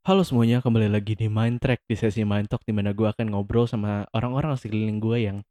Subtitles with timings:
[0.00, 3.36] Halo semuanya, kembali lagi di Mind Track di sesi Mind Talk di mana gue akan
[3.36, 5.44] ngobrol sama orang-orang sekeliling gue yang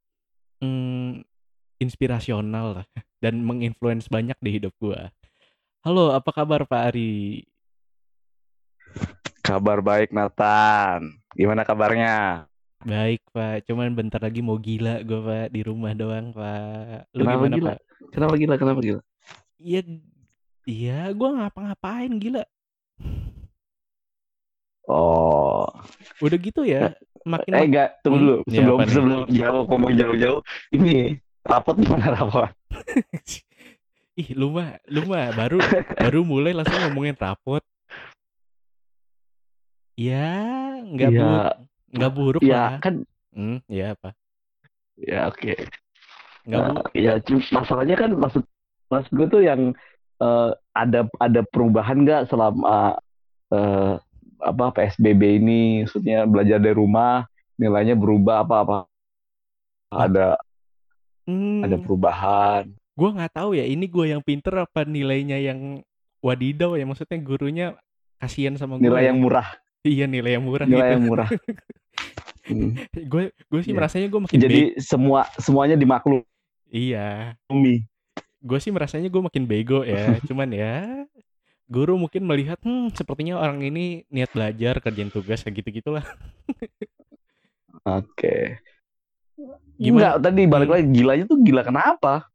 [0.58, 1.22] mm,
[1.78, 2.86] inspirasional lah
[3.24, 4.98] dan menginfluence banyak di hidup gue.
[5.86, 7.46] Halo, apa kabar Pak Ari?
[9.46, 11.22] Kabar baik Nathan.
[11.38, 12.50] Gimana kabarnya?
[12.82, 17.14] Baik Pak, cuman bentar lagi mau gila gue Pak di rumah doang Pak.
[17.14, 17.70] Lu Kenapa gimana gila?
[17.70, 17.80] Pak?
[18.18, 18.56] Kenapa gila?
[18.58, 19.02] Kenapa gila?
[19.62, 19.82] Iya,
[20.66, 22.42] iya gue ngapa-ngapain gila.
[24.90, 25.70] Oh,
[26.18, 28.36] Udah gitu ya, makin eh enggak, tunggu Hmm, dulu.
[28.50, 28.90] iya, Sebelum nih?
[28.90, 30.42] sebelum jauh ngomong jauh-jauh,
[30.74, 30.94] ini
[31.46, 32.50] rapot gimana rapot?
[34.20, 35.62] Ih, lu mah, lu mah baru
[35.96, 37.62] baru mulai langsung ngomongin rapot.
[39.94, 41.54] Ya, nggak Iya, buruk,
[41.94, 42.74] nggak buruk ya lah.
[42.82, 42.96] kan,
[43.30, 44.10] Hmm, ya apa?
[44.98, 45.54] ya oke.
[46.50, 47.12] Nggak Nah, bu, ya
[47.54, 48.44] masalahnya kan maksud
[48.90, 49.78] mas gue tuh yang
[50.18, 52.98] eh, ada ada perubahan nggak selama
[53.54, 53.94] eh,
[54.40, 55.62] apa PSBB ini?
[55.86, 58.78] Maksudnya belajar dari rumah, nilainya berubah apa apa?
[59.90, 60.38] Ada
[61.30, 62.64] ada hmm, perubahan.
[62.74, 63.64] gue nggak tahu ya.
[63.64, 65.80] Ini gue yang pinter apa nilainya yang
[66.20, 66.84] wadidaw ya?
[66.84, 67.68] Maksudnya gurunya
[68.18, 69.08] kasihan sama gue Nilai ya.
[69.14, 69.48] yang murah,
[69.82, 70.94] Iya nilai yang murah nilai gitu.
[70.98, 71.30] yang murah.
[72.50, 72.74] Hmm.
[73.06, 73.78] Gue gue sih Ya.
[73.78, 74.82] merasanya gue makin Jadi bego.
[74.82, 76.26] semua semuanya dimaklumi.
[76.66, 77.38] Iya,
[78.42, 80.18] gue sih merasanya gue makin bego ya.
[80.28, 81.06] Cuman ya
[81.70, 86.04] guru mungkin melihat hmm sepertinya orang ini niat belajar kerjain tugas kayak gitu gitulah
[87.86, 88.58] Oke.
[89.80, 92.28] gimana Enggak, tadi balik hmm, lagi gilanya tuh gila kenapa?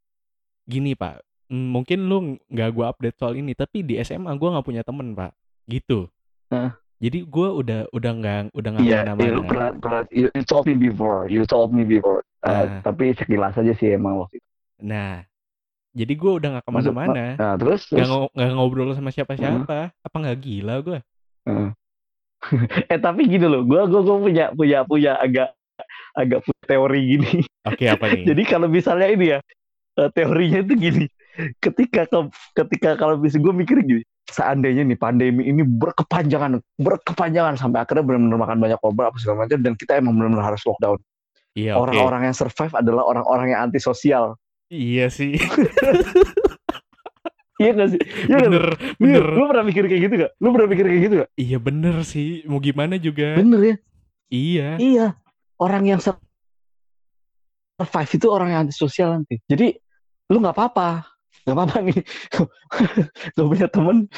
[0.65, 1.21] gini pak
[1.53, 5.37] mungkin lu nggak gua update soal ini tapi di SMA gua nggak punya temen pak
[5.69, 6.09] gitu
[6.49, 6.73] Hah?
[6.97, 10.33] jadi gua udah udah nggak udah nggak Iya, iya, lu ke mana-mana pernah, pernah, you,
[10.33, 12.25] you told me before, you told me before.
[12.41, 14.49] Uh, nah tapi sekilas aja sih emang waktu itu.
[14.81, 15.25] nah
[15.95, 19.79] jadi gua udah nggak ma- ke mana-mana nah terus, nggak nggak ngobrol sama uh, siapa-siapa
[19.95, 20.99] apa nggak gila gua
[21.47, 21.71] uh.
[22.93, 25.57] eh tapi gini loh, gua, gua, gua punya, punya, punya agak,
[26.13, 27.33] agak punya teori gini.
[27.65, 29.39] oke apa nih Jadi kalau misalnya ini ya,
[30.01, 31.07] eh, teorinya itu gini.
[31.59, 32.19] Ketika ke,
[32.63, 38.39] ketika kalau bisa gue mikir gini, seandainya nih pandemi ini berkepanjangan, berkepanjangan sampai akhirnya benar-benar
[38.39, 41.03] makan banyak korban apa segala macam dan kita emang benar-benar harus lockdown.
[41.59, 44.39] iya Orang-orang yang survive adalah orang-orang yang antisosial.
[44.69, 45.35] Iya sih
[47.55, 48.01] Iya gak sih?
[48.27, 48.51] Iya gak?
[48.51, 50.33] bener Lu, bener lu pernah mikir kayak gitu gak?
[50.43, 51.31] Lu pernah mikir kayak gitu gak?
[51.39, 53.77] iya bener sih mau gimana juga Bener ya?
[54.27, 55.07] iya Iya.
[55.55, 56.19] Orang yang survive
[58.11, 59.39] itu orang yang antisosial nanti.
[59.47, 59.71] Jadi
[60.27, 61.07] lu nggak apa-apa,
[61.47, 61.95] nggak apa-apa nih.
[63.39, 64.11] Gak punya temen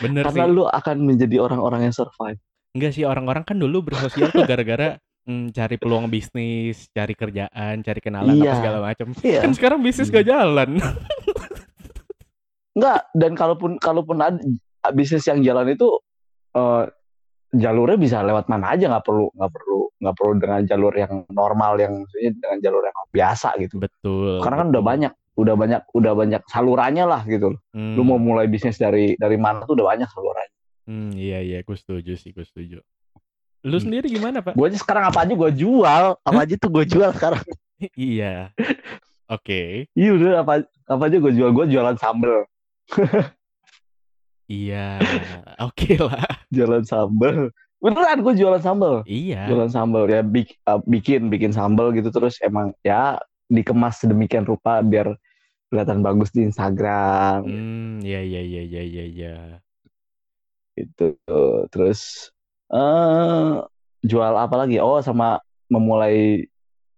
[0.00, 2.40] bener karena sih lu akan menjadi orang-orang yang survive.
[2.72, 8.00] Enggak sih orang-orang kan dulu bersosial tuh gara-gara mm, cari peluang bisnis, cari kerjaan, cari
[8.00, 9.06] kenalan apa Iya, segala macam.
[9.20, 9.40] iya.
[9.40, 10.16] Kan sekarang bisnis Hmm.
[10.16, 10.70] gak jalan.
[12.72, 14.40] Enggak, dan kalaupun kalaupun ada
[14.90, 15.88] bisnis yang jalan itu
[16.52, 16.84] eh,
[17.52, 21.72] jalurnya bisa lewat mana aja, nggak perlu nggak perlu nggak perlu dengan jalur yang normal
[21.76, 23.76] yang maksudnya dengan jalur yang biasa gitu.
[23.78, 27.54] betul, Karena kan udah banyak, udah banyak, udah banyak salurannya lah gitu.
[27.72, 30.56] Lu mau Hmm, mulai bisnis dari dari mana tuh udah banyak salurannya.
[30.82, 32.80] hmm, iya iya, gue setuju sih, gue setuju.
[33.62, 34.54] Lu sendiri gimana, Pak?
[34.54, 37.42] Gue aja sekarang apa aja gue jual, apa aja tuh gue jual sekarang.
[37.98, 38.54] Iya.
[39.26, 39.90] Oke.
[39.98, 42.46] Iya udah apa apa aja gue jual, gue jualan sambel,
[44.46, 45.02] Iya.
[45.58, 46.22] Oke lah.
[46.46, 47.50] jualan sambel.
[47.82, 49.50] Beneran gue jualan sambel, Iya.
[49.50, 53.18] jualan sambel ya bik- uh, bikin bikin sambel gitu terus emang ya
[53.50, 55.18] dikemas sedemikian rupa biar
[55.66, 59.34] kelihatan bagus di Instagram Hmm, iya iya iya iya iya iya.
[60.78, 61.18] gitu.
[61.66, 62.30] Terus
[62.72, 63.52] eh
[64.02, 64.80] jual apa lagi?
[64.82, 65.38] Oh sama
[65.70, 66.48] memulai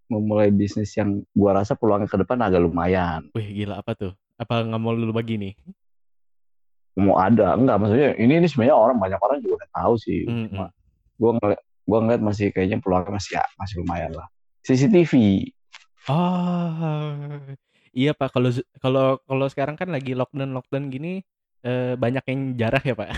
[0.08, 3.28] memulai bisnis yang gua rasa peluangnya ke depan agak lumayan.
[3.34, 4.12] Wih, gila apa tuh?
[4.38, 5.54] Apa nggak mau lu bagi nih?
[6.94, 10.20] Mau ada enggak maksudnya ini ini sebenarnya orang banyak orang juga udah tahu sih.
[10.26, 10.74] Hmm, Cuma hmm.
[11.18, 14.28] gua ngeliat gua ngeliat masih kayaknya peluangnya masih ya, masih lumayan lah.
[14.64, 15.12] CCTV.
[16.04, 17.40] Oh,
[17.96, 18.32] iya Pak.
[18.32, 21.25] Kalau kalau kalau sekarang kan lagi lockdown lockdown gini,
[21.64, 23.08] eh, banyak yang jarah ya Pak.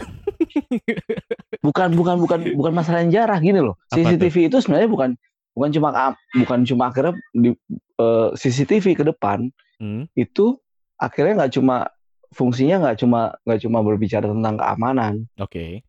[1.61, 3.75] Bukan bukan bukan bukan masalah yang jarah gini loh.
[3.91, 3.99] Apa?
[3.99, 5.11] CCTV itu sebenarnya bukan
[5.53, 7.51] bukan cuma ka- bukan cuma akhirnya di
[7.99, 10.57] eh, CCTV ke depan Hmm, itu
[10.97, 11.85] akhirnya nggak cuma
[12.33, 15.85] fungsinya nggak cuma nggak cuma berbicara tentang keamanan, oke.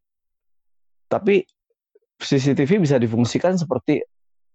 [1.08, 1.48] tapi
[2.20, 4.04] CCTV bisa difungsikan seperti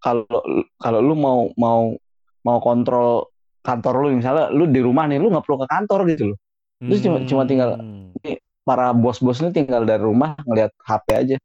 [0.05, 0.29] kalau
[0.77, 1.97] kalau lu mau mau
[2.45, 3.33] mau kontrol
[3.65, 6.39] kantor lu misalnya lu di rumah nih lu nggak perlu ke kantor gitu loh.
[6.83, 11.37] Lu cuma cuma tinggal Hmm, nih, para bos-bos ini tinggal dari rumah ngelihat HP aja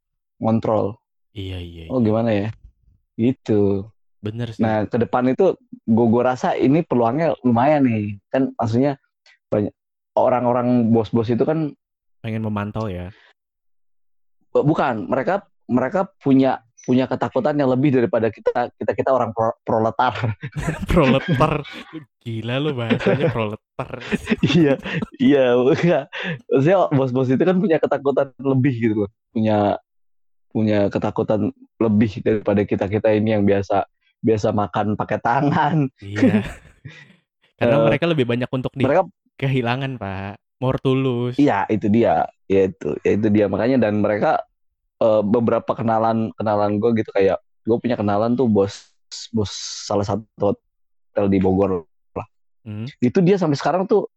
[0.42, 0.98] ngontrol.
[1.38, 2.06] iya iya Oh iya.
[2.10, 2.50] gimana ya?
[3.14, 3.86] Gitu.
[4.18, 4.66] Bener sih.
[4.66, 5.54] Nah, ke depan itu
[5.86, 8.18] gue gue rasa ini peluangnya lumayan nih.
[8.34, 8.98] Kan maksudnya
[9.54, 9.74] banyak
[10.18, 11.70] orang-orang bos-bos itu kan
[12.26, 13.14] Pengen memantau ya.
[14.58, 20.16] bukan mereka mereka punya punya ketakutan yang lebih daripada kita kita kita orang pro, proletar.
[20.92, 21.68] Proletar?
[22.24, 23.92] Gila lu bahasanya proletar.
[24.40, 24.80] Iya
[25.20, 26.08] iya
[26.64, 29.12] saya bos-bos itu kan punya ketakutan lebih gitu loh.
[29.36, 29.76] Punya
[30.48, 33.84] punya ketakutan lebih daripada kita kita ini yang biasa
[34.24, 35.92] biasa makan pakai tangan.
[36.00, 36.48] Iya.
[37.60, 39.04] Karena Eh, mereka lebih banyak untuk di mereka
[39.36, 40.40] kehilangan pak.
[40.64, 42.32] More tulus iya itu dia.
[42.48, 43.52] Ya itu ya itu dia.
[43.52, 44.47] Makanya dan mereka
[44.98, 48.90] eh, beberapa kenalan kenalan gue gitu kayak gue punya kenalan tuh bos
[49.30, 49.52] bos
[49.84, 51.84] salah satu hotel di Bogor
[52.68, 52.84] Hmm.
[53.00, 54.12] itu dia sampai sekarang tuh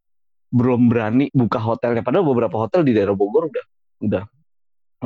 [0.50, 3.64] belum berani buka hotelnya padahal beberapa hotel di daerah Bogor udah
[4.02, 4.22] udah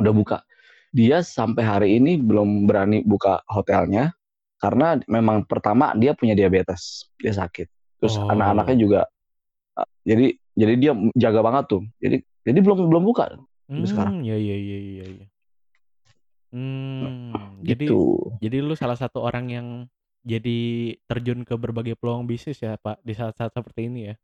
[0.01, 0.41] udah buka
[0.89, 4.17] dia sampai hari ini belum berani buka hotelnya
[4.57, 7.69] karena memang pertama dia punya diabetes dia sakit
[8.01, 8.25] terus Oh.
[8.33, 9.01] anak-anaknya juga
[9.77, 14.25] uh, jadi jadi dia jaga banget tuh jadi jadi belum belum buka Hmm, sekarang.
[14.25, 15.25] ya ya ya ya ya.
[16.53, 19.67] Hmm, jadi gitu jadi lu salah satu orang yang
[20.25, 24.15] jadi terjun ke berbagai peluang bisnis ya Pak di saat-saat seperti ini ya.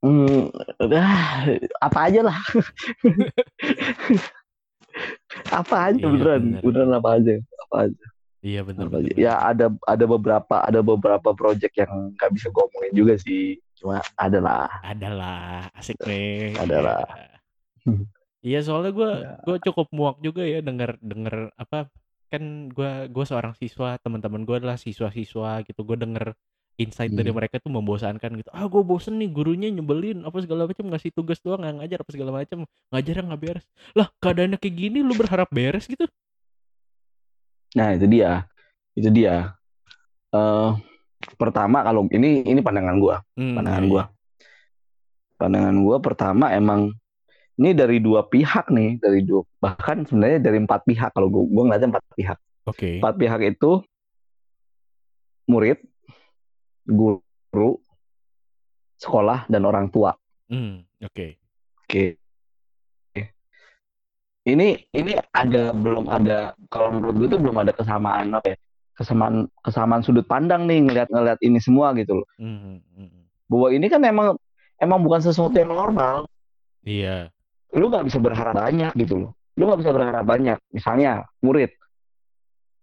[0.00, 0.48] Hmm,
[0.96, 1.44] ah,
[1.84, 2.40] apa aja lah
[5.60, 6.62] apa aja Iya, beneran bener.
[6.64, 7.32] beneran apa aja
[7.68, 8.04] apa aja
[8.40, 8.88] Iya benar.
[9.20, 13.60] Ya ada ada beberapa ada beberapa project yang nggak bisa gue omongin juga sih.
[13.76, 14.68] Cuma ada lah.
[14.80, 16.56] Adalah asik nih.
[16.56, 17.04] Adalah.
[17.84, 18.08] Iya.
[18.40, 19.36] Iya soalnya gue Ya.
[19.44, 21.92] gue cukup muak juga ya denger denger apa
[22.30, 26.32] kan gue gue seorang siswa teman-teman gue adalah siswa-siswa gitu gue denger
[26.80, 27.36] insight dari Hmm.
[27.36, 31.36] mereka tuh membosankan gitu ah gue bosen nih gurunya nyebelin apa segala macam ngasih tugas
[31.44, 32.58] doang nggak ngajar apa segala macam
[32.88, 36.08] ngajar nggak beres lah keadaannya kayak gini lu berharap beres gitu
[37.70, 38.50] Nah itu dia,
[38.98, 39.54] itu dia.
[40.34, 40.70] Eh
[41.38, 44.02] pertama kalau ini ini pandangan gue, Hmm, pandangan iya, gue,
[45.36, 46.90] pandangan gue pertama emang
[47.60, 51.62] ini dari dua pihak nih, dari dua bahkan sebenarnya dari empat pihak kalau gue gue
[51.68, 52.38] ngeliatnya empat pihak.
[52.64, 53.84] oke Empat pihak itu
[55.44, 55.76] murid,
[56.88, 57.76] guru,
[58.96, 60.16] sekolah dan orang tua.
[60.48, 61.36] Hmm, oke
[61.84, 62.16] Oke.
[64.46, 68.58] Ini ini ada belum ada kalau menurut gue tuh belum ada kesamaan apa ya?
[68.96, 72.28] Kesamaan kesamaan sudut pandang nih ngelihat ini semua gitu loh.
[72.40, 73.26] Hmm, hmm.
[73.52, 74.38] Bahwa ini kan emang
[74.80, 76.24] emang bukan sesuatu yang normal.
[76.80, 77.28] iya
[77.76, 79.30] Lu nggak bisa berharap banyak gitu loh.
[79.58, 80.58] Lu nggak bisa berharap banyak.
[80.74, 81.70] Misalnya murid.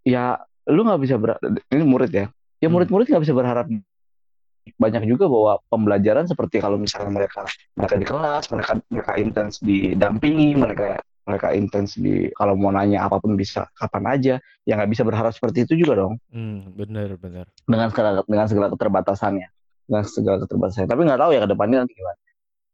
[0.08, 1.40] Ya lu nggak bisa ber
[1.72, 2.26] ini murid ya.
[2.58, 2.74] Ya Hmm.
[2.74, 3.70] murid-murid nggak bisa berharap
[4.76, 7.48] banyak juga bahwa pembelajaran seperti kalau misalnya mereka
[7.80, 13.20] mereka di kelas, mereka mereka intens didampingi, mereka mereka intens di kalau mau nanya apa
[13.24, 14.34] pun bisa kapan aja,
[14.68, 18.68] ya nggak bisa berharap seperti itu juga dong hmm, bener bener dengan segala dengan segala
[18.72, 19.48] keterbatasannya,
[19.88, 20.90] dengan segala keterbatasannya.
[20.92, 22.20] Tapi nggak tahu ya ke depannya nanti gimana.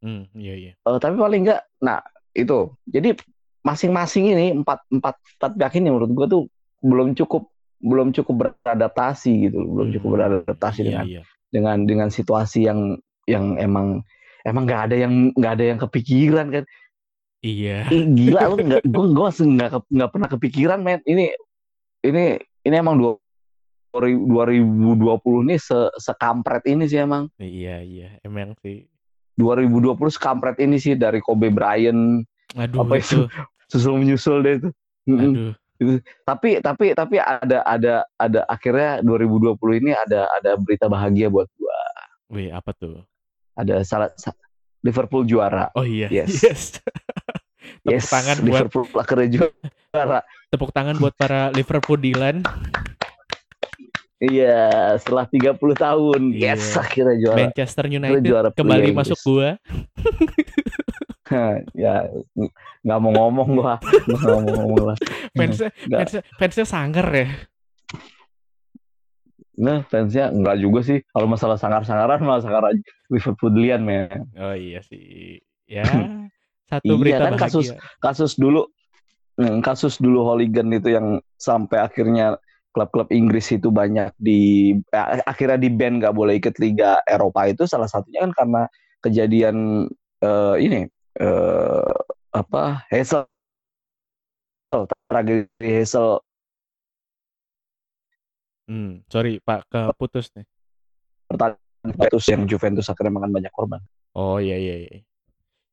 [0.04, 0.72] Hmm, iya iya.
[0.76, 2.04] Eh, tapi paling nggak, nah
[2.36, 3.16] itu, jadi
[3.64, 6.42] masing-masing ini empat empat empat pihak ini menurut gua tuh
[6.84, 7.48] belum cukup
[7.80, 9.68] belum cukup beradaptasi gitu, loh.
[9.80, 11.22] belum cukup Hmm, beradaptasi iya dengan iya.
[11.48, 14.04] dengan dengan situasi yang yang emang
[14.44, 16.64] emang nggak ada yang nggak ada yang kepikiran kan.
[17.44, 17.88] Iya.
[17.92, 21.00] Ih, gila lu nggak gue gue nggak nggak pernah kepikiran men.
[21.04, 21.32] Ini
[22.04, 22.24] ini
[22.64, 23.16] ini emang dua
[23.94, 27.28] 2020 ini se sekampret ini sih emang.
[27.36, 28.08] Iya iya.
[28.24, 28.88] Emang sih
[29.34, 32.22] 2020 sekampret ini sih dari Kobe Bryant
[32.54, 33.26] aduh Apa itu
[33.70, 34.68] susul menyusul deh itu.
[35.10, 35.50] Aduh.
[36.22, 41.78] Tapi tapi tapi ada ada ada akhirnya 2020 ini ada ada berita bahagia buat gua.
[42.30, 43.02] Wih apa tuh?
[43.58, 44.38] Ada salah sa-
[44.80, 45.72] Liverpool juara.
[45.74, 46.40] Oh iya Yes.
[46.40, 46.62] yes.
[47.84, 50.20] Tepuk yes tangan buat Liverpool akhirnya juara.
[50.48, 52.46] Tepuk tangan buat para Liverpool Dylan
[54.16, 56.20] Iya, setelah 30 tahun.
[56.30, 56.54] Iya.
[56.54, 57.36] Yes, akhirnya juara.
[57.44, 59.26] Manchester United juara kembali Liga masuk Inggris.
[59.26, 59.48] gua
[61.74, 61.94] ya,
[62.32, 63.74] ng- nggak mau ngomong gua.
[64.06, 64.96] Nggak mau ngomong lah.
[65.32, 67.28] fansnya fansnya, fansnya sanggar ya
[69.54, 70.98] Nah, fansnya nggak juga sih.
[71.06, 72.74] Kalau masalah sangar-sangaran, malah sangar
[73.06, 74.26] Liverpoolian, men.
[74.34, 75.82] oh iya sih ya
[76.70, 78.66] satu Iya, berita kan kasus- bahagia Kasus dulu,
[79.38, 82.36] hmm, kasus dulu hooligan itu yang sampai akhirnya
[82.74, 87.64] klub-klub Inggris itu banyak di eh, akhirnya di ban nggak boleh ikut Liga Eropa itu
[87.70, 88.62] salah satunya kan karena
[88.98, 89.86] kejadian
[90.20, 90.90] eh, ini
[91.22, 91.94] eh,
[92.34, 93.30] apa Hazel
[95.06, 96.18] tragedi Hazel.
[98.64, 100.46] Hmm, sorry pak keputus nih.
[101.84, 103.80] Juventus yang Juventus akhirnya makan banyak korban.
[104.16, 104.98] oh iya iya iya.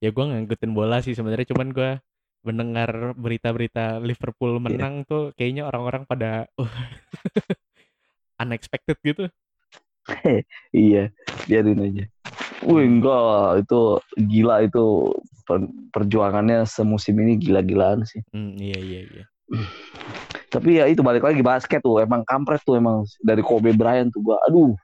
[0.01, 2.03] Ya gua ngikutin bola sih sebenarnya cuman gua
[2.41, 4.63] mendengar berita-berita Liverpool Iya.
[4.65, 6.65] menang tuh kayaknya orang-orang pada uh,
[8.41, 9.29] unexpected gitu
[10.74, 11.13] Iya,
[11.45, 12.05] biarin aja.
[12.62, 13.79] Wih enggak, itu
[14.17, 15.13] gila itu
[15.45, 18.21] per- perjuangannya semusim ini gila-gilaan sih.
[18.33, 19.24] Hmm, iya iya iya.
[20.53, 24.19] Tapi ya itu balik lagi basket tuh emang kampret tuh emang dari Kobe Bryant tuh
[24.19, 24.75] gua aduh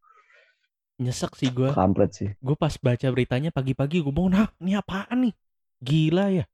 [0.98, 1.70] Nyesek sih gue.
[1.74, 2.30] kampret sih.
[2.42, 5.34] Gue pas baca beritanya pagi-pagi gue bangun, "Hah, ini apaan nih?
[5.78, 6.46] Gila ya."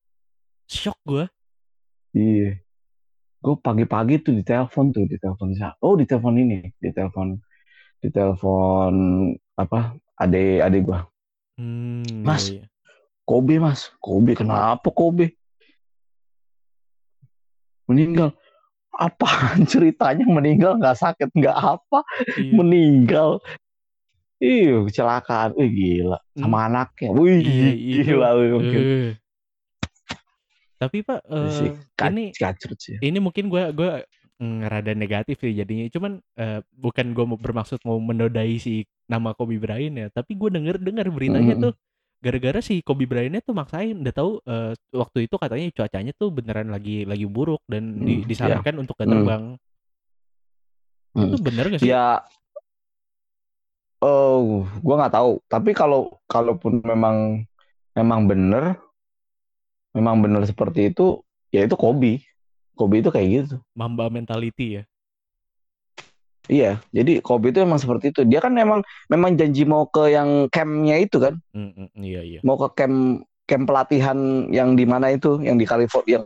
[0.73, 1.25] Shock gue.
[2.13, 2.57] Iya.
[3.37, 5.77] Gue pagi-pagi tuh ditelepon tuh, ditelepon siapa?
[5.79, 7.37] Oh, ditelepon ini, ditelepon
[7.99, 8.93] ditelepon
[9.53, 9.93] apa?
[10.15, 11.05] Ade ade gua.
[11.55, 12.43] Hmm, iya, Mas.
[12.49, 12.63] iya.
[13.23, 13.93] Kobe, Mas.
[13.99, 15.35] Kobe kenapa Kobe?
[17.85, 18.33] Meninggal.
[18.93, 21.99] Apaan ceritanya meninggal nggak sakit nggak apa
[22.37, 22.53] Iya.
[22.53, 23.41] meninggal
[24.37, 28.13] Iya kecelakaan Wih gila sama anaknya Wih Iya, itu.
[28.13, 28.81] gila wih, mungkin.
[30.83, 33.89] Tapi Pak, Iya Ka- ini kacrut sih ini mungkin gue gue
[34.43, 35.87] rada negatif sih jadinya.
[35.87, 40.75] Cuman eh, bukan gue bermaksud mau menodai si nama Kobe Bryant ya, tapi gue denger
[40.83, 41.63] dengar beritanya Mm-mm.
[41.71, 41.73] tuh
[42.23, 46.67] gara-gara si Kobe Bryantnya tuh maksain udah tahu eh, waktu itu katanya cuacanya tuh beneran
[46.71, 49.15] lagi lagi buruk dan di- Hmm, disarankan untuk gak Hmm.
[49.15, 49.43] terbang.
[51.15, 51.29] Hmm.
[51.29, 51.91] Itu bener gak sih?
[51.91, 52.23] Ya,
[54.03, 55.31] oh, gua nggak tahu.
[55.47, 57.43] Tapi kalau kalaupun memang
[57.93, 58.63] memang bener,
[59.93, 62.21] memang bener seperti itu, ya itu Kobe.
[62.73, 63.55] Kobe itu kayak gitu.
[63.77, 64.83] Mamba mentality ya.
[66.43, 68.27] Iya, jadi Kobe itu emang seperti itu.
[68.27, 72.39] Dia kan memang memang janji mau ke yang campnya itu kan, Hmm, hmm, iya iya.
[72.43, 76.19] mau ke camp camp pelatihan yang di mana itu, yang di California,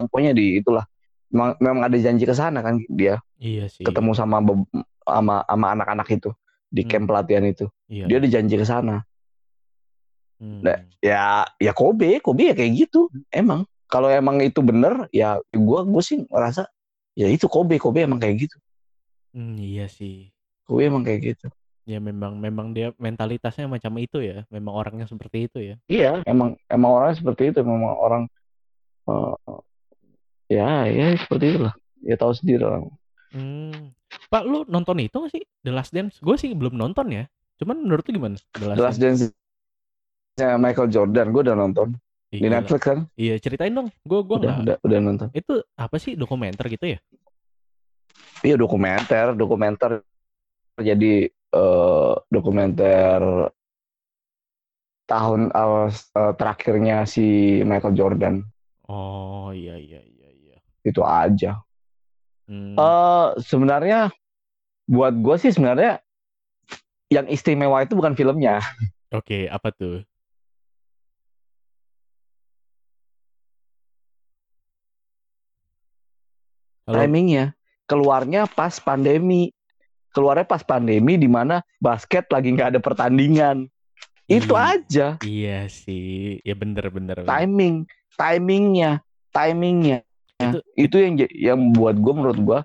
[0.00, 0.88] yang pokoknya di itulah.
[1.30, 3.86] Memang, memang ada janji ke sana kan dia Iya sih.
[3.86, 4.42] ketemu sama
[5.06, 6.30] sama sama anak-anak itu
[6.72, 6.90] di Hmm.
[6.90, 7.66] camp pelatihan itu.
[7.86, 8.04] Iya.
[8.08, 9.04] Dia ada janji ke sana.
[10.40, 10.64] Hmm.
[10.64, 15.84] Nah, ya ya Kobe Kobe ya kayak gitu emang kalau emang itu bener ya gua
[15.84, 16.64] gue sih ngerasa
[17.12, 18.56] ya itu Kobe Kobe emang kayak gitu
[19.30, 20.32] Hmm, iya sih.
[20.66, 21.46] Kobe emang kayak gitu
[21.84, 24.46] Ya memang memang dia mentalitasnya macam itu ya.
[24.50, 25.76] Memang orangnya seperti itu ya.
[25.92, 28.22] iya emang emang orangnya seperti itu memang orang
[29.06, 29.60] eh,
[30.50, 32.88] ya ya seperti itulah ya tahu sendiri orang
[33.30, 33.94] Hmm.
[34.26, 35.46] Pak, lu nonton itu gak sih?
[35.62, 36.18] The Last Dance?
[36.18, 37.30] Gue sih belum nonton ya.
[37.62, 38.34] Cuman menurut lu gimana?
[38.58, 39.30] The Last, The Last Dance nya
[40.38, 41.88] Michael Jordan gue udah nonton
[42.30, 42.46] Ih, di.
[42.46, 43.90] Netflix kan Iya, ceritain dong.
[44.06, 46.98] Gue gua udah, udah udah nonton Itu apa sih dokumenter gitu ya?
[48.40, 50.00] iya dokumenter dokumenter
[50.80, 53.20] jadi eh, dokumenter
[55.04, 55.88] tahun eh,
[56.40, 58.34] terakhirnya si Michael Jordan
[58.90, 60.56] Oh, iya iya iya iya.
[60.82, 61.60] itu aja
[62.50, 62.74] Hmm.
[62.74, 64.10] Eh sebenarnya
[64.90, 66.02] buat gue sih sebenarnya
[67.06, 68.58] yang istimewa itu bukan filmnya,
[69.14, 70.02] Oke, apa tuh?
[76.90, 77.06] Halo.
[77.06, 77.44] timingnya.
[77.86, 79.54] Keluarnya pas pandemi,
[80.10, 83.70] keluarnya pas pandemi di mana basket lagi nggak ada pertandingan.
[84.26, 84.66] Itu Iya.
[84.78, 86.38] aja Iya sih.
[86.42, 87.22] Ya bener bener.
[87.22, 90.02] timing, timingnya, timingnya.
[90.38, 92.58] Itu- Itu, yang yang buat gue menurut gue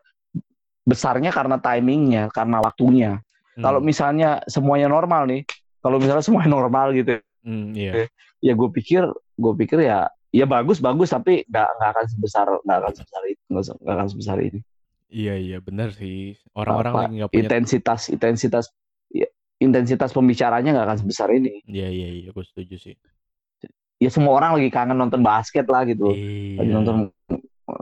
[0.86, 3.12] besarnya karena timingnya, karena waktunya.
[3.58, 3.64] Hmm.
[3.64, 5.42] Kalau misalnya semuanya normal nih,
[5.82, 8.06] kalau misalnya semuanya normal gitu, Hmm, iya.
[8.42, 9.06] ya gue pikir
[9.36, 13.42] gue pikir ya ya bagus bagus tapi nggak nggak akan sebesar nggak akan sebesar itu
[13.48, 14.60] nggak akan sebesar ini
[15.06, 16.34] Iya iya bener sih.
[16.52, 17.40] Orang-orang lagi nggak punya.
[17.40, 18.66] intensitas intensitas
[19.08, 22.30] ya, intensitas pembicaranya nggak akan sebesar ini Iya iya iya.
[22.30, 22.96] Gue setuju sih.
[23.96, 26.20] ya semua orang lagi kangen nonton basket lah gitu lagi
[26.60, 26.74] Iya.
[26.74, 26.96] nonton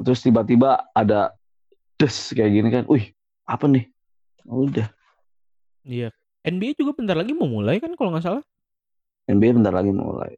[0.03, 1.33] terus tiba-tiba ada
[1.95, 3.10] des kayak gini kan wih
[3.43, 3.89] apa nih
[4.45, 4.88] udah
[5.81, 6.13] Iya.
[6.43, 8.43] NBA juga bentar lagi mau mulai kan kalau nggak salah.
[9.25, 10.36] NBA bentar lagi mulai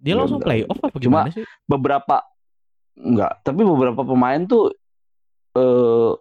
[0.00, 1.44] Dia Iya, langsung playoff apa Cuma- gimana sih?
[1.64, 2.16] beberapa
[2.92, 4.72] enggak tapi beberapa pemain tuh
[5.52, 6.12] eh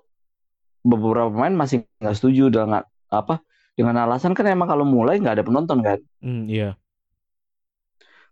[0.82, 3.40] beberapa pemain masih nggak setuju dengan apa
[3.74, 6.76] dengan alasan kan emang kalau mulai nggak ada penonton kan Hmm, iya.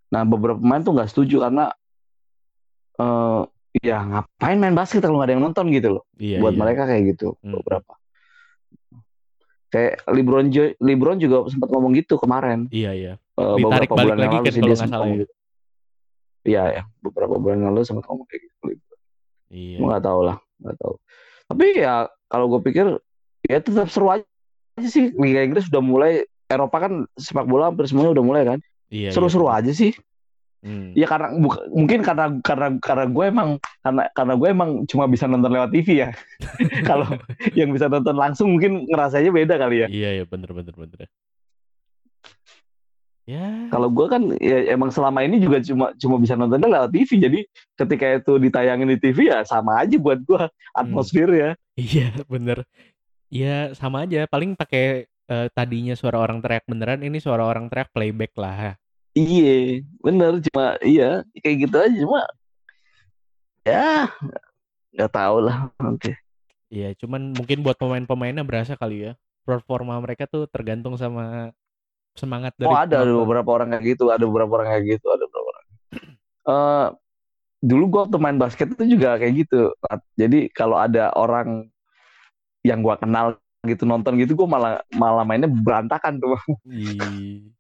[0.08, 1.72] nah beberapa pemain tuh nggak setuju karena
[2.96, 3.42] eh
[3.80, 6.40] ya ngapain main basket kalau nggak ada yang nonton gitu loh Iya.
[6.40, 6.60] buat iya.
[6.60, 7.52] mereka kayak gitu Hmm.
[7.54, 7.94] beberapa
[9.68, 13.14] kayak LeBron Jo- LeBron juga sempat ngomong gitu kemarin Iya iya.
[13.36, 15.16] Eh, Ditarik balik lagi kan kalau nggak salah ya.
[15.22, 15.34] gitu
[16.48, 18.80] iya ya beberapa bulan lalu sempat ngomong kayak gitu
[19.48, 19.80] Iya.
[19.80, 20.94] Nggak tahu lah nggak tahu
[21.48, 21.96] tapi ya
[22.28, 22.86] kalau gue pikir
[23.44, 24.26] ya tetap seru aja
[24.82, 26.14] sih Liga Inggris sudah mulai
[26.48, 29.12] Eropa kan sepak bola hampir semuanya udah mulai kan Iya.
[29.12, 29.60] seru-seru iya.
[29.62, 29.92] aja sih
[30.58, 30.90] Hmm.
[30.92, 33.50] ya karena buka- mungkin karena karena karena gue emang
[33.80, 36.10] karena karena gue emang cuma bisa nonton lewat TV ya
[36.90, 37.06] kalau
[37.60, 41.06] yang bisa nonton langsung mungkin ngerasanya beda kali ya Iya iya bener bener bener.
[43.28, 43.68] Ya.
[43.68, 47.40] kalau gue kan ya emang selama ini juga cuma cuma bisa nontonnya lewat TV jadi
[47.76, 52.66] ketika itu ditayangin di TV ya sama aja buat gue atmosfer ya Iya bener.
[53.30, 54.26] Ya sama aja.
[54.26, 58.74] Paling pakai eh, tadinya suara orang teriak beneran, ini suara orang teriak playback lah.
[59.18, 62.22] iya bener cuma iya kayak gitu aja cuma
[63.66, 64.06] ya
[64.94, 66.14] nggak tahu lah nanti
[66.68, 69.12] Iya, cuman mungkin buat pemain-pemainnya berasa kali ya.
[69.48, 71.56] Performa mereka tuh tergantung sama
[72.18, 75.24] semangat dari oh ada, ada beberapa orang kayak gitu ada beberapa orang kayak gitu ada
[75.30, 75.66] beberapa orang.
[76.48, 76.88] Eh
[77.62, 79.74] dulu gua waktu main basket itu juga kayak gitu
[80.14, 81.66] jadi kalau ada orang
[82.62, 86.38] yang gua kenal gitu nonton gitu gua malah malah mainnya berantakan tuh.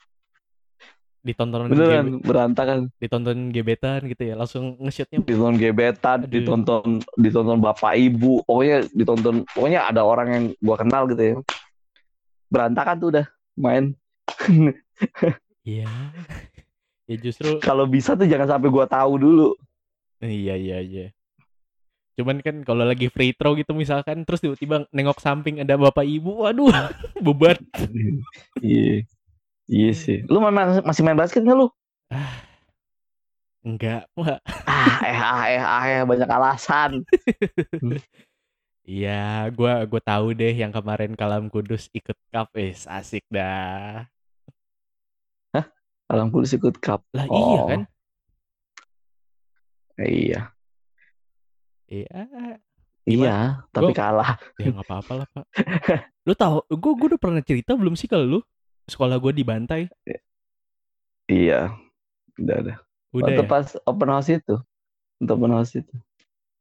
[1.28, 2.88] Ditonton beneran berantakan.
[3.04, 5.20] ditonton gebetan gitu ya, langsung nge-shootnya.
[5.28, 6.32] Ditonton gebetan Aduh.
[6.32, 11.36] ditonton ditonton bapak ibu pokoknya ditonton pokoknya ada orang yang gua kenal gitu ya.
[12.48, 13.26] Berantakan tuh udah
[13.60, 13.92] main
[15.68, 15.88] Iya.
[17.08, 19.50] ya justru kalau bisa tuh jangan sampai gua tahu dulu
[20.24, 21.08] iya iya iya.
[22.18, 26.42] Cuman kan kalau lagi free throw gitu misalkan terus tiba-tiba nengok samping ada bapak ibu,
[26.42, 26.74] waduh,
[27.26, 27.60] beban.
[28.64, 29.06] iya
[29.68, 31.68] iya sih lu main, masih main basket nggak lu
[33.68, 34.40] Enggak, Pak.
[34.64, 36.92] ah eh ah eh ah eh banyak alasan
[38.88, 44.08] Iya, gua gua tahu deh yang kemarin Kalam Kudus ikut cup, eh asik dah.
[46.08, 47.68] Alam Kudus ikut cup Lah iya Oh.
[47.68, 47.82] kan?
[49.98, 50.42] iya
[51.88, 52.20] Iya.
[53.08, 53.36] iya
[53.72, 55.46] tapi Gua- kalah Ya nggak apa-apa lah, Pak.
[56.28, 58.40] Lu tahu, gua gua udah pernah cerita belum sih kalau lu
[58.86, 59.88] sekolah gua dibantai?
[61.28, 61.72] iya
[62.38, 62.78] udah udah
[63.12, 63.50] Udah waktu ya?
[63.50, 64.56] pas open house itu
[65.18, 65.96] untuk open house itu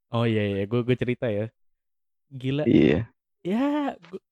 [0.08, 1.50] Oh iya iya, gua gua cerita ya.
[2.30, 2.62] Gila.
[2.64, 3.10] iya
[3.42, 4.22] Ya, gua-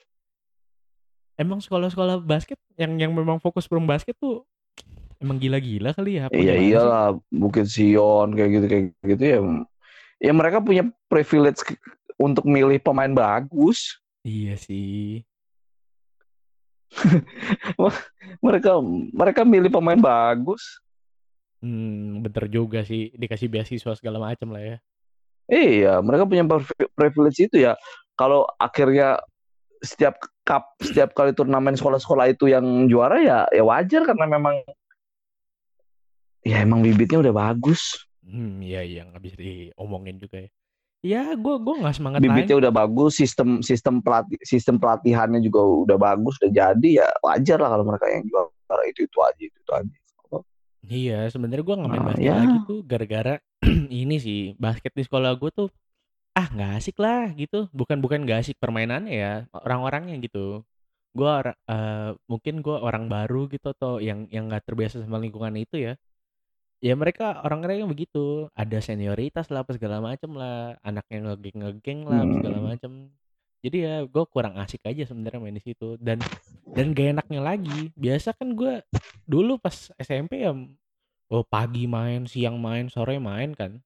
[1.35, 4.47] emang sekolah-sekolah basket yang yang memang fokus pro basket tuh
[5.25, 6.28] emang gila-gila kali ya?
[6.28, 6.69] iya gimana sih?
[6.69, 9.38] iyalah Bukit Sion kayak gitu kayak gitu ya
[10.21, 11.64] ya mereka punya privilege
[12.21, 15.21] untuk milih pemain bagus Iya sih.
[18.47, 18.81] mereka
[19.12, 20.81] mereka milih pemain bagus
[21.64, 24.76] Hmm, bener juga sih dikasih beasiswa segala macam lah ya.
[25.49, 27.73] iya mereka punya priv- privilege itu ya
[28.21, 29.17] kalau akhirnya
[29.80, 34.60] setiap cup setiap kali turnamen sekolah-sekolah itu yang juara ya ya wajar karena memang
[36.45, 37.80] ya emang bibitnya udah bagus
[38.25, 40.49] Hmm, iya iya nggak bisa diomongin juga ya.
[41.04, 45.99] Ya, gua gua nggak semangat bibitnya udah bagus sistem sistem pelatih sistem pelatihannya juga udah
[45.99, 49.73] bagus udah jadi ya wajar lah kalau mereka yang juara itu itu aja itu, itu
[49.75, 49.95] aja
[50.85, 52.37] Iya, sebenarnya gua nggak main Nah, basket ya.
[52.45, 53.33] lagi tuh gara-gara
[54.00, 55.69] ini sih basket di sekolah gua tuh
[56.39, 57.57] ah nggak asik lah gitu.
[57.78, 59.33] Bukan bukan nggak asik permainannya ya,
[59.67, 60.65] orang-orangnya gitu.
[61.19, 65.54] Gua ora- eh, mungkin gua orang baru gitu atau yang yang nggak terbiasa sama lingkungan
[65.65, 65.93] itu ya.
[66.84, 72.28] Ya mereka orang-orang yang begitu, ada senioritas lah apa segala macem lah, anaknya ngegeng-ngegeng lah
[72.28, 72.68] apa segala Hmm.
[72.76, 72.92] macem.
[73.64, 76.20] Jadi ya gue kurang asik aja sebenarnya main di situ dan
[76.76, 77.88] dan gak enaknya lagi.
[77.97, 78.84] Biasa kan gue
[79.25, 80.52] dulu pas SMP ya
[81.32, 83.80] oh pagi main, siang main, sore main kan.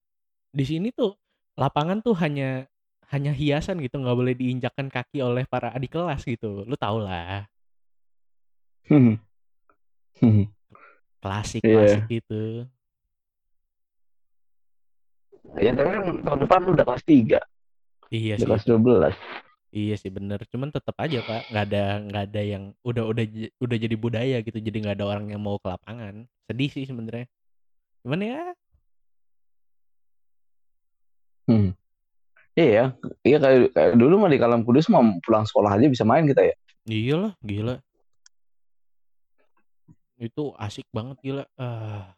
[0.50, 1.14] Di sini tuh
[1.54, 2.66] lapangan tuh hanya
[3.14, 6.66] hanya hiasan gitu, nggak boleh diinjakkan kaki oleh para adik kelas gitu.
[6.66, 7.46] Lu tau lah,
[8.90, 9.22] Hmm.
[10.18, 10.50] Hmm.
[11.22, 12.02] klasik Iya.
[12.02, 12.66] klasik gitu.
[15.56, 17.40] Ya tapi kan tahun depan udah kelas 3
[18.12, 19.16] Iya udah sih, kelas 12
[19.68, 20.40] iya sih bener.
[20.48, 23.24] Cuman tetap aja pak, nggak ada nggak ada yang udah udah
[23.60, 24.58] udah jadi budaya gitu.
[24.58, 26.24] Jadi nggak ada orang yang mau ke lapangan.
[26.48, 27.28] Sedih sih sebenarnya.
[28.00, 28.40] Cuman ya
[31.48, 31.72] Hmm.
[32.52, 32.92] Iya,
[33.24, 36.44] iya kayak, kayak dulu mah di Kalam Kudus mah pulang sekolah aja bisa main kita
[36.44, 36.54] ya.
[36.84, 37.80] Iyalah, gila.
[40.20, 41.44] Itu asik banget gila.
[41.56, 42.12] Ah,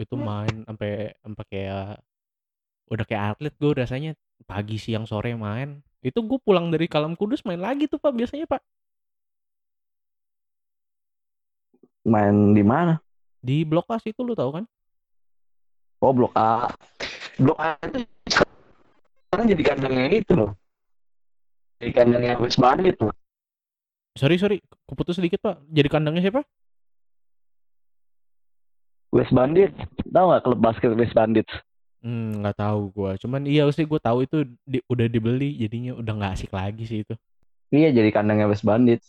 [0.00, 2.00] itu main sampai sampai kayak
[2.86, 4.12] udah kayak atlet gue rasanya
[4.46, 5.82] pagi siang sore main.
[6.04, 8.62] Itu gue pulang dari Kalam Kudus main lagi tuh Pak biasanya Pak.
[12.06, 13.02] Main di mana?
[13.42, 14.64] Di Blok A itu lu tahu kan?
[15.98, 16.70] Oh, Blok A.
[17.42, 18.06] Blok A itu
[19.26, 20.54] sekarang jadi kandangnya itu loh.
[21.82, 23.12] Jadi kandangnya West Bandit loh.
[24.16, 25.60] Sorry sorry, keputus sedikit Pak.
[25.68, 26.46] Jadi kandangnya siapa?
[29.12, 29.74] West Bandit.
[30.08, 31.44] Tahu nggak klub basket West Bandit?
[32.06, 33.10] Hmm, nggak tahu gue.
[33.22, 36.98] Cuman iya sih gue tahu itu di- udah dibeli, jadinya udah nggak asik lagi sih
[37.02, 37.14] itu.
[37.74, 39.02] Iya, jadi kandangnya West Bandit.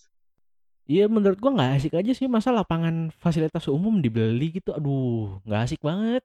[0.87, 4.73] Iya menurut gua nggak asik aja sih masa lapangan fasilitas umum dibeli gitu.
[4.73, 6.23] Aduh, nggak asik banget.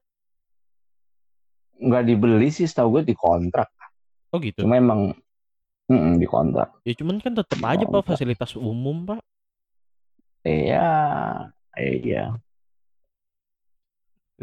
[1.77, 3.69] Nggak dibeli sih, setahu gue dikontrak.
[4.33, 4.65] Oh gitu.
[4.65, 5.13] Cuma emang
[5.91, 6.73] mm, dikontrak.
[6.87, 9.21] Ya cuman kan tetap aja Pak fasilitas umum Pak.
[10.43, 10.83] Iya,
[11.77, 12.43] iya.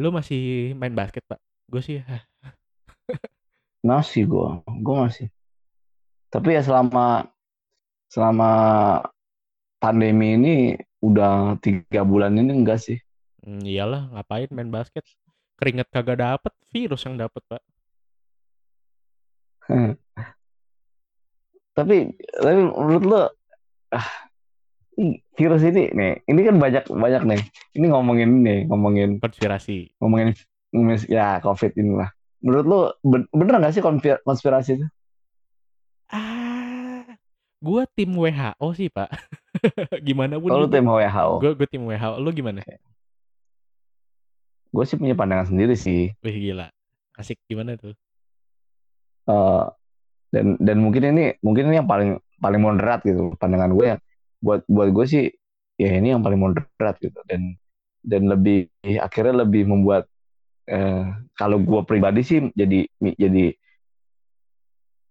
[0.00, 1.49] Lu masih main basket Pak?
[1.70, 2.02] Gue sih
[3.80, 5.26] Masih gue, gue masih.
[6.28, 7.30] Tapi ya selama
[8.10, 8.50] selama
[9.80, 10.54] pandemi ini
[11.00, 12.98] udah tiga bulan ini enggak sih.
[13.40, 15.06] Hmm, iyalah, ngapain main basket?
[15.56, 17.62] Keringat kagak dapet, virus yang dapet, Pak.
[21.70, 23.22] tapi tapi menurut lo
[23.94, 24.08] ah
[25.38, 27.40] virus ini nih ini kan banyak banyak nih
[27.78, 29.94] ini ngomongin nih ngomongin Konspirasi.
[30.02, 30.34] ngomongin
[31.06, 34.86] ya covid ini lah menurut lo ben- bener nggak sih konspir- konspirasi itu
[36.10, 37.06] Ah,
[37.62, 39.06] gua tim WHO sih, Pak.
[40.02, 40.74] gimana pun kalau juga.
[40.74, 42.18] tim WHO Gue gue tim WHO.
[42.18, 42.66] Lu gimana?
[44.70, 46.66] gue sih punya pandangan sendiri sih Wih gila.
[47.14, 47.94] Asik gimana tuh?
[49.26, 49.64] Eh,
[50.30, 54.00] dan dan mungkin ini mungkin ini yang paling paling moderat gitu pandangan gue yang
[54.42, 55.24] buat buat gue sih
[55.74, 57.54] ya ini yang paling moderat gitu dan
[58.02, 58.66] dan lebih
[58.98, 60.10] akhirnya lebih membuat
[60.70, 61.04] eh,
[61.34, 62.86] kalau gue pribadi sih jadi
[63.18, 63.44] jadi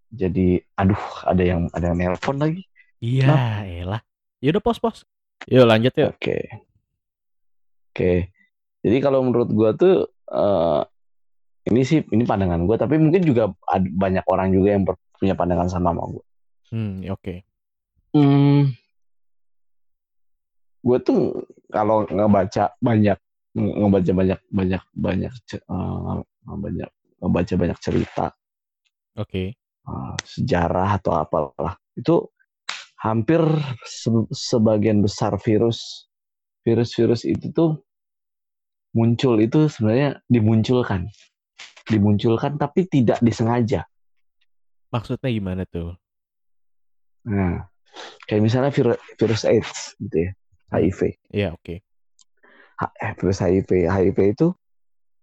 [0.09, 2.63] jadi aduh ada yang ada yang nelpon lagi
[2.99, 4.03] Iya, elah.
[4.43, 5.07] Ya udah pos-pos.
[5.47, 6.11] Yuk lanjut yuk.
[6.19, 6.35] oke
[7.89, 8.11] oke
[8.83, 9.95] jadi kalau menurut gue tuh
[10.31, 10.81] eh,
[11.71, 14.83] ini sih ini pandangan gue tapi mungkin juga ada banyak orang juga yang
[15.15, 16.23] punya pandangan sama sama gue
[16.69, 17.41] Hmm, oke.
[18.13, 18.69] Hmm,
[20.85, 23.17] gue tuh kalau ngebaca banyak
[23.55, 28.25] ngebaca banyak banyak banyak eh, banyak ngebaca banyak cerita
[29.17, 29.53] Oke.
[29.89, 32.29] eh, sejarah atau apalah itu
[32.99, 33.41] hampir
[33.83, 36.07] se- sebagian besar virus
[36.67, 37.79] virus-virus itu tuh
[38.93, 41.07] muncul itu sebenarnya dimunculkan
[41.89, 43.85] dimunculkan tapi tidak disengaja
[44.89, 45.93] Maksudnya gimana tuh?
[47.29, 47.69] nah
[48.25, 50.31] kayak misalnya virus virus AIDS gitu ya
[50.69, 51.75] HIV Iya, oke.
[51.77, 51.79] Eh,
[53.19, 54.47] virus HIV HIV itu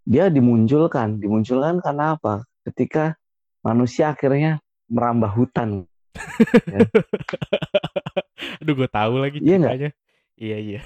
[0.05, 3.17] dia dimunculkan dimunculkan karena apa ketika
[3.65, 5.89] manusia akhirnya merambah hutan
[8.63, 9.91] Aduh, gue tahu lagi Iya ceritanya.
[10.37, 10.81] Iya, iya.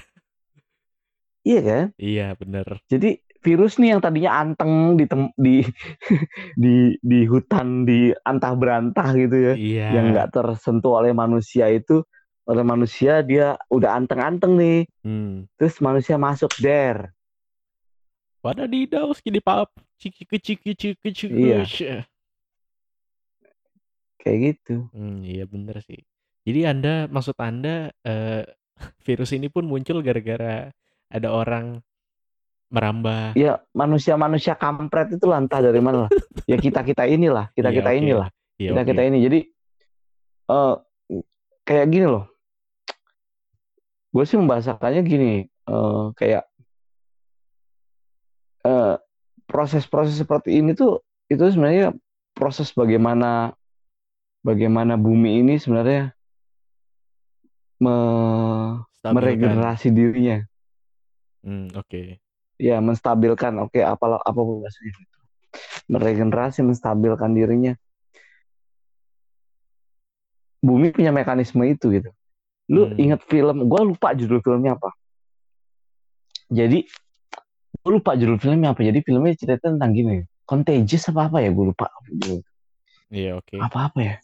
[1.43, 2.67] iya kan Iya, bener.
[2.87, 5.65] jadi virus nih yang tadinya anteng di tem- di
[6.61, 9.87] di di hutan di antah berantah gitu ya Iya.
[9.97, 12.05] yang nggak tersentuh oleh manusia itu
[12.43, 15.45] oleh manusia dia udah anteng-anteng nih Hmm.
[15.55, 17.09] terus manusia masuk der
[18.41, 19.69] Pada didau segini pap.
[20.01, 21.29] Ciki ciki ciki ciki.
[21.77, 22.09] Iya.
[24.17, 26.01] kayak gitu Hmm, iya bener sih.
[26.41, 28.41] Jadi Anda, maksud Anda, eh,
[29.05, 30.73] virus ini pun muncul gara-gara
[31.05, 31.81] ada orang
[32.71, 33.35] merambah.
[33.35, 36.11] ya manusia-manusia kampret itu lah entah dari mana lah
[36.47, 39.39] ya kita kita inilah kita Iya, kita inilah Iya, kita kita ini jadi
[40.47, 40.73] eh
[41.61, 42.30] kayak gini loh
[44.11, 46.43] gue sih membahasakannya gini eh kayak
[48.61, 48.95] eh
[49.47, 51.95] proses-proses seperti ini tuh itu sebenarnya
[52.35, 53.55] proses bagaimana
[54.43, 56.11] bagaimana bumi ini sebenarnya
[57.81, 59.17] me- Stabilkan.
[59.17, 60.37] meregenerasi dirinya
[61.41, 62.21] Hmm, oke.
[62.61, 64.93] ya menstabilkan oke apa apa bahasanya
[65.89, 67.73] meregenerasi menstabilkan dirinya
[70.61, 72.13] bumi punya mekanisme itu gitu
[72.71, 72.95] lu Hmm.
[72.95, 74.95] ingat film gue lupa judul filmnya apa.
[76.47, 76.87] Jadi
[77.83, 78.81] gue lupa judul filmnya apa.
[78.87, 80.23] Jadi filmnya cerita tentang gini.
[80.47, 81.51] Contagious apa apa ya?
[81.51, 81.91] Gue lupa.
[83.11, 83.59] Iya, oke.
[83.59, 84.15] apa apa ya?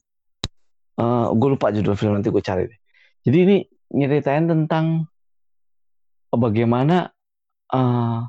[0.98, 2.80] Eh gue lupa judul film nanti gue cari deh.
[3.28, 3.58] Jadi ini
[3.92, 5.04] nyeritain tentang
[6.32, 7.12] bagaimana
[7.76, 8.20] eh,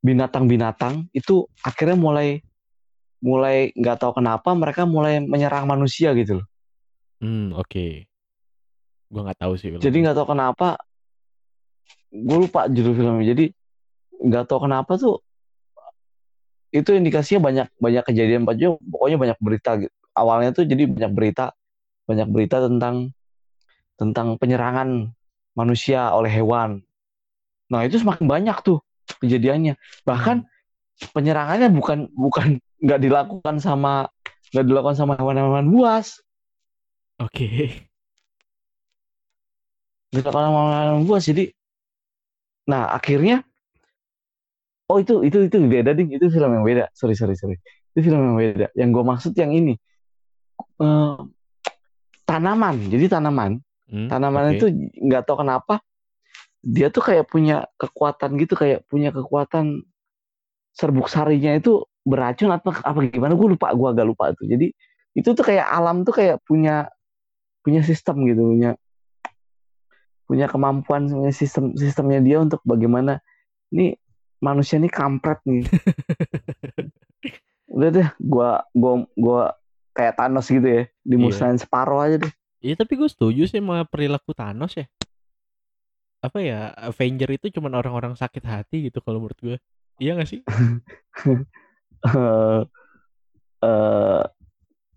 [0.00, 2.40] binatang-binatang itu akhirnya mulai
[3.18, 6.46] mulai nggak tahu kenapa mereka mulai menyerang manusia gitu loh.
[7.18, 8.06] Hmm, oke.
[9.08, 9.68] Gua nggak tahu sih.
[9.78, 10.78] Jadi nggak tahu kenapa
[12.08, 13.26] gue lupa judul filmnya.
[13.34, 13.44] Jadi
[14.18, 15.22] nggak tahu kenapa tuh
[16.68, 19.94] itu indikasinya banyak banyak kejadian aja pokoknya banyak berita gitu.
[20.12, 21.56] Awalnya tuh jadi banyak berita
[22.08, 23.12] banyak berita tentang
[23.98, 25.12] tentang penyerangan
[25.58, 26.86] manusia oleh hewan.
[27.68, 28.78] Nah, itu semakin banyak tuh
[29.20, 29.76] kejadiannya.
[30.06, 30.46] Bahkan
[31.12, 34.06] penyerangannya bukan bukan nggak dilakukan sama
[34.54, 36.22] nggak dilakukan sama hewan-hewan buas,
[37.18, 37.46] Oke.
[40.08, 41.24] nggak dilakukan sama buas.
[41.28, 41.52] Jadi,
[42.64, 43.44] nah akhirnya,
[44.88, 46.84] oh itu itu itu beda ding, itu film yang beda.
[46.96, 47.60] Sorry sorry sorry,
[47.92, 48.66] itu film yang beda.
[48.72, 49.76] Yang gue maksud yang ini
[50.78, 51.18] Eh,
[52.26, 52.74] tanaman.
[52.90, 54.54] Jadi tanaman, Hmm, tanaman oke.
[54.58, 54.66] itu
[55.06, 55.82] nggak tahu kenapa
[56.62, 59.82] dia tuh kayak punya kekuatan gitu, kayak punya kekuatan
[60.74, 64.70] serbuk sarinya itu beracun atau apa gimana gue lupa gue agak lupa tuh jadi
[65.12, 66.88] itu tuh kayak alam tuh kayak punya
[67.68, 68.80] punya sistem gitu punya
[70.24, 73.20] punya kemampuan punya sistem sistemnya dia untuk bagaimana
[73.68, 73.92] ini
[74.40, 75.68] manusia ini kampret nih.
[77.76, 79.42] Udah deh gua gua gua
[79.92, 82.32] kayak Thanos gitu ya dimusnahin separuh aja deh.
[82.58, 84.86] Iya, tapi gue setuju sih sama perilaku Thanos ya.
[86.18, 89.56] apa ya Avenger itu cuman orang-orang sakit hati gitu kalau menurut gue
[90.02, 90.42] iya gak sih?
[91.98, 92.62] Eh,
[93.66, 94.22] eh,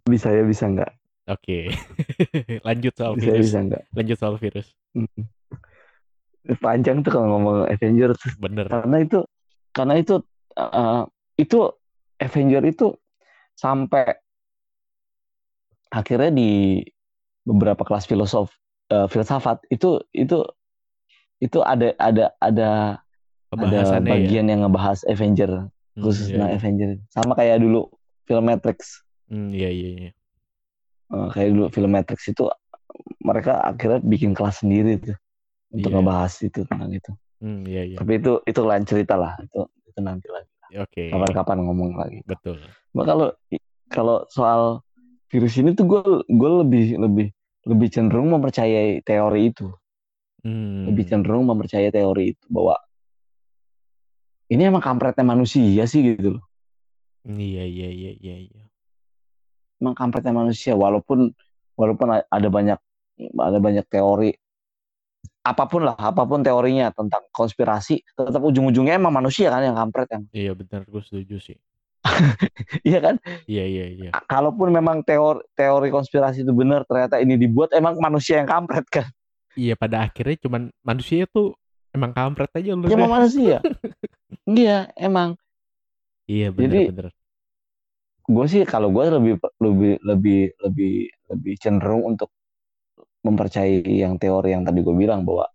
[0.06, 1.01] bisa ya bisa nggak?
[1.34, 1.60] Oke.
[2.68, 3.46] Lanjut soal Bisa ya virus.
[3.48, 3.84] bisa nggak?
[3.96, 4.68] lanjut soal virus.
[4.94, 5.24] Hmm.
[6.58, 8.18] Panjang tuh kalau ngomong Avengers.
[8.42, 8.66] Bener.
[8.68, 9.20] Karena itu
[9.72, 10.16] karena itu
[10.58, 11.02] eh,
[11.38, 11.60] itu
[12.18, 12.94] Avenger itu
[13.56, 14.18] sampai
[15.92, 16.82] akhirnya di
[17.44, 18.50] beberapa kelas filosof
[18.90, 20.42] eh, filsafat itu itu
[21.42, 22.70] itu ada ada ada
[23.52, 24.00] ada ya?
[24.00, 26.58] bagian yang ngebahas Avenger Hmm, khusus iya, tentang iya.
[26.58, 27.92] Avenger sama kayak dulu
[28.24, 29.04] film Matrix.
[29.28, 30.12] Hmm, iya iya iya
[31.12, 32.48] Eh, kayak dulu film Matrix itu
[33.20, 35.18] mereka akhirnya bikin kelas sendiri tuh
[35.76, 36.00] untuk Iya.
[36.00, 37.12] ngebahas itu tentang itu.
[37.44, 37.98] Hmm, iya iya.
[38.00, 40.52] Tapi itu itu lain cerita lah itu itu nanti lagi.
[40.80, 41.12] Oke.
[41.12, 42.24] Kapan-kapan ngomong lagi.
[42.24, 42.64] Betul.
[42.96, 43.28] Cuma kalau
[43.92, 44.80] kalau soal
[45.28, 47.28] virus ini tuh gue gue lebih lebih
[47.68, 49.68] lebih cenderung mempercayai teori itu.
[50.48, 52.80] Hmm, lebih cenderung mempercayai teori itu bahwa
[54.48, 56.44] ini emang kampretnya manusia sih gitu loh.
[57.28, 58.64] Iya iya iya iya iya
[59.82, 61.34] emang kampretnya manusia walaupun
[61.74, 62.80] walaupun ada banyak
[63.42, 64.32] ada banyak teori
[65.42, 70.06] apa pun lah apa pun teorinya tentang konspirasi tetap ujung-ujungnya emang manusia kan yang kampret
[70.14, 71.58] yang iya benar gue setuju sih.
[72.82, 73.16] Iya kan?
[73.46, 74.10] Iya iya iya.
[74.26, 79.06] Kalaupun memang teori teori konspirasi itu benar ternyata ini dibuat emang manusia yang kampret kan?
[79.54, 81.54] Iya pada akhirnya cuman manusia tuh
[81.94, 83.62] emang kampret aja lu emang manusia?
[84.50, 85.38] Iya emang.
[86.26, 87.08] Iya bener Jadi- bener
[88.32, 90.96] gue sih kalau gue lebih lebih lebih lebih
[91.32, 92.32] lebih cenderung untuk
[93.22, 95.46] mempercayai yang teori yang tadi gue bilang bahwa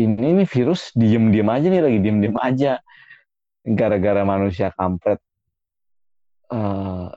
[0.00, 2.80] ini nih virus diem-diem aja nih lagi diem-diem aja.
[3.62, 5.20] Gara-gara manusia kampret
[6.52, 7.08] Eh,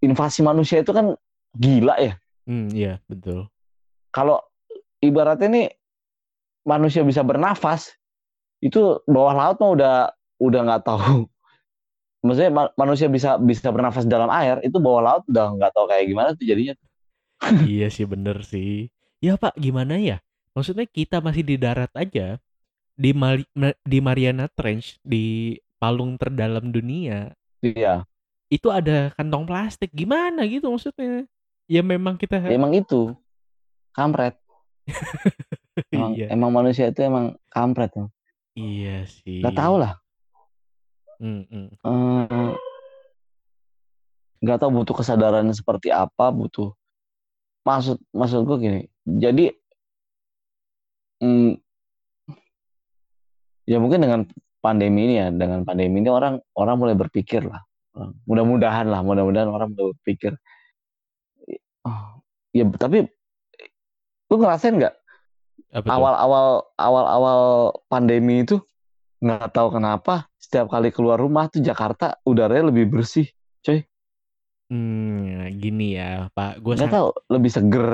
[0.00, 1.12] invasi manusia itu kan
[1.52, 2.16] gila ya.
[2.48, 3.52] Hmm, iya betul.
[4.08, 4.40] Kalau
[5.04, 5.68] ibaratnya nih
[6.64, 7.92] manusia bisa bernafas
[8.64, 9.94] itu bawah laut mah udah
[10.40, 11.28] udah nggak tahu
[12.22, 16.06] maksudnya ma- manusia bisa bisa bernafas dalam air itu bawah laut udah nggak tahu kayak
[16.10, 16.74] gimana tuh jadinya.
[17.64, 18.90] Iya sih bener sih.
[19.22, 20.18] Ya pak gimana ya?
[20.54, 22.42] Maksudnya kita masih di darat aja
[22.98, 27.30] di Mali- Ma- di Mariana Trench di palung terdalam dunia
[27.62, 28.02] iya.
[28.50, 29.94] itu ada kantong plastik.
[29.94, 31.22] Gimana gitu maksudnya?
[31.70, 33.14] Ya memang kita ya emang itu.
[33.94, 34.34] Kampret.
[35.94, 36.26] Emang, iya.
[36.34, 38.10] emang manusia itu emang kampret emang.
[38.58, 39.38] iya sih.
[39.38, 39.94] Nggak tahu lah
[41.18, 41.68] Hmm, hmm.
[41.82, 42.52] Eh,
[44.38, 46.70] nggak tahu butuh kesadaran seperti apa butuh.
[47.66, 49.52] Maksud maksud gue gini jadi
[51.20, 51.52] mm,
[53.68, 54.20] ya mungkin dengan
[54.62, 57.64] pandemi ini ya dengan pandemi ini orang orang mulai berpikir lah.
[58.30, 60.38] Mudah-mudahan lah mudah-mudahan orang mulai berpikir.
[61.82, 62.22] Oh,
[62.54, 63.10] ya tapi
[64.28, 64.94] lu ngerasain nggak
[65.88, 67.40] awal-awal awal-awal
[67.88, 68.60] pandemi itu
[69.18, 73.26] nggak tahu kenapa setiap kali keluar rumah tuh Jakarta udaranya lebih bersih
[74.68, 76.60] Hmm, gini ya, Pak.
[76.60, 77.88] Gue nggak tahu lebih seger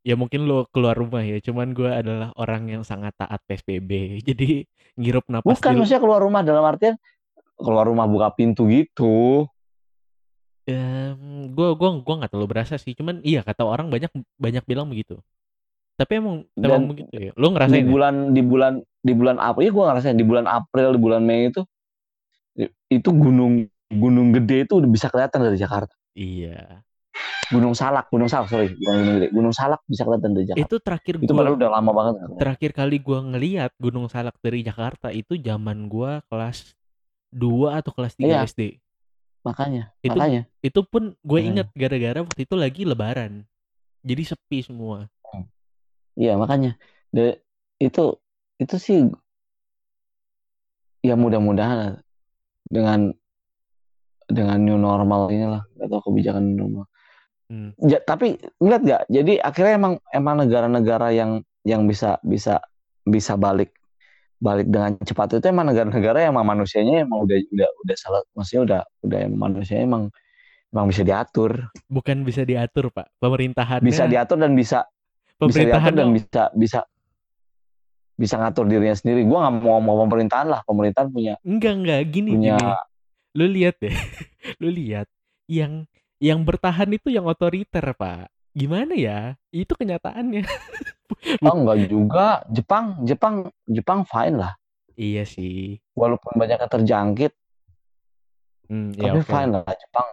[0.00, 3.90] ya mungkin lo keluar rumah ya, cuman gue adalah orang yang sangat taat PSBB.
[4.28, 4.66] Jadi
[4.98, 6.98] ngirup napas bukan di maksudnya keluar rumah dalam artian
[7.54, 9.46] keluar rumah buka pintu gitu
[11.50, 15.18] gue gua gua nggak terlalu berasa sih, cuman iya kata orang banyak banyak bilang begitu.
[16.00, 17.32] Tapi emang emang Dan begitu ya.
[17.36, 17.90] Lo di ngerasain ya?
[17.92, 21.52] bulan di bulan di bulan April ya gue ngerasain di bulan April di bulan Mei
[21.52, 21.62] itu
[22.88, 26.82] itu gunung gunung gede itu udah bisa kelihatan dari Jakarta Iya.
[27.50, 30.76] Gunung Salak Gunung Salak sorry bukan Gunung Gede Gunung Salak bisa kelihatan dari Jakarta Itu
[30.78, 35.34] terakhir itu gua udah lama banget terakhir kali gua ngeliat Gunung Salak dari Jakarta itu
[35.34, 36.74] zaman gua kelas
[37.34, 38.38] 2 atau kelas 3 Iya.
[38.46, 38.62] SD.
[39.40, 43.48] makanya Itu makanya itu pun gue inget gara-gara waktu itu lagi lebaran.
[44.04, 45.08] Jadi sepi semua.
[46.20, 46.76] Iya makanya.
[47.08, 47.40] De-
[47.80, 48.20] itu
[48.60, 49.08] itu sih
[51.00, 51.96] ya mudah-mudahan
[52.68, 53.16] dengan
[54.28, 56.86] dengan new normal ini lah nggak tahu kebijakan new normal.
[57.50, 57.74] Hmm.
[57.82, 59.02] Ja- tapi ngeliat nggak?
[59.10, 62.62] Jadi akhirnya emang emang negara-negara yang yang bisa bisa
[63.02, 63.74] bisa balik
[64.40, 68.22] balik dengan cepat itu emang negara-negara yang emang manusianya emang udah udah udah salah.
[68.36, 70.04] Maksudnya udah udah emang manusianya emang
[70.70, 71.66] emang bisa diatur.
[71.90, 73.10] Bukan bisa diatur, Pak.
[73.18, 74.86] Pemerintahannya bisa diatur dan bisa
[75.42, 76.80] bisa diatur pemerintahan dan bisa bisa
[78.14, 82.30] bisa ngatur dirinya sendiri gua nggak mau ngomong pemerintahan lah pemerintahan punya enggak enggak gini
[82.30, 82.72] punya gini.
[83.30, 83.94] Lu lihat deh.
[84.60, 85.06] Lu lihat
[85.46, 85.86] yang
[86.18, 88.26] yang bertahan itu yang otoriter, Pak.
[88.50, 89.38] Gimana ya?
[89.48, 90.42] Itu kenyataannya.
[91.46, 94.54] oh enggak juga Jepang Jepang Jepang fine lah
[94.94, 95.78] iya sih.
[95.92, 97.32] walaupun banyak yang terjangkit
[98.66, 99.26] Hmm, ya tapi oke.
[99.26, 100.06] fine lah Jepang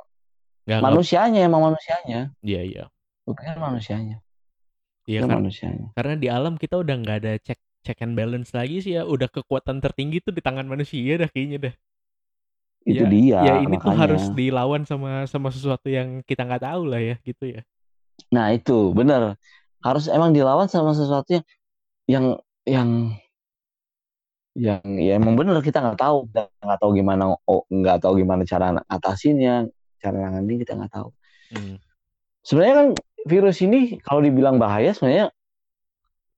[0.65, 2.83] nggak- manusianya emang manusianya Iya, iya.
[3.23, 4.17] pikir manusianya
[5.07, 8.83] Iya kan manusianya karena di alam kita udah nggak ada cek check and balance lagi
[8.83, 11.73] sih ya udah kekuatan tertinggi tuh di tangan manusia dah kayaknya dah.
[12.87, 13.99] Itu Ya, dia ya ini tuh makanya.
[14.07, 17.61] harus dilawan sama sama sesuatu yang kita nggak tahu lah ya gitu ya.
[18.35, 19.39] Nah itu bener
[19.83, 21.45] harus emang dilawan sama sesuatu yang
[22.07, 22.25] yang
[22.67, 22.89] yang
[24.57, 28.73] yang ya emang bener kita nggak tahu nggak tahu gimana oh, nggak tahu gimana cara
[28.89, 29.69] atasinya
[30.01, 31.09] cara nanganin kita nggak tahu
[31.47, 31.79] Hmm.
[32.43, 32.87] sebenarnya kan
[33.27, 35.29] virus ini kalau dibilang bahaya sebenarnya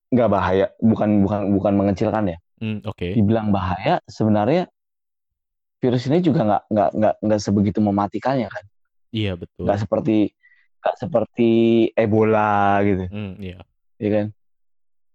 [0.10, 3.16] nggak bahaya bukan bukan bukan mengecilkan ya Hmm, Oke.
[3.16, 4.68] dibilang bahaya sebenarnya
[5.80, 8.66] virus ini juga nggak nggak nggak nggak sebegitu mematikannya kan
[9.10, 9.64] Iya betul.
[9.64, 10.36] nggak seperti
[10.80, 11.52] nggak seperti
[11.96, 13.64] Ebola gitu Hmm, iya.
[13.96, 14.26] ya kan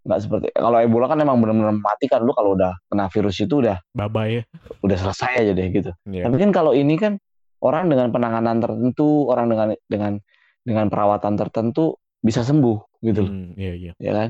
[0.04, 3.76] nggak seperti kalau Ebola kan emang benar-benar mematikan lu kalau udah kena virus itu udah
[3.92, 4.42] Bye ya.
[4.80, 6.24] udah selesai aja deh gitu Iya.
[6.24, 7.20] tapi kan kalau ini kan
[7.60, 10.12] orang dengan penanganan tertentu orang dengan dengan
[10.64, 13.92] dengan perawatan tertentu bisa sembuh gitu loh Hmm, iya iya.
[14.00, 14.28] ya kan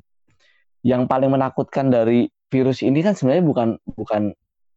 [0.85, 4.23] yang paling menakutkan dari virus ini kan sebenarnya bukan bukan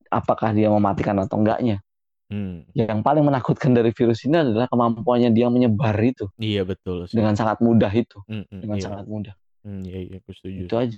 [0.07, 1.81] apakah dia mematikan atau enggaknya
[2.27, 2.67] Hmm.
[2.75, 7.15] yang paling menakutkan dari virus ini adalah kemampuannya dia menyebar itu Iya betul sih.
[7.15, 8.83] dengan sangat mudah itu Hmm, hmm, dengan iya.
[8.83, 10.67] sangat mudah Hmm, iya iya aku setuju.
[10.67, 10.97] itu aja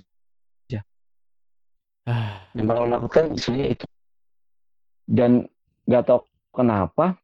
[2.02, 3.86] Ah, yang paling menakutkan sebenarnya itu
[5.06, 5.30] dan
[5.84, 6.20] nggak tahu
[6.50, 7.14] kenapa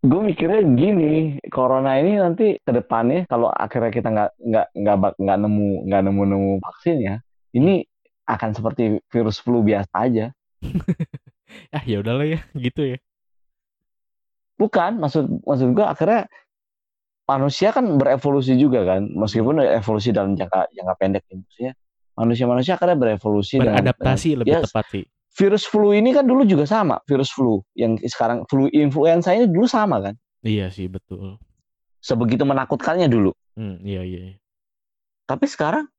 [0.00, 5.38] gue mikirnya gini corona ini nanti ke depannya kalau akhirnya kita nggak nggak nggak nggak
[5.44, 7.14] nemu nggak nemu nemu vaksinnya
[7.52, 7.84] ini
[8.24, 10.32] akan seperti virus flu biasa aja
[11.76, 12.98] ah ya udahlah ya gitu ya.
[14.56, 16.32] bukan maksud maksud gue akhirnya
[17.28, 21.72] manusia kan berevolusi juga kan meskipun evolusi dalam jangka jangka pendek ya, maksudnya
[22.16, 25.04] manusia manusia akhirnya berevolusi Beradaptasi dengan- lebih ya, tepat sih.
[25.36, 29.66] Virus flu ini kan dulu juga sama virus flu yang sekarang flu influenza ini dulu
[29.66, 31.36] sama kan Iya sih betul.
[31.98, 34.20] sebegitu menakutkannya dulu Hmm, iya iya.
[34.32, 34.36] iya.
[35.24, 35.90] tapi sekarang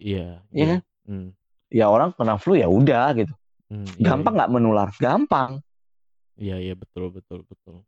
[0.00, 0.40] Iya.
[0.48, 0.80] Iya kan?
[1.04, 1.28] Hmm,
[1.68, 3.34] ya orang kena flu ya udah gitu
[3.68, 5.60] hmm, iya, gampang nggak menular gampang
[6.40, 7.84] Iya iya betul betul betul.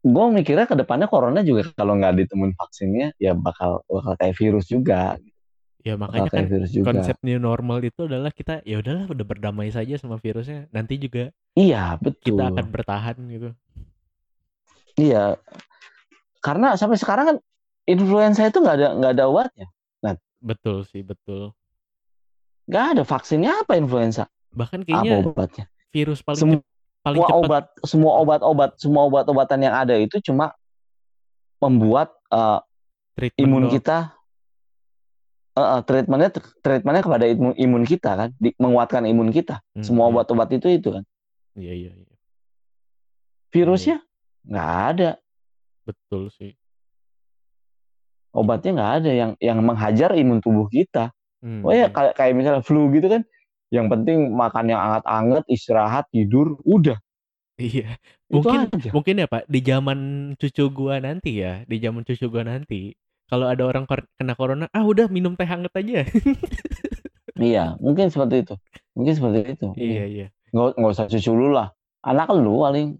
[0.00, 4.64] gue mikirnya ke depannya corona juga kalau nggak ditemuin vaksinnya ya bakal bakal kayak virus
[4.64, 5.18] juga
[5.86, 6.86] Ya makanya kan kayak virus juga.
[6.90, 10.66] konsep new normal itu adalah kita ya udahlah udah berdamai saja sama virusnya.
[10.74, 12.34] Nanti juga iya betul.
[12.34, 13.50] kita akan bertahan gitu.
[14.98, 15.38] iya.
[16.42, 17.36] Karena sampai sekarang kan
[17.86, 19.66] influenza itu nggak ada nggak ada obatnya
[20.42, 21.54] Betul sih betul.
[22.66, 24.26] nggak ada vaksinnya apa influenza?
[24.50, 25.64] Bahkan apa kayaknya obatnya?
[25.94, 26.66] virus paling cep-
[27.06, 30.50] paling semua cepat obat semua obat-obat semua obat-obatan yang ada itu cuma
[31.62, 32.10] membuat
[33.14, 34.12] treatment imun kita
[35.56, 39.64] eh, eh, treatmentnya treatmentnya kepada imun, imun kita kan di- menguatkan imun kita.
[39.72, 40.12] Hmm, semua iya.
[40.12, 41.04] obat-obat itu itu kan.
[41.56, 42.14] Iya iya iya.
[43.50, 43.96] virusnya?
[44.44, 45.10] Nggak ada.
[45.88, 46.52] Betul sih.
[48.36, 51.08] obatnya nggak ada yang yang menghajar imun tubuh kita.
[51.40, 53.24] Hmm, oh ya kayak kayak misalnya flu gitu kan
[53.72, 57.00] yang penting makan yang anget-anget istirahat tidur udah.
[57.56, 57.96] Iya.
[58.28, 59.98] Mungkin mungkin ya Pak di zaman
[60.36, 62.92] cucu gua nanti ya, di zaman cucu gua nanti
[63.26, 63.84] kalau ada orang
[64.18, 66.06] kena corona, ah udah minum teh hangat aja.
[67.40, 68.54] iya mungkin seperti itu
[68.96, 70.26] mungkin seperti itu iya iya.
[70.52, 71.68] nggak nggak usah cucu lu lah
[72.00, 72.96] anak lu paling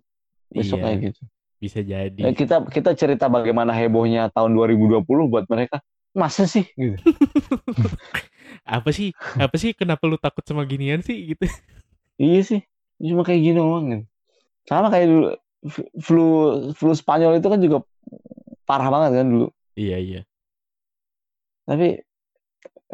[0.53, 1.23] besok Iya, kayak gitu
[1.57, 2.21] bisa jadi.
[2.21, 5.81] Ya, kita kita cerita bagaimana hebohnya tahun 2020 buat mereka
[6.13, 7.01] masa sih gitu
[8.77, 9.17] apa sih?
[9.41, 11.49] Apa sih kenapa lu takut sama ginian sih gitu?
[12.21, 12.61] iya sih
[12.97, 14.05] cuma kayak gini doang gitu.
[14.65, 15.29] sama kayak dulu
[16.01, 16.27] flu
[16.73, 17.85] flu Spanyol itu kan juga
[18.65, 20.21] parah banget kan dulu iya iya.
[21.65, 22.03] tapi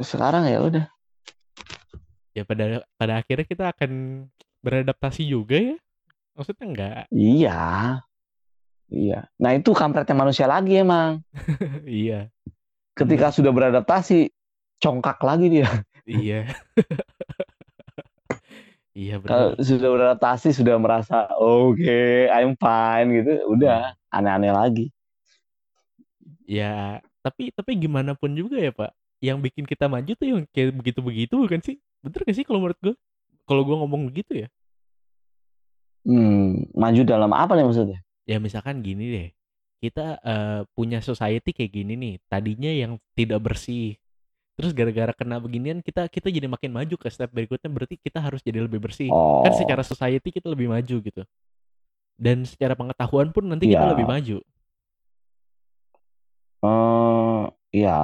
[0.00, 0.86] sekarang ya udah
[2.32, 4.24] Ya pada pada akhirnya kita akan
[4.64, 5.76] beradaptasi juga ya.
[6.32, 7.02] Maksudnya enggak?
[7.12, 7.60] iya
[8.88, 11.20] iya nah itu kampretnya manusia lagi emang
[11.84, 12.32] iya.
[12.96, 14.32] ketika sudah beradaptasi
[14.80, 15.68] congkak lagi dia
[16.02, 16.48] Iya.
[18.92, 19.64] iya kalau benar.
[19.64, 24.86] sudah beradaptasi sudah merasa oke I'm fine gitu udah aneh-aneh lagi
[26.46, 28.90] Ya, tapi tapi gimana pun juga ya, Pak.
[29.22, 31.76] Yang bikin kita maju tuh yang kayak begitu-begitu bukan sih?
[32.02, 32.94] Bener gak sih kalau menurut gue?
[33.46, 34.48] Kalau gue ngomong begitu ya?
[36.02, 39.28] hmm, maju dalam apa nih maksudnya Ya misalkan gini deh.
[39.82, 42.14] Kita eh, punya society kayak gini nih.
[42.30, 43.98] Tadinya yang tidak bersih.
[44.54, 48.38] Terus gara-gara kena beginian kita kita jadi makin maju ke step berikutnya berarti kita harus
[48.46, 49.10] jadi lebih bersih.
[49.10, 51.22] oh Kan secara society kita lebih maju gitu.
[52.14, 53.90] Dan secara pengetahuan pun nanti kita Iya.
[53.90, 54.38] lebih maju.
[56.62, 57.42] Eh,
[57.74, 57.98] ya,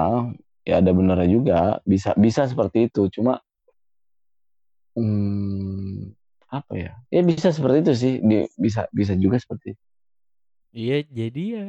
[0.67, 1.61] ya ada benernya juga.
[1.87, 3.07] Bisa bisa seperti itu.
[3.15, 3.39] Cuma
[4.99, 6.15] hmm,
[6.51, 6.93] apa ya?
[7.09, 8.15] Ya bisa seperti itu sih.
[8.19, 9.83] Di, bisa bisa juga seperti itu.
[10.69, 11.67] Iya, jadi ya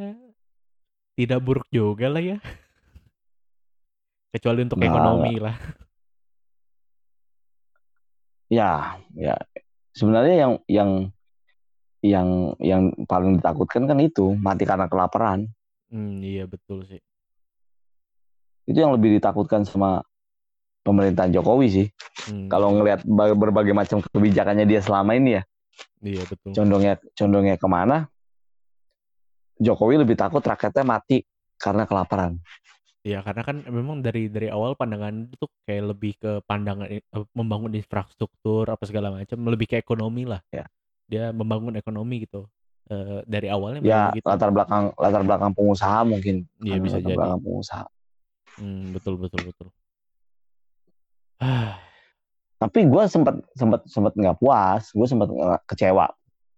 [1.15, 2.37] tidak buruk juga lah ya.
[4.29, 5.55] kecuali untuk Nggak, ekonomi lah.
[8.49, 9.35] Ya, ya.
[9.93, 10.91] Sebenarnya yang yang
[11.99, 12.27] yang
[12.63, 15.49] yang paling ditakutkan kan itu mati karena kelaparan.
[15.89, 17.01] Hmm, iya betul sih.
[18.69, 20.05] Itu yang lebih ditakutkan sama
[20.85, 21.87] pemerintahan Jokowi sih.
[22.29, 25.43] Hmm, Kalau ngelihat ba- berbagai macam kebijakannya dia selama ini ya,
[26.05, 26.53] iya betul.
[26.53, 28.05] condongnya condongnya ke mana?
[29.59, 31.25] Jokowi lebih takut rakyatnya mati
[31.59, 32.39] karena kelaparan.
[32.99, 37.71] Iya karena kan memang dari dari awal pandangan itu kayak lebih ke pandangan eh, membangun
[37.75, 40.43] infrastruktur apa segala macam, lebih ke ekonomi lah.
[40.51, 40.67] Ya.
[41.09, 42.45] Dia membangun ekonomi gitu.
[42.89, 44.25] Eh, dari awalnya Ya gitu.
[44.25, 46.49] latar belakang latar belakang pengusaha mungkin.
[46.65, 47.17] Iya bisa latar jadi.
[47.21, 47.85] belakang pengusaha.
[48.57, 49.67] Hmm, betul betul betul.
[52.59, 55.29] Tapi gue sempat sempat sempat nggak puas, gue sempat
[55.69, 56.09] kecewa,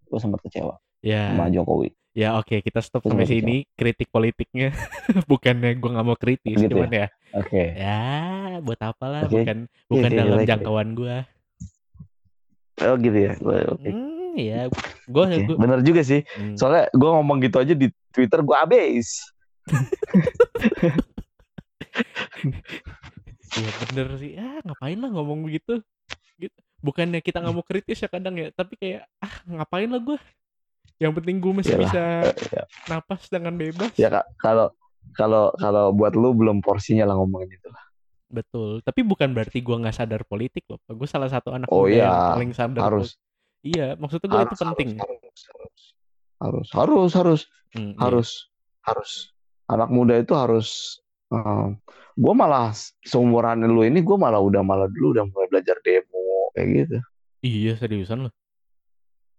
[0.07, 1.36] gue sempat kecewa ya.
[1.36, 1.91] sama Jokowi.
[2.11, 4.71] Ya oke kita stop sampai sini kritik politiknya
[5.32, 7.63] bukannya gue nggak mau kritis Gitu cuman ya Oke.
[7.71, 7.99] ya
[8.59, 9.47] buat apalah Oke.
[9.47, 9.57] bukan
[9.88, 10.49] bukan Oke, dalam baik, baik.
[10.51, 11.17] jangkauan gue
[12.84, 13.32] Oh gitu ya.
[13.39, 13.89] Oke.
[13.95, 14.61] hmm ya
[15.05, 16.21] gue Oke, gue Bener juga sih.
[16.23, 19.07] hmm, Soalnya gue ngomong gitu aja di Twitter gue abis.
[23.51, 25.84] ya bener sih ah ngapain lah ngomong begitu
[26.39, 30.17] gitu bukannya kita nggak mau kritis ya kadang ya tapi kayak ah ngapain lah gue
[30.97, 31.84] yang penting gue masih Yalah.
[31.84, 32.03] bisa
[32.49, 34.67] Ya, napas dengan bebas ya Kak, kalau
[35.13, 37.84] kalau kalau buat lu belum porsinya lah ngomongin itu lah.
[38.32, 41.91] betul tapi bukan berarti gue nggak sadar politik loh gue salah satu anak Oh muda
[41.91, 43.19] yang iya, paling sadar harus
[43.62, 44.89] Iya, maksudnya gue itu harus, penting.
[44.97, 45.82] harus harus
[46.41, 47.41] harus harus harus
[47.72, 47.99] Hmm, iya.
[48.01, 48.30] harus
[48.84, 49.12] harus
[49.66, 50.99] anak muda itu harus
[52.14, 56.68] gue malah seumuran lu ini gue malah udah malah dulu udah mulai belajar demo kayak
[56.76, 56.97] gitu
[57.41, 58.34] Iya, seriusan loh.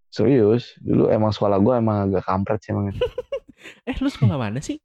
[0.09, 2.89] serius dulu emang sekolah gue emang agak kampret sih emang
[3.87, 4.81] Eh, lu sekolah mana sih?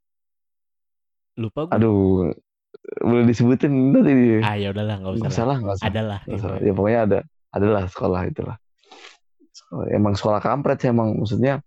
[1.34, 1.72] Lupa gue.
[1.72, 2.30] aduh
[3.00, 5.20] boleh disebutin tadi Ah, ya udahlah, nggak usah.
[5.20, 5.38] nggak lah.
[5.40, 6.20] salah nggak salah Ada lah.
[6.20, 6.44] Nggak gitu.
[6.44, 6.58] salah.
[6.60, 7.18] ya pokoknya ada
[7.48, 8.56] adalah sekolah itulah
[9.90, 11.60] emang sekolah kampret sih emang maksudnya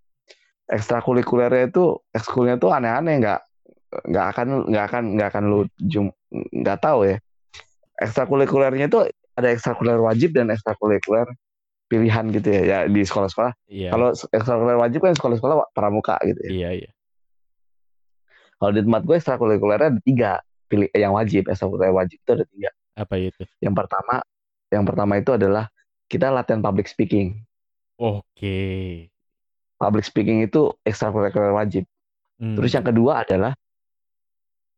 [0.67, 3.39] ekstrakurikulernya itu ekskulnya tuh aneh-aneh nggak
[4.07, 7.17] nggak akan nggak akan nggak akan lu jum nggak tahu ya
[7.99, 9.03] ekstrakurikulernya itu
[9.35, 11.27] ada ekstrakurikuler wajib dan ekstrakurikuler
[11.85, 13.89] pilihan gitu ya ya di sekolah-sekolah Iya.
[13.91, 16.89] kalau ekstrakurikuler wajib kan sekolah-sekolah pramuka gitu ya Iya, iya.
[18.57, 20.31] kalau di tempat gue ekstrakurikulernya ada tiga
[20.71, 23.43] pilih yang wajib ekstrakurikuler wajib itu ada tiga Apa itu?
[23.59, 24.23] yang pertama
[24.71, 25.67] yang pertama itu adalah
[26.07, 27.43] kita latihan public speaking
[28.01, 28.57] Oke.
[29.81, 31.89] public speaking itu ekstrakurikuler wajib.
[32.37, 33.53] Hmm, Terus yang kedua adalah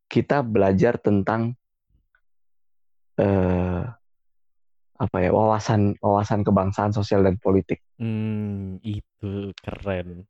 [0.08, 1.56] kita belajar tentang
[3.20, 3.84] eh
[4.94, 10.24] apa ya wawasan wawasan kebangsaan sosial dan politik hmm, itu keren.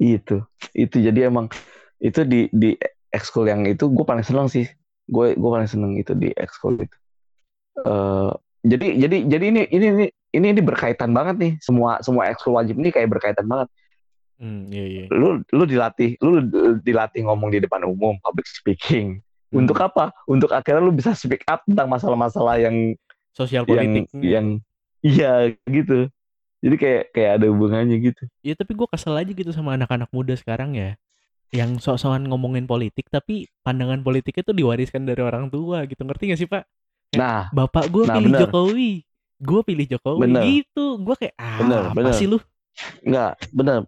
[0.00, 0.42] itu
[0.74, 1.46] itu jadi emang
[2.02, 2.74] itu di di
[3.12, 4.66] ekskul yang itu gue paling seneng sih
[5.06, 6.96] gue gue paling seneng itu di ekskul itu
[7.80, 12.54] Eh jadi jadi jadi ini ini ini ini ini berkaitan banget nih semua semua ekskul
[12.54, 13.68] wajib ini kayak berkaitan banget
[14.40, 15.04] Hmm, iya, iya.
[15.12, 16.40] lu lu dilatih lu
[16.80, 21.42] dilatih ngomong di depan umum public speaking Hmm, untuk apa untuk akhirnya lu bisa speak
[21.44, 22.94] up tentang masalah-masalah yang
[23.34, 24.06] sosial yang politik.
[24.22, 24.46] yang
[25.02, 26.06] iya gitu
[26.62, 30.32] jadi kayak kayak ada hubungannya gitu Iya, tapi gue kesel aja gitu sama anak-anak muda
[30.38, 30.96] sekarang ya.
[31.50, 35.98] Yang sok-sokan ngomongin politik, tapi pandangan politiknya tuh diwariskan dari orang tua gitu.
[36.06, 36.62] Ngerti gak sih, Pak?
[37.12, 38.40] Nah Bapak gue Nah, pilih bener.
[38.46, 38.92] Jokowi.
[39.36, 40.20] Gue pilih Jokowi.
[40.20, 40.42] Bener.
[40.44, 40.84] Gitu.
[41.00, 42.14] Gue kayak, ah, Bener, apa bener.
[42.14, 42.38] sih lu?
[43.00, 43.82] nggak benar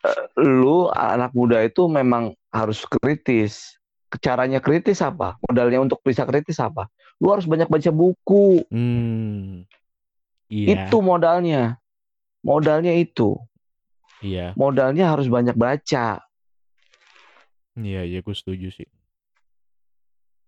[0.00, 3.76] Eh, lu anak muda itu memang harus kritis
[4.18, 9.64] caranya kritis apa modalnya untuk bisa kritis apa lu harus banyak baca buku Hmm.
[10.48, 10.84] Iya.
[10.84, 11.78] itu modalnya
[12.40, 13.36] modalnya itu
[14.18, 14.52] Iya.
[14.54, 16.20] modalnya harus banyak baca
[17.72, 18.88] Iya, iya gue setuju sih.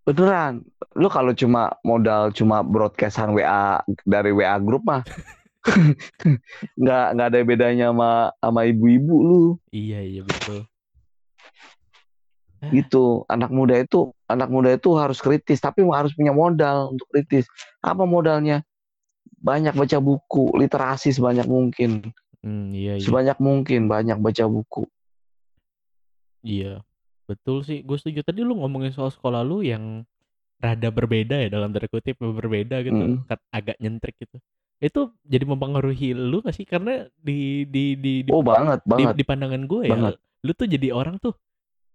[0.03, 0.67] Beneran,
[0.99, 5.07] lu kalau cuma modal cuma broadcastan WA dari WA grup mah
[6.81, 10.67] nggak nggak ada bedanya sama sama ibu-ibu lu Iya, iya betul.
[12.75, 13.23] gitu.
[13.31, 17.47] Anak muda itu anak muda itu harus kritis tapi harus punya modal untuk kritis.
[17.79, 18.67] Apa modalnya?
[19.43, 23.03] Banyak baca buku, literasi sebanyak mungkin, Hmm, iya, iya.
[23.03, 24.87] sebanyak mungkin banyak baca buku.
[26.43, 26.83] Iya.
[27.33, 27.81] Betul sih.
[27.81, 28.21] Gue setuju.
[28.21, 30.05] Tadi lu ngomongin soal sekolah lu yang
[30.63, 33.27] rada berbeda ya dalam tanda kutip berbeda gitu, Mm.
[33.51, 34.39] Agak nyentrik gitu.
[34.79, 36.63] Itu jadi mempengaruhi lu gak sih?
[36.63, 39.15] Karena di di di di, Oh banget di, banget.
[39.19, 40.15] di pandangan gue ya, Banget.
[40.43, 41.35] lu tuh jadi orang tuh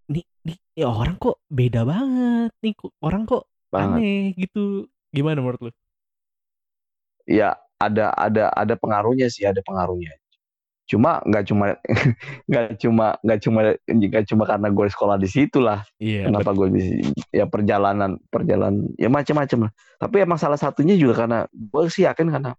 [0.08, 4.00] nih nih ya orang kok beda banget nih kok- orang kok banget.
[4.00, 4.88] aneh gitu.
[5.12, 5.72] Gimana menurut lu?
[7.28, 10.16] Ya ada ada ada pengaruhnya sih, ada pengaruhnya.
[10.88, 11.76] Cuma nggak cuma
[12.48, 16.32] nggak cuma nggak cuma nggak cuma karena gue sekolah di situ lah Iya.
[16.32, 16.90] kenapa gue bisa
[17.28, 22.32] ya perjalanan perjalanan ya macam-macam lah tapi emang salah satunya juga karena gue sih yakin
[22.32, 22.56] karena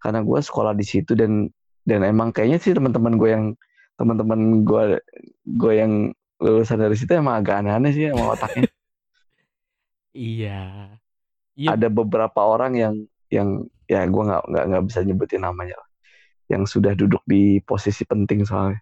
[0.00, 1.52] karena gue sekolah di situ dan
[1.84, 3.44] dan emang kayaknya sih teman-teman gue yang
[4.00, 4.82] teman-teman gue
[5.44, 5.92] gue yang
[6.40, 8.64] lulusan dari situ emang agak aneh-aneh sih emang otaknya
[10.18, 10.96] Iya.
[11.54, 11.74] Iya.
[11.74, 12.94] ada beberapa orang yang
[13.28, 15.87] yang ya gue nggak nggak nggak bisa nyebutin namanya lah
[16.52, 18.80] yang sudah duduk di posisi penting soalnya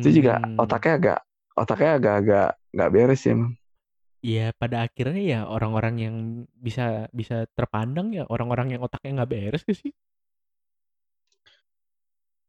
[0.00, 1.18] itu juga Hmm, otaknya agak
[1.58, 3.34] otaknya agak-agak nggak beres ya
[4.26, 6.16] Iya, pada akhirnya ya orang-orang yang
[6.66, 6.82] bisa
[7.18, 9.92] bisa terpandang ya orang-orang yang otaknya nggak beres gak sih?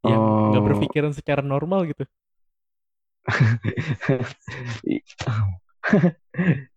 [0.10, 0.68] Yang nggak Oh.
[0.68, 2.04] berpikiran secara normal gitu.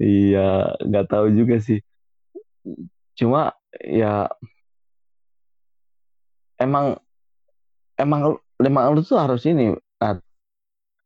[0.02, 0.38] Iya
[0.86, 1.78] nggak tahu juga sih
[3.18, 3.52] cuma
[3.84, 4.28] ya
[6.60, 6.96] emang
[8.02, 9.72] emang emang lu tuh harus ini
[10.02, 10.18] nah,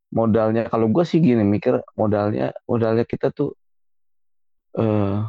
[0.09, 3.53] modalnya kalau gue sih gini mikir modalnya modalnya kita tuh
[4.77, 5.21] eh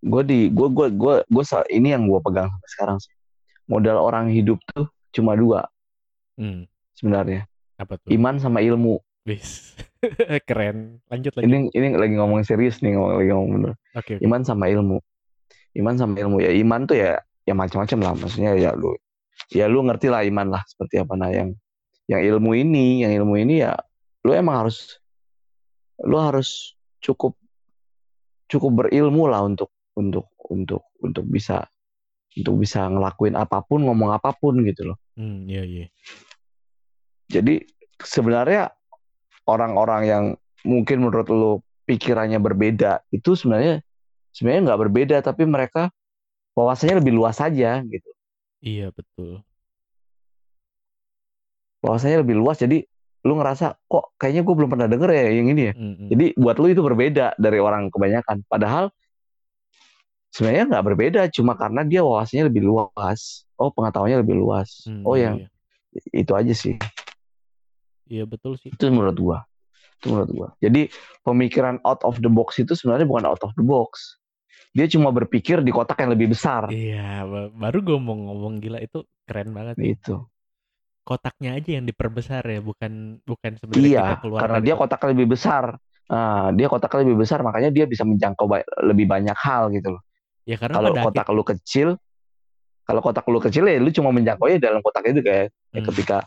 [0.00, 3.12] gue di gue gue gue gue ini yang gue pegang sampai sekarang sih
[3.68, 5.66] modal orang hidup tuh cuma dua
[6.40, 6.64] Hmm,
[6.96, 7.44] sebenarnya
[7.76, 8.08] apa tuh?
[8.16, 8.96] iman sama ilmu
[9.28, 9.76] Wis.
[10.48, 10.96] Keren.
[11.12, 11.44] Lanjut lanjut.
[11.44, 14.24] ini ini lagi ngomong serius nih ngomong lagi ngomong bener Oke, oke.
[14.24, 14.96] iman sama ilmu
[15.76, 18.12] iman sama ilmu ya iman tuh ya ya macam-macam lah.
[18.14, 18.94] Maksudnya ya lu
[19.50, 21.14] ya lu ngerti lah iman lah seperti apa.
[21.18, 21.50] Nah yang
[22.06, 23.74] yang ilmu ini yang ilmu ini ya
[24.22, 24.98] lu emang harus
[26.06, 27.34] lu harus cukup
[28.50, 31.66] cukup berilmu lah untuk untuk untuk untuk bisa
[32.34, 34.98] untuk bisa ngelakuin apa pun ngomong apa pun gitu loh.
[35.18, 35.86] Hmm, iya iya.
[37.30, 37.62] jadi
[38.00, 38.72] sebenarnya
[39.46, 40.24] orang-orang yang
[40.64, 41.52] mungkin menurut lu
[41.84, 43.82] pikirannya berbeda itu sebenarnya
[44.30, 45.90] sebenarnya nggak berbeda tapi mereka
[46.58, 48.10] wawasannya lebih luas saja gitu.
[48.60, 49.40] Iya, betul.
[51.80, 52.84] wawasannya lebih luas jadi
[53.20, 55.74] lu ngerasa kok kayaknya gue belum pernah denger ya yang ini ya?
[55.76, 56.08] Hmm, hmm.
[56.08, 58.48] jadi buat lu itu berbeda dari orang kebanyakan.
[58.48, 58.88] Padahal
[60.32, 63.44] sebenarnya nggak berbeda cuma karena dia wawasannya lebih luas.
[63.60, 64.88] Oh pengetahuannya lebih luas.
[64.88, 65.48] Hmm, oh yang iya.
[66.16, 66.76] itu aja sih.
[68.10, 68.72] Iya, betul sih.
[68.72, 69.38] itu menurut gua.
[70.00, 70.48] Itu menurut gua.
[70.64, 70.88] Jadi
[71.20, 74.19] pemikiran out of the box itu sebenarnya bukan out of the box
[74.70, 76.70] dia cuma berpikir di kotak yang lebih besar.
[76.70, 79.74] Iya, ba- baru gue mau ngomong gila itu keren banget.
[79.82, 80.30] Itu.
[81.02, 85.00] Kotaknya aja yang diperbesar ya, bukan bukan sebenarnya iya kita keluar karena dia kotak.
[85.02, 85.64] kotaknya lebih besar.
[86.10, 90.02] Nah, dia kotaknya lebih besar makanya dia bisa menjangkau ba- lebih banyak hal gitu loh.
[90.46, 91.88] Ya karena kalau kotak lu kecil
[92.86, 95.86] kalau kotak lu kecil ya lu cuma menjangkaunya dalam kotak itu kayak ya Hmm.
[95.90, 96.18] ketika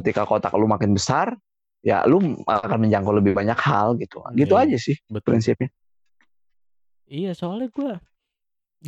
[0.00, 1.36] ketika kotak lu makin besar
[1.84, 4.24] ya lu akan menjangkau lebih banyak hal gitu.
[4.32, 5.36] Gitu Iya, aja sih betul.
[5.36, 5.68] prinsipnya
[7.08, 7.90] Iya, soalnya gue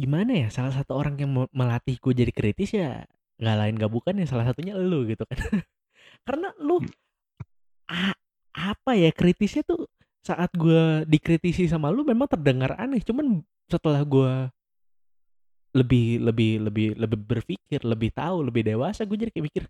[0.00, 0.46] gimana ya?
[0.56, 3.04] Salah satu orang yang melatih gue jadi kritis ya
[3.36, 5.38] nggak lain gak bukan ya salah satunya lu gitu kan.
[6.26, 6.80] Karena lu
[7.90, 8.18] a-
[8.56, 9.86] apa ya kritisnya tuh
[10.24, 13.02] saat gue dikritisi sama lu memang terdengar aneh.
[13.04, 14.50] Cuman setelah gue
[15.76, 19.62] lebih lebih lebih lebih berpikir, lebih tahu, lebih dewasa, gue jadi kayak mikir,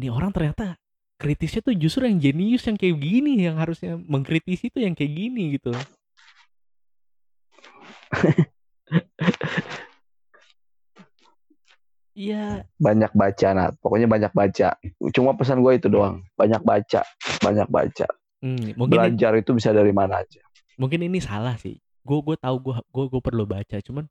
[0.00, 0.74] nih orang ternyata
[1.14, 5.54] kritisnya tuh justru yang jenius yang kayak gini yang harusnya mengkritisi tuh yang kayak gini
[5.58, 5.70] gitu.
[12.14, 14.78] Iya, banyak baca nah pokoknya banyak baca
[15.10, 17.02] cuma pesan gue itu doang banyak baca
[17.42, 18.06] banyak baca
[18.38, 20.38] hmm, mungkin ini, belajar itu bisa dari mana aja
[20.78, 21.78] mungkin ini salah sih.
[22.04, 24.04] Gue gue tahu gue gue gue perlu baca, cuman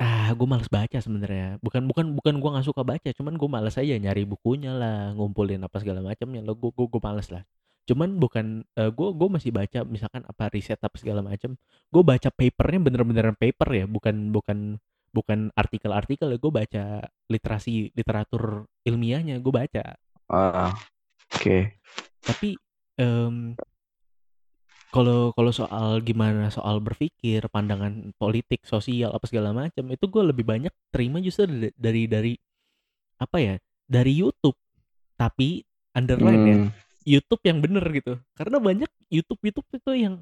[0.00, 1.60] ah gue males baca sebenarnya.
[1.60, 5.60] Bukan bukan bukan gue nggak suka baca, cuman gue males aja nyari bukunya lah, ngumpulin
[5.62, 6.40] apa segala macamnya.
[6.40, 7.42] Lo gue gue gue males lah.
[7.88, 11.58] Cuman bukan gue gue masih baca misalkan apa riset apa segala macam.
[11.90, 14.58] Gue baca papernya bener-beneran paper ya, bukan bukan
[15.12, 16.38] bukan artikel-artikel ya.
[16.38, 16.84] Gue baca
[17.28, 19.84] literasi literatur ilmiahnya, gue baca.
[20.28, 20.72] Ah,
[21.34, 21.58] oke
[22.22, 22.54] tapi
[22.96, 23.58] em,
[24.92, 30.44] kalau kalau soal gimana soal berpikir pandangan politik sosial apa segala macam itu gue lebih
[30.44, 32.32] banyak terima justru da- dari dari
[33.18, 33.54] apa ya
[33.88, 34.56] dari YouTube
[35.16, 35.64] tapi
[35.96, 36.68] underline ya Hmm,
[37.04, 38.18] YouTube yang bener gitu.
[38.38, 40.14] Karena banyak YouTube YouTube itu yang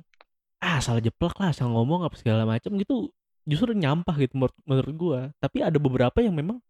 [0.60, 3.08] ah salah jeplak lah salah ngomong apa segala macam gitu
[3.48, 6.60] justru nyampah gitu menurut, menurut gue tapi ada beberapa yang memang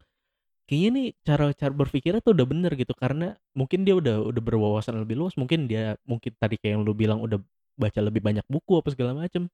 [0.63, 2.93] kayaknya nih cara cara berpikirnya tuh udah bener gitu.
[2.95, 6.93] Karena mungkin dia udah udah berwawasan lebih luas mungkin dia mungkin tadi kayak yang lu
[6.95, 7.39] bilang udah
[7.79, 9.47] baca lebih banyak buku apa segala macam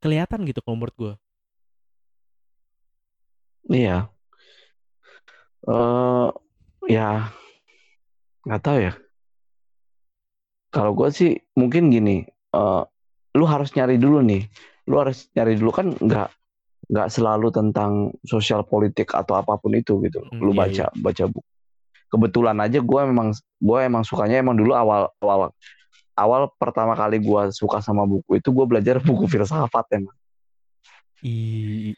[0.00, 1.12] kelihatan gitu kalau menurut gue
[3.72, 4.08] iya.
[5.64, 6.28] Eh
[6.92, 7.32] ya
[8.44, 8.92] nggak tahu ya
[10.74, 12.82] kalau gue sih mungkin gini eh
[13.38, 14.42] lu harus nyari dulu nih.
[14.90, 16.28] Lu harus nyari dulu kan nggak
[16.90, 20.26] nggak selalu tentang sosial politik atau apa pun itu gitu.
[20.26, 21.46] Hmm, lu iya, baca baca buku
[22.14, 25.50] kebetulan aja gue memang gue emang sukanya emang dulu awal awal
[26.14, 30.14] awal pertama kali gue suka sama buku itu gue belajar buku filsafat emang.
[31.24, 31.96] I,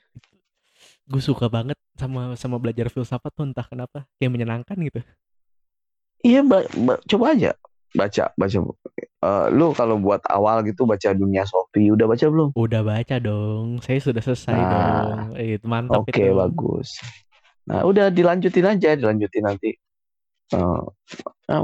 [1.04, 5.04] gue suka banget sama sama belajar filsafat tuh entah kenapa kayak menyenangkan gitu.
[6.24, 7.52] iya ba- ba- coba aja
[7.94, 8.58] baca baca
[9.26, 13.82] Eh, lu kalau buat awal gitu baca dunia Sofi udah baca belum Udah baca dong,
[13.82, 15.18] saya sudah selesai Nah, dong.
[15.34, 16.36] Eh, Itu mantap Oke itu.
[16.36, 16.88] bagus.
[17.66, 19.70] Nah udah dilanjutin aja, dilanjutin nanti.
[20.54, 20.82] Eh,
[21.50, 21.62] nah,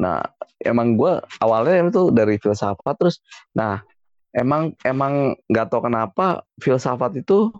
[0.00, 0.18] nah,
[0.64, 3.20] emang gue awalnya itu dari filsafat terus.
[3.52, 3.84] Nah
[4.32, 7.52] emang emang nggak tahu kenapa filsafat itu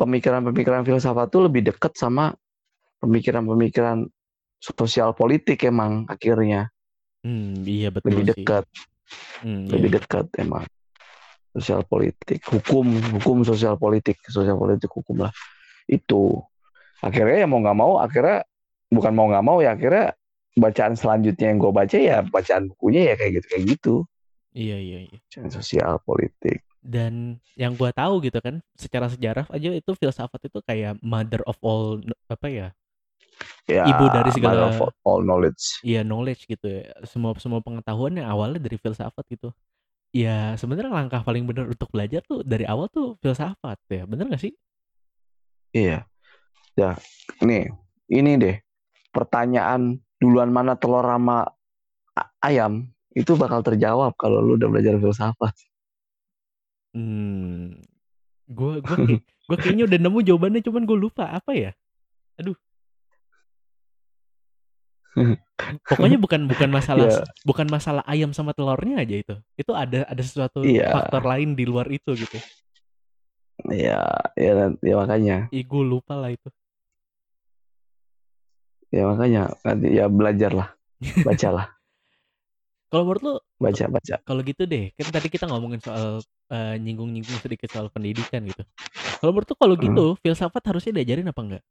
[0.00, 2.32] pemikiran-pemikiran filsafat itu lebih dekat sama
[3.04, 4.08] pemikiran-pemikiran
[4.60, 6.70] sosial politik emang akhirnya.
[7.26, 8.64] Hmm, iya betul lebih dekat,
[9.42, 9.96] Hmm, iya, lebih iya.
[10.02, 10.64] dekat emang.
[11.56, 12.86] Sosial politik, hukum,
[13.16, 15.32] hukum sosial politik, sosial politik hukum lah.
[15.88, 16.44] Itu.
[17.00, 18.44] Akhirnya ya mau nggak mau akhirnya
[18.92, 20.14] bukan mau nggak mau ya akhirnya
[20.56, 23.94] bacaan selanjutnya yang gue baca ya bacaan bukunya ya kayak gitu kayak gitu.
[24.56, 25.18] Iya, iya, iya.
[25.20, 26.64] bacaan sosial politik.
[26.86, 31.58] Dan yang gua tahu gitu kan, secara sejarah aja itu filsafat itu kayak mother of
[31.60, 31.98] all
[32.30, 32.68] apa ya?
[33.66, 36.90] Ya Ibu dari segala- of all knowledge Iya knowledge gitu ya.
[37.04, 39.50] Semua semua pengetahuan yang awalnya dari filsafat gitu.
[40.14, 44.06] Ya sebenarnya langkah paling benar untuk belajar tuh dari awal tuh filsafat ya.
[44.06, 44.54] Bener gak sih?
[45.70, 46.08] iya
[46.72, 46.96] ya
[47.42, 47.68] nih
[48.08, 48.56] ini deh
[49.12, 51.44] pertanyaan duluan mana telur sama
[52.40, 55.52] ayam itu bakal terjawab kalau lu udah belajar filsafat
[56.96, 57.76] Hmm.
[58.48, 61.70] Gue gue gue kayaknya udah nemu jawabannya cuman gue lupa apa ya?
[62.40, 62.56] Aduh.
[65.88, 67.24] Pokoknya bukan bukan masalah Iya.
[67.48, 69.34] bukan masalah ayam sama telurnya aja itu.
[69.56, 70.92] Itu ada ada sesuatu Iya.
[70.92, 72.38] faktor lain di luar itu gitu.
[73.72, 74.04] ya
[74.36, 76.48] ya, ya makanya Ih, gue lupa lah itu.
[78.92, 80.68] ya makanya nanti ya belajar lah
[81.26, 81.66] bacalah
[82.86, 86.22] Kalau menurut lu baca baca kalau gitu deh, kan tadi kita ngomongin soal
[86.54, 88.62] eh, nyinggung-nyinggung sedikit soal pendidikan gitu.
[89.18, 89.84] Kalau menurut lu kalau Hmm.
[89.90, 91.62] gitu, filsafat harusnya diajarin apa enggak?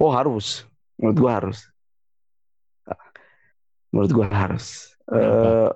[0.00, 0.64] Oh harus,
[0.96, 1.69] menurut gua harus.
[3.90, 4.94] Menurut gua harus.
[5.10, 5.70] Eh,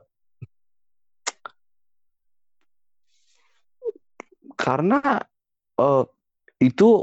[4.55, 5.03] karena
[5.79, 6.05] eh,
[6.63, 7.03] itu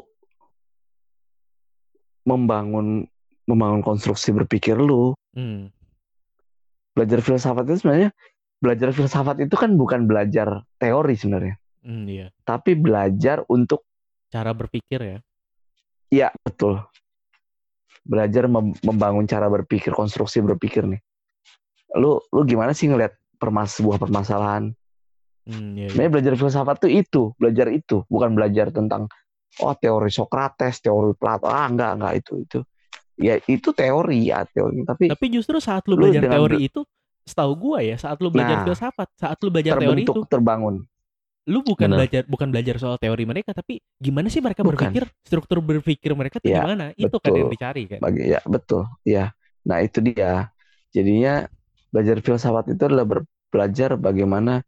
[2.24, 3.04] membangun
[3.50, 5.12] membangun konstruksi berpikir lu.
[5.36, 5.68] Hmm.
[6.96, 8.12] Belajar filsafat itu sebenarnya
[8.62, 12.30] belajar filsafat itu kan bukan belajar teori sebenarnya, Hmm, iya.
[12.46, 13.90] tapi belajar untuk
[14.30, 15.18] Cara berpikir ya.
[16.14, 16.78] ya betul.
[18.02, 21.02] Belajar mem- membangun cara berpikir, konstruksi berpikir nih.
[21.98, 24.74] Lu lu gimana sih ngelihat permas sebuah permasalahan?
[25.46, 25.88] Hmm, iya, iya.
[25.90, 29.10] Sebenarnya belajar filsafat tuh itu, belajar itu, bukan belajar tentang
[29.60, 31.50] oh teori Socrates, teori Plato.
[31.50, 32.60] Ah, enggak, enggak itu itu.
[33.22, 36.82] Ya itu teori ya, teori, tapi Tapi justru saat lu Lu belajar teori itu,
[37.22, 40.76] setahu gua ya, saat lu belajar Nah, filsafat, saat lu belajar teori itu, terbentuk, terbangun.
[41.50, 41.98] Lu bukan Bener.
[42.06, 44.78] belajar bukan belajar soal teori mereka, tapi gimana sih mereka Bukan.
[44.78, 46.94] berpikir, struktur berpikir mereka tuh Iya, gimana?
[46.94, 47.98] Itu kan yang dicari kan.
[47.98, 48.86] Bagi ya, betul.
[49.02, 49.34] Ya.
[49.66, 50.54] Nah, itu dia.
[50.94, 51.50] Jadinya
[51.90, 54.62] belajar filsafat itu adalah ber- belajar bagaimana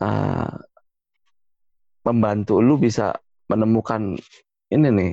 [0.00, 0.56] ah,
[2.02, 3.14] membantu lu bisa
[3.46, 4.16] menemukan
[4.72, 5.12] ini nih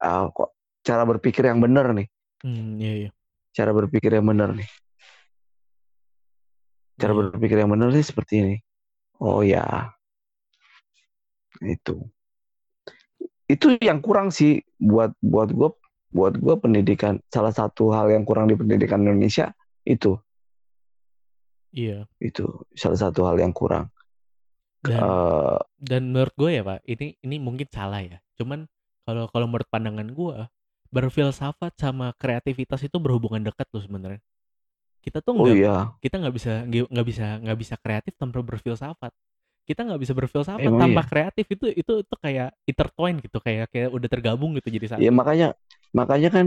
[0.00, 2.08] ah, kok cara berpikir yang benar nih,
[2.40, 3.10] Hmm, iya, iya.
[3.52, 4.64] cara berpikir yang benar nih.
[6.96, 7.18] Cara Iya.
[7.32, 8.56] berpikir yang benar sih seperti ini.
[9.20, 9.92] Oh ya,
[11.60, 12.08] itu.
[13.44, 15.68] Itu yang kurang sih buat buat gue
[16.10, 19.54] buat gue pendidikan salah satu hal yang kurang di pendidikan Indonesia
[19.86, 20.18] itu
[21.70, 22.10] Iya.
[22.18, 23.94] itu salah satu hal yang kurang.
[24.82, 28.18] Dan Eh, dan menurut gue ya pak, ini ini mungkin salah ya.
[28.40, 28.66] Cuman
[29.06, 30.36] kalau kalau menurut pandangan gue,
[30.90, 34.22] berfilsafat sama kreativitas itu berhubungan dekat loh sebenarnya.
[35.00, 35.74] Kita tuh oh nggak iya,
[36.04, 39.12] kita nggak bisa nggak bisa nggak bisa kreatif tanpa berfilsafat.
[39.64, 41.08] Kita nggak bisa berfilsafat Emang tanpa iya?
[41.08, 45.00] kreatif itu itu itu kayak intertwine gitu kayak kayak udah tergabung gitu jadi satu.
[45.00, 45.48] ya makanya
[45.94, 46.46] makanya kan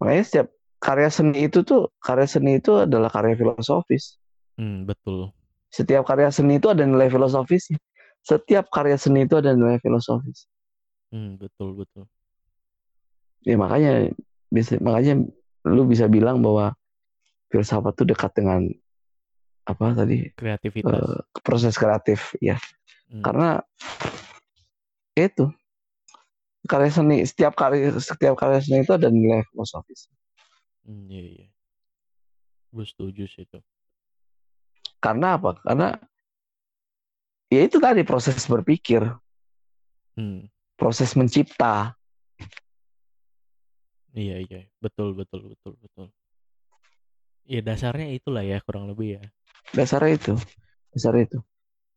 [0.00, 0.46] makanya setiap
[0.82, 4.18] karya seni itu tuh karya seni itu adalah karya filosofis.
[4.58, 5.32] Hmm, betul.
[5.72, 7.66] Setiap karya seni itu ada nilai filosofis.
[8.24, 10.46] Setiap karya seni itu ada nilai filosofis.
[11.12, 12.04] Hmm, betul betul.
[13.44, 14.08] Ya makanya
[14.48, 15.20] bisa makanya
[15.68, 16.72] lu bisa bilang bahwa
[17.54, 18.66] filsafat itu dekat dengan
[19.64, 20.90] apa tadi Kreativitas.
[20.90, 22.58] eh, proses kreatif ya
[23.06, 23.22] Hmm.
[23.22, 23.50] karena
[25.14, 25.46] itu
[26.66, 30.10] karya seni setiap karya setiap karya seni itu ada nilai filosofis
[30.82, 31.46] Hmm, iya iya.
[32.68, 33.56] Gue setuju sih itu.
[34.98, 35.96] karena apa karena
[37.48, 39.00] ya itu tadi proses berpikir
[40.18, 40.46] Hmm.
[40.74, 41.94] proses mencipta
[44.14, 46.06] Iya iya betul betul betul betul.
[47.44, 49.22] Ya dasarnya itulah ya kurang lebih ya.
[49.74, 50.34] dasarnya itu
[50.94, 51.38] dasarnya itu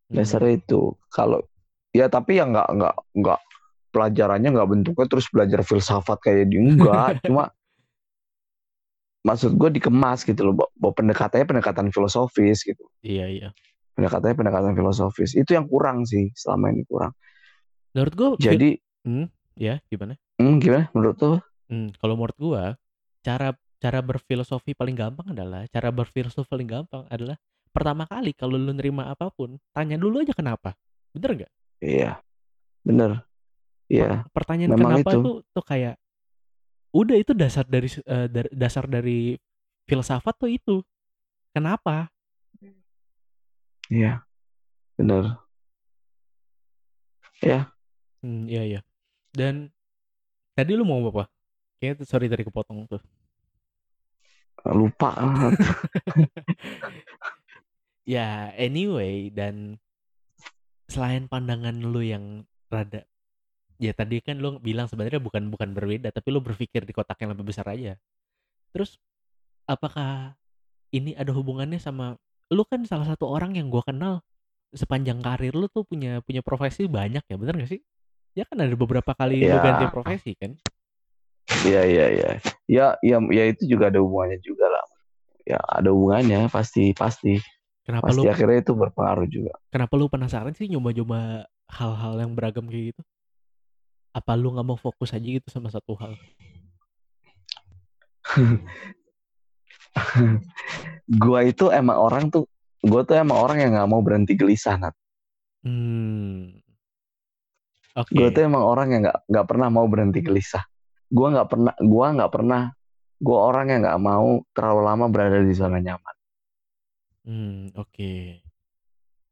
[0.08, 0.24] Hmm.
[0.24, 0.82] dasarnya itu
[1.12, 1.44] kalau
[1.92, 3.40] ya tapi ya nggak nggak nggak
[3.92, 7.52] pelajarannya nggak bentuknya terus belajar filsafat kayak di enggak cuma
[9.22, 13.50] maksud gue dikemas gitu loh bahwa- pendekatannya pendekatan filosofis gitu Iya iya.
[14.00, 17.12] pendekatannya pendekatan filosofis itu yang kurang sih selama ini kurang
[17.92, 18.70] Menurut gua fil- jadi
[19.58, 20.16] ya gimana?
[20.40, 21.38] hmm, gimana menurut tuh
[21.68, 22.64] Hmm, kalau menurut gua
[23.20, 27.38] cara cara berfilosofi paling gampang adalah cara berfilosofi paling gampang adalah
[27.70, 30.74] pertama kali kalau lu nerima apa pun tanya dulu aja kenapa.
[31.14, 31.52] Bener nggak?
[31.78, 32.18] iya
[32.82, 33.22] bener
[33.86, 35.20] iya Per- Pertanyaan memang kenapa itu.
[35.22, 35.96] tuh tuh kayak
[36.90, 37.90] udah itu dasar dari
[38.34, 39.38] dar- dasar dari
[39.86, 40.76] filsafat tuh itu.
[41.54, 42.10] Kenapa?
[43.88, 44.22] iya
[44.98, 45.38] bener
[48.18, 48.80] Hmm, iya iya.
[49.30, 49.70] Dan
[50.58, 51.30] tadi lu mau apa?
[51.78, 53.02] Kayaknya sorry tadi kepotong tuh.
[54.66, 55.14] Lupa
[58.08, 59.84] Ya, anyway dan
[60.88, 63.04] selain pandangan lu yang rada
[63.78, 67.36] ya tadi kan lu bilang sebenarnya bukan bukan berbeda tapi lu berpikir di kotak yang
[67.36, 68.00] lebih besar aja.
[68.72, 68.96] Terus
[69.68, 70.40] apakah
[70.96, 72.16] ini ada hubungannya sama
[72.48, 74.24] lu kan salah satu orang yang gua kenal
[74.72, 77.84] sepanjang karir lu tuh punya punya profesi banyak ya, bener gak sih?
[78.40, 79.60] Ya kan ada beberapa kali lu Ya.
[79.60, 80.56] ganti profesi kan?
[81.68, 82.30] Iya iya iya.
[82.68, 84.86] Ya ya ya itu juga ada hubungannya juga lah.
[85.48, 87.40] Ya ada hubungannya pasti pasti
[87.88, 89.56] Kenapa pasti lu akhirnya itu berpengaruh juga.
[89.72, 93.02] kenapa lu penasaran sih nyoba-nyoba hal-hal yang beragam kayak gitu?
[94.12, 96.20] Apa lu nggak mau fokus aja gitu sama satu hal?
[101.24, 102.44] Gua itu emang orang tuh
[102.84, 104.92] gua tuh emang orang yang nggak mau berhenti gelisah Nat.
[105.64, 106.60] Hmm.
[107.96, 108.12] Oke.
[108.14, 110.68] Gua tuh emang orang yang nggak nggak pernah mau berhenti gelisah.
[111.08, 112.62] Gua nggak pernah gua nggak pernah
[113.18, 116.16] gua orang yang nggak mau terlalu lama berada di zona nyaman.
[117.28, 118.14] Hmm, oke.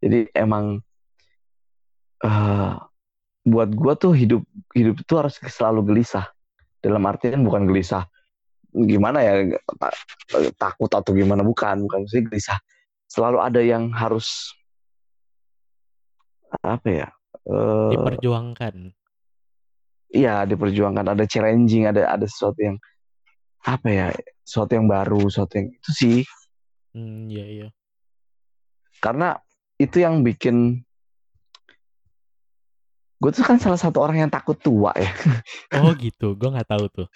[0.03, 0.79] Jadi emang
[2.23, 2.73] eh
[3.45, 4.41] buat gua tuh hidup
[4.73, 6.27] hidup itu harus selalu gelisah.
[6.79, 8.05] Dalam artian bukan gelisah
[8.75, 9.95] gimana ya ta-
[10.59, 12.59] takut atau gimana bukan bukan sih gelisah.
[13.07, 14.51] Selalu ada yang harus
[16.59, 17.09] apa ya?
[17.47, 18.91] Eh Diperjuangkan.
[20.15, 22.77] Iya diperjuangkan ada challenging ada ada sesuatu yang
[23.67, 24.07] apa ya
[24.47, 26.17] sesuatu yang baru sesuatu yang itu sih
[26.95, 27.67] Hmm, iya iya.
[29.03, 29.35] karena
[29.75, 30.79] itu yang bikin
[33.19, 35.11] gue tuh kan salah satu orang yang takut tua ya
[35.83, 37.07] Oh gitu, gue nggak tahu tuh.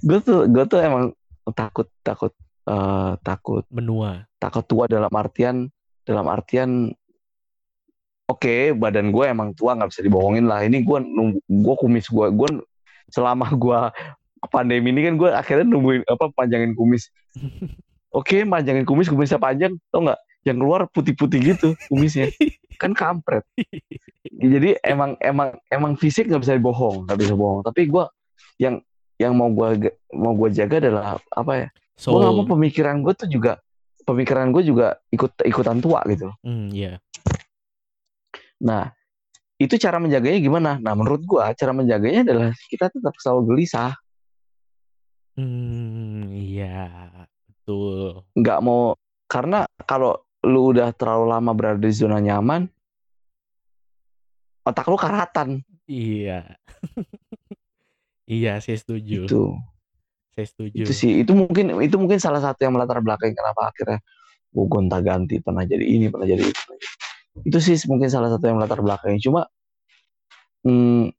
[0.00, 1.12] gue tuh gue tuh emang
[1.52, 2.32] takut takut
[2.64, 4.24] eh, takut Benua.
[4.40, 5.68] takut tua dalam artian
[6.08, 6.96] dalam artian
[8.30, 10.62] oke badan gue emang tua nggak bisa dibohongin lah.
[10.62, 10.98] Ini gue
[11.46, 12.48] gue kumis gue gue
[13.10, 13.78] selama gue
[14.48, 17.10] pandemi ini kan gue akhirnya nungguin apa panjangin kumis.
[18.10, 20.20] Oke panjangin kumis kumisnya panjang tau nggak?
[20.42, 22.32] Yang keluar putih-putih gitu kumisnya.
[22.80, 23.44] Kan kampret.
[24.24, 27.60] Jadi emang emang emang fisik nggak bisa dibohong nggak bisa bohong.
[27.62, 28.04] Tapi gue
[28.58, 28.80] yang
[29.20, 31.68] yang mau gue mau gue jaga adalah apa ya
[32.00, 33.60] gue nggak mau pemikiran gue tuh juga
[34.08, 36.32] pemikiran gue juga ikut ikutan tua gitu.
[36.40, 36.98] Hmm, iya.
[38.60, 38.92] Nah
[39.56, 43.96] itu cara menjaganya gimana nah menurut gue cara menjaganya adalah kita tetap selalu gelisah
[45.30, 47.08] Hmm, iya.
[47.48, 48.26] Betul.
[48.34, 48.92] nggak mau
[49.24, 52.66] karena kalau lu udah terlalu lama berada di zona nyaman
[54.62, 56.44] otak lu karatan Iya.
[58.28, 59.24] iya, saya setuju.
[59.24, 59.42] itu
[60.30, 60.76] Saya setuju.
[60.76, 63.98] itu sih itu mungkin itu mungkin salah satu yang melatar belakang kenapa akhirnya
[64.50, 66.98] gue gonta ganti pernah jadi ini pernah jadi itu pernah jadi-
[67.46, 69.20] itu sih mungkin salah satu yang melatar belakangnya.
[69.22, 69.40] Cuma
[70.66, 71.14] hmm,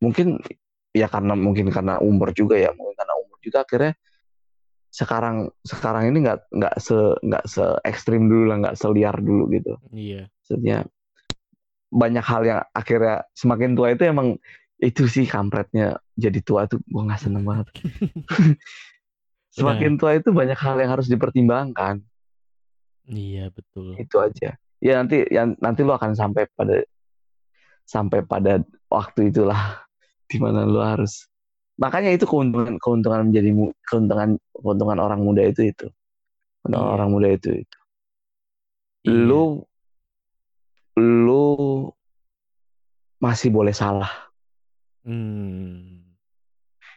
[0.00, 0.40] mungkin
[0.90, 3.92] ya karena mungkin karena umur juga ya mungkin karena umur juga akhirnya
[4.90, 9.78] sekarang sekarang ini nggak nggak se nggak se ekstrim dulu lah nggak seliar dulu gitu.
[9.94, 10.26] Iya.
[10.26, 10.82] maksudnya
[11.90, 14.34] banyak hal yang akhirnya semakin tua itu emang
[14.82, 17.70] itu sih kampretnya jadi tua tuh gue nggak seneng banget.
[19.54, 22.02] Semakin tua itu banyak hal yang harus dipertimbangkan
[23.06, 23.96] Iya, betul.
[23.96, 26.80] itu aja ya nanti yang nanti lu akan sampai pada
[27.84, 29.82] sampai pada waktu itulah
[30.30, 31.26] di mana lu harus
[31.76, 35.86] makanya itu keuntungan keuntungan menjadi mu- keuntungan keuntungan orang muda itu itu
[36.62, 36.94] keuntungan Iya.
[36.96, 37.78] orang muda itu itu
[39.04, 39.12] Iya.
[39.26, 39.44] lu
[40.96, 41.44] lu
[43.18, 44.08] masih boleh salah
[45.00, 46.04] Hmm.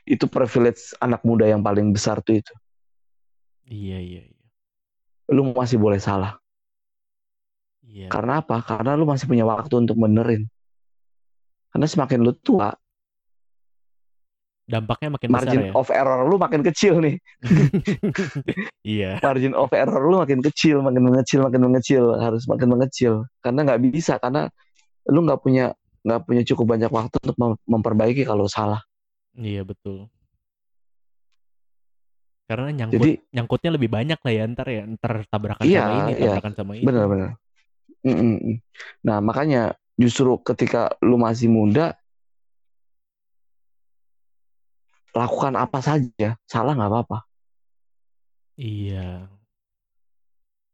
[0.04, 2.52] itu privilege anak muda yang paling besar tuh itu
[3.64, 4.33] Iya, iya, iya.
[5.32, 6.36] Lu masih boleh salah
[7.94, 8.10] Iya.
[8.10, 8.58] Karena apa?
[8.66, 10.50] Karena lu masih punya waktu untuk benerin.
[11.70, 12.74] Karena semakin lu tua,
[14.64, 15.72] Dampaknya makin besar margin ya.
[15.76, 17.20] of error lu makin kecil nih.
[18.96, 19.20] iya.
[19.22, 23.28] Margin of error lu makin kecil, makin mengecil, makin mengecil, harus makin mengecil.
[23.44, 24.48] Karena nggak bisa, karena
[25.12, 28.82] lu nggak punya nggak punya cukup banyak waktu untuk mem- memperbaiki kalau salah.
[29.36, 30.08] Iya betul.
[32.44, 36.12] Karena nyangkut Jadi nyangkutnya lebih banyak lah ya ntar ya ntar tabrakan Iya, sama ini
[36.12, 36.22] iya.
[36.28, 36.86] tabrakan sama itu.
[36.86, 37.30] benar-benar.
[39.08, 39.62] Nah makanya
[39.96, 41.96] justru ketika lu masih muda,
[45.14, 47.18] lakukan apa saja, salah nggak apa-apa,
[48.58, 49.30] Iya.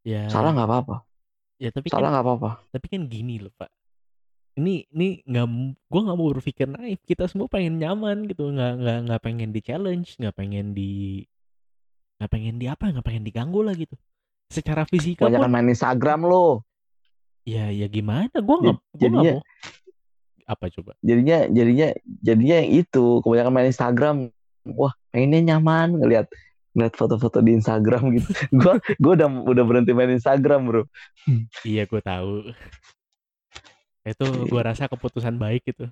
[0.02, 0.26] Ya.
[0.32, 0.96] salah nggak apa-apa,
[1.60, 2.50] Ya tapi salah kan nggak apa-apa.
[2.72, 3.68] tapi kan gini loh pak.
[4.58, 5.48] Ini ini nggak
[5.86, 7.00] gue nggak mau berpikir naif.
[7.06, 8.50] Kita semua pengen nyaman gitu.
[8.52, 10.16] Nggak nggak nggak pengen di challenge.
[10.20, 11.24] Nggak pengen di
[12.20, 12.92] nggak pengen di apa?
[12.92, 13.96] Nggak pengen diganggu lah gitu.
[14.52, 16.66] Secara fisika Banyak pun main Instagram lo,
[17.46, 18.34] ya ya gimana?
[18.34, 19.46] Gue nggak gue jadinya mau.
[20.50, 20.98] Apa coba?
[21.06, 21.88] jadinya jadinya
[22.26, 24.16] jadinya yang itu kebanyakan main Instagram.
[24.76, 26.28] Wah pengennya nyaman ngelihat
[26.74, 28.30] ngeliat foto-foto di Instagram gitu.
[28.60, 30.84] gua gua udah udah berhenti main Instagram bro.
[31.62, 32.50] Iya gue tahu.
[34.02, 35.86] Itu gue rasa keputusan baik gitu.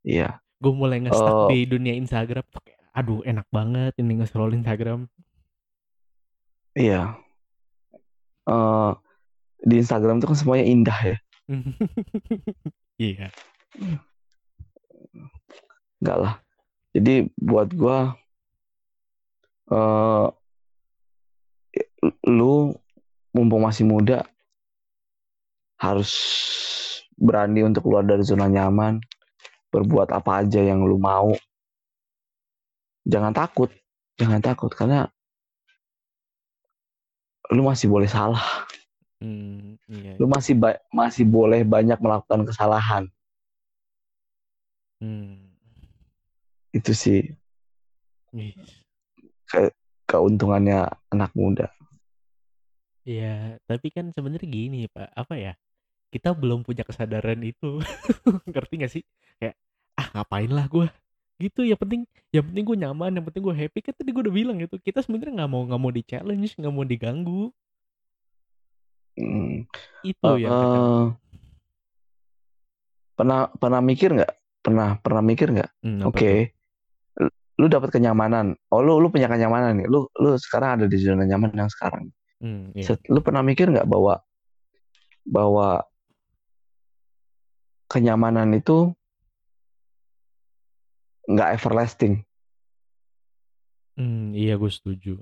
[0.00, 0.40] Iya.
[0.60, 1.48] Gue mulai nge-stuck Oh.
[1.52, 2.44] di dunia Instagram.
[2.48, 5.06] tuh kayak, Aduh enak banget ini nge-scroll Instagram.
[6.74, 7.14] Iya.
[8.50, 8.92] Eh,
[9.62, 11.16] di Instagram tuh kan semuanya indah ya.
[13.00, 13.32] Iya.
[16.04, 16.34] Enggak lah.
[16.92, 18.12] Jadi buat gua
[19.72, 20.28] eh
[22.28, 22.76] lu
[23.32, 24.28] mumpung masih muda
[25.80, 26.12] harus
[27.16, 29.00] berani untuk keluar dari zona nyaman,
[29.72, 31.32] berbuat apa aja yang lu mau.
[33.08, 33.70] Jangan takut,
[34.20, 35.08] jangan takut karena
[37.50, 38.68] lu masih boleh salah,
[39.20, 40.14] Hmm, iya.
[40.16, 43.04] lu masih ba- masih boleh banyak melakukan kesalahan.
[45.00, 45.50] Hmm.
[46.70, 47.34] Itu sih
[48.30, 48.54] Wih.
[50.06, 51.72] keuntungannya anak muda.
[53.02, 55.52] Iya, tapi kan sebenarnya gini Pak, apa ya?
[56.14, 57.80] Kita belum punya kesadaran itu.
[58.50, 59.02] Ngerti gak sih?
[59.42, 59.56] Kayak
[59.98, 60.86] ah ngapain lah gue
[61.40, 64.34] gitu yang penting yang penting gue nyaman yang penting gue happy kan tadi gue udah
[64.34, 67.48] bilang gitu kita sebenarnya nggak mau nggak mau di challenge nggak mau diganggu
[69.20, 69.68] Hmm.
[70.00, 71.04] itu yang kadang Eh,
[73.12, 74.32] pernah pernah mikir nggak?
[74.64, 75.70] Pernah pernah mikir nggak?
[75.84, 76.30] Hmm, Oke,
[77.18, 77.28] tuh?
[77.28, 78.56] lu- lu dapat kenyamanan.
[78.72, 79.88] Oh, lu lu punya kenyamanan nih.
[79.92, 82.08] Lu lu sekarang ada di zona nyaman yang sekarang.
[82.40, 82.96] Hmm, iya.
[83.12, 84.24] Lu pernah mikir nggak bahwa
[85.28, 85.84] bahwa
[87.92, 88.94] kenyamanan itu
[91.30, 92.26] nggak everlasting.
[93.94, 95.20] Hmm, iya gue setuju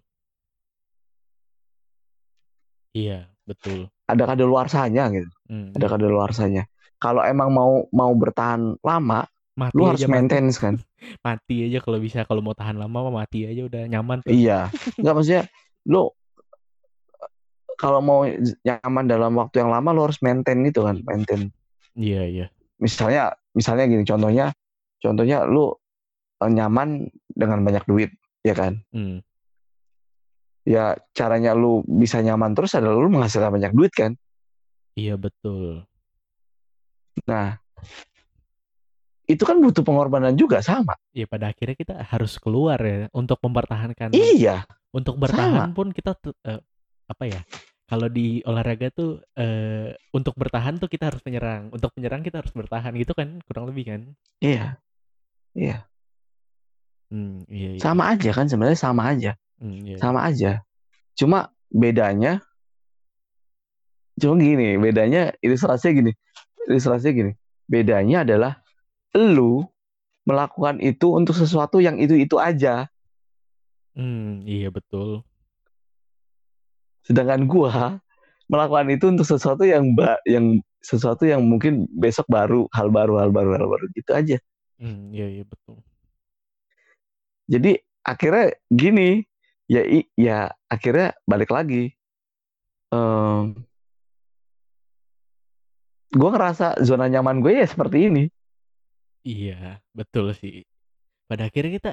[2.94, 5.28] iya betul Ada kadaluarsanya gitu.
[5.52, 5.92] Hmm, Ada iya.
[5.92, 6.62] kadaluarsanya.
[6.96, 10.80] Kalau emang mau mau bertahan lama, mati lu harus mati maintenance kan.
[11.26, 14.72] mati aja kalau bisa kalau mau tahan lama mati aja udah nyaman tuh Iya.
[15.00, 15.42] Nggak maksudnya
[15.84, 16.08] lu
[17.76, 18.24] kalau mau
[18.64, 21.52] nyaman dalam waktu yang lama lu harus maintain itu kan, maintain.
[21.94, 22.46] iya iya
[22.82, 24.50] Misalnya misalnya gini contohnya
[24.98, 25.76] contohnya lu
[26.40, 28.10] nyaman dengan banyak duit,
[28.46, 28.78] ya kan?
[28.94, 29.18] Hmm,
[30.62, 34.12] Ya caranya lu bisa nyaman terus adalah lu menghasilkan banyak duit kan.
[34.94, 35.88] iya betul
[37.26, 37.58] Nah,
[39.28, 40.94] itu kan butuh pengorbanan juga sama.
[41.12, 44.64] ya pada akhirnya kita harus keluar ya untuk mempertahankan Iya,
[44.94, 46.16] untuk bertahan pun kita
[46.46, 46.60] eh,
[47.08, 47.40] apa ya
[47.88, 52.52] kalau di olahraga tuh eh, untuk bertahan tuh kita harus menyerang untuk menyerang kita harus
[52.52, 54.00] bertahan gitu kan kurang lebih kan
[54.40, 54.76] iya.
[55.58, 55.84] Iya,
[57.12, 57.80] hmm, iya, iya.
[57.80, 59.32] sama aja kan sebenarnya sama aja.
[59.58, 59.96] Hmm, iya.
[59.98, 60.62] sama aja.
[61.18, 62.40] Cuma bedanya,
[64.16, 66.12] cuma gini, bedanya ilustrasinya gini,
[66.70, 67.32] ilustrasinya gini.
[67.68, 68.62] Bedanya adalah
[69.18, 69.66] lu
[70.24, 72.88] melakukan itu untuk sesuatu yang itu itu aja,
[73.98, 75.26] Hmm, iya betul
[77.02, 77.98] sedangkan gua
[78.52, 83.32] melakukan itu untuk sesuatu yang ba yang sesuatu yang mungkin besok baru, hal baru, hal
[83.32, 84.36] baru, hal baru gitu aja.
[84.78, 85.82] Hmm, iya iya betul
[87.48, 89.24] Jadi akhirnya gini,
[89.64, 89.82] ya
[90.14, 91.96] ya akhirnya balik lagi.
[92.92, 93.56] Em,
[96.12, 98.24] gue ngerasa zona nyaman gue ya seperti ini.
[99.24, 100.64] Iya, betul sih.
[101.28, 101.90] Pada akhirnya kita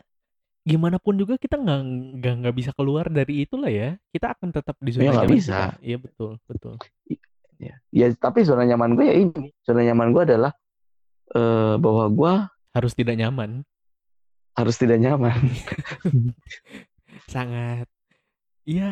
[0.66, 1.82] gimana pun juga kita nggak
[2.20, 3.96] nggak nggak bisa keluar dari itulah ya.
[4.12, 5.60] Kita akan tetap di Ya zona nggak nyaman bisa.
[5.80, 6.76] Iya betul, betul.
[7.56, 9.56] Ya, ya tapi zona nyaman gue ya ini.
[9.64, 10.52] Zona nyaman gue adalah
[11.32, 12.34] eh, bahwa gue
[12.76, 13.64] Harus tidak nyaman.
[14.56, 15.36] Harus tidak nyaman.
[17.34, 17.88] Sangat.
[18.66, 18.90] Ya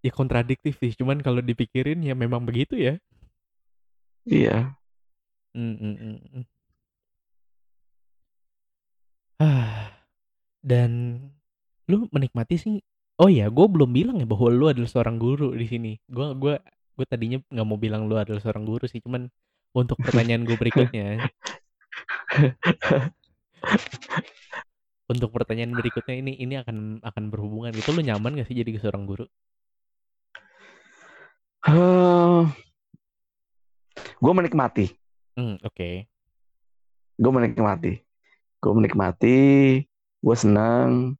[0.00, 0.94] ya kontradiktif sih.
[0.94, 2.94] Cuman kalau dipikirin ya memang begitu ya.
[4.26, 4.76] Iya.
[5.54, 6.44] Mm, mm, mm, mm.
[9.40, 9.92] Ah,
[10.70, 10.90] dan
[11.90, 12.76] lu menikmati sih.
[13.16, 15.90] Oh ya gue belum bilang ya bahwa lu adalah seorang guru di sini.
[16.06, 16.54] Gue gua
[16.96, 19.00] gue tadinya nggak mau bilang lu adalah seorang guru sih.
[19.04, 19.28] Cuman
[19.76, 21.20] untuk pertanyaan gue berikutnya
[25.06, 29.06] untuk pertanyaan berikutnya ini ini akan akan berhubungan gitu lu nyaman gak sih jadi seorang
[29.06, 29.26] guru
[31.66, 32.42] Eh,
[34.22, 34.86] gue menikmati.
[35.34, 35.90] hmm oke
[37.18, 37.92] Gue menikmati.
[38.62, 39.38] Gue menikmati.
[40.22, 41.18] Gue senang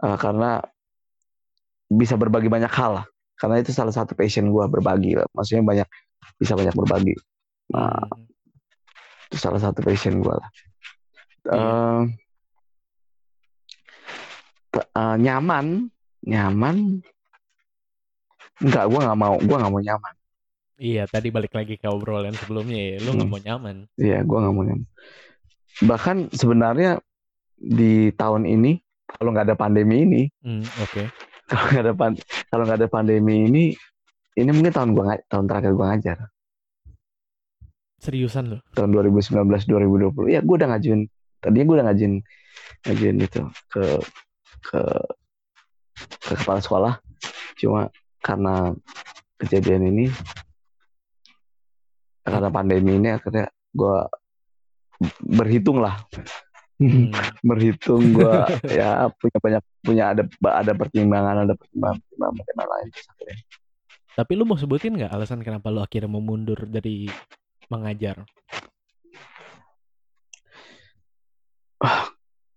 [0.00, 0.64] eh, karena
[1.92, 3.06] bisa berbagi banyak hal lah.
[3.36, 5.20] Karena itu salah satu passion gue berbagi.
[5.20, 5.28] lah.
[5.36, 5.88] Maksudnya banyak
[6.40, 7.14] bisa banyak berbagi.
[7.68, 8.24] Nah, Hmm,
[9.28, 10.48] itu salah satu passion gue lah.
[11.48, 12.00] Eh,
[14.80, 15.86] eh, nyaman,
[16.22, 16.76] nyaman.
[18.58, 19.34] Enggak, gue nggak mau.
[19.38, 20.14] Gue nggak mau nyaman.
[20.78, 23.34] iya tadi balik lagi ke obrolan sebelumnya ya lu nggak Hmm.
[23.34, 24.86] mau nyaman Iya, gue nggak mau nyaman.
[25.82, 27.02] Bahkan sebenarnya
[27.58, 28.78] di tahun ini
[29.10, 31.02] kalau nggak ada pandemi ini, Hmm, oke
[31.50, 33.64] kalau nggak ada pan- kalau nggak ada pandemi ini,
[34.34, 36.18] ini mungkin tahun gua tahun terakhir gue ngajar.
[37.98, 39.34] seriusan lu Tahun 2019
[39.66, 40.30] 2020.
[40.30, 41.10] Ya, gue udah ngajuin.
[41.42, 42.14] Tadinya gue udah ngajuin
[42.86, 43.82] ngajuin itu ke
[44.62, 44.82] ke
[45.98, 46.94] ke kepala sekolah.
[47.58, 47.90] Cuma
[48.22, 48.74] karena
[49.38, 50.06] kejadian ini
[52.26, 53.98] karena pandemi ini akhirnya gue
[55.22, 55.96] berhitung lah.
[56.78, 57.10] Hmm,
[57.42, 60.22] berhitung gua ya punya banyak punya ada
[60.62, 63.38] ada pertimbangan ada pertimbangan pertimbangan pertimbangan lain akhirnya.
[64.14, 67.10] Tapi lu mau sebutin nggak alasan kenapa lu akhirnya mau mundur dari
[67.66, 68.22] mengajar?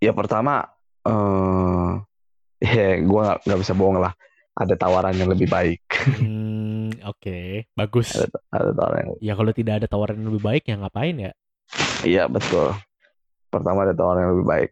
[0.02, 0.70] Ya pertama
[1.08, 1.92] eh
[2.78, 4.14] ya gua nggak nggak bisa bohong lah.
[4.52, 5.82] Ada tawaran yang lebih baik.
[6.20, 7.66] Hmm, oke.
[7.72, 8.20] Bagus.
[8.20, 11.32] Ada, ada tawaran yang ya kalau tidak ada tawaran yang lebih baik ya ngapain ya?
[12.04, 12.76] Iya betul.
[13.48, 14.70] Pertama ada tawaran yang lebih baik.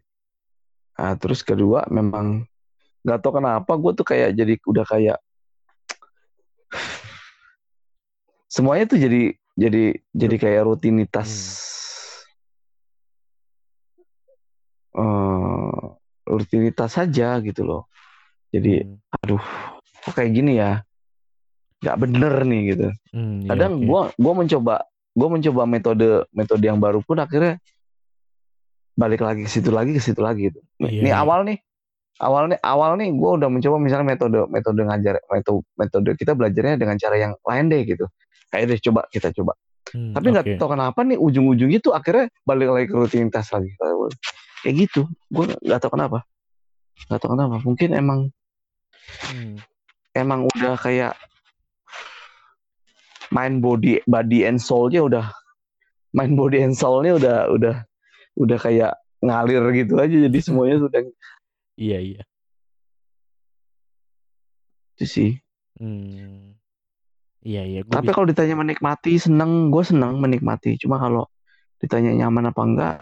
[1.00, 2.44] Nah, terus kedua memang
[3.00, 5.18] nggak tahu kenapa gue tuh kayak jadi udah kayak
[8.52, 11.30] semuanya tuh jadi jadi jadi kayak rutinitas.
[14.90, 15.79] eh,
[16.30, 17.90] rutinitas saja gitu loh.
[18.50, 19.42] Jadi Hmm, aduh
[20.06, 20.82] kok kayak gini ya?
[21.80, 22.86] Nggak bener nih gitu.
[23.14, 23.86] Hmm, iya, kadang oke.
[23.86, 24.74] gua gua mencoba
[25.14, 27.58] gua mencoba metode metode yang baru pun akhirnya
[28.94, 30.60] balik lagi ke situ lagi ke situ lagi gitu.
[30.82, 31.22] Iya, ini iya.
[31.22, 31.58] awal nih
[32.20, 36.76] awal nih awal nih gua udah mencoba misalnya metode metode ngajar metode metode kita belajarnya
[36.76, 38.06] dengan cara yang lain deh gitu.
[38.50, 39.54] Kayak deh coba kita coba.
[39.90, 40.54] Hmm, tapi nggak oke.
[40.60, 43.74] tahu kenapa nih ujung-ujungnya tuh akhirnya balik lagi ke rutinitas lagi
[44.62, 45.08] kayak gitu.
[45.28, 46.24] Gua nggak tahu kenapa.
[47.08, 47.56] Nggak tahu kenapa.
[47.64, 48.20] Mungkin emang
[49.26, 49.58] Hmm,
[50.14, 51.18] emang udah kayak
[53.34, 55.34] main body body and soul-nya udah
[56.14, 57.74] main body and soul-nya udah udah
[58.38, 58.94] udah kayak
[59.24, 60.16] ngalir gitu aja.
[60.30, 61.00] Jadi semuanya sudah
[61.74, 62.22] iya iya.
[64.94, 65.30] Itu sih.
[65.80, 66.54] Hmm,
[67.40, 67.80] iya iya.
[67.82, 69.72] Gua tapi bisa- kalau ditanya menikmati seneng.
[69.72, 70.76] Gue seneng menikmati.
[70.76, 71.24] Cuma kalau
[71.80, 72.96] ditanya nyaman apa enggak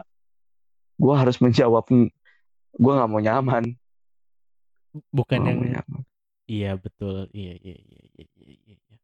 [0.99, 1.87] gue harus menjawab
[2.79, 3.65] gue nggak mau nyaman.
[5.15, 6.03] Bukan Gua yang nyaman.
[6.49, 7.31] Iya betul.
[7.31, 8.97] Iya iya iya iya iya, iya, iya.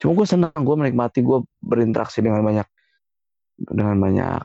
[0.00, 2.64] cuma gue senang gue menikmati gue berinteraksi dengan banyak
[3.60, 4.40] dengan banyak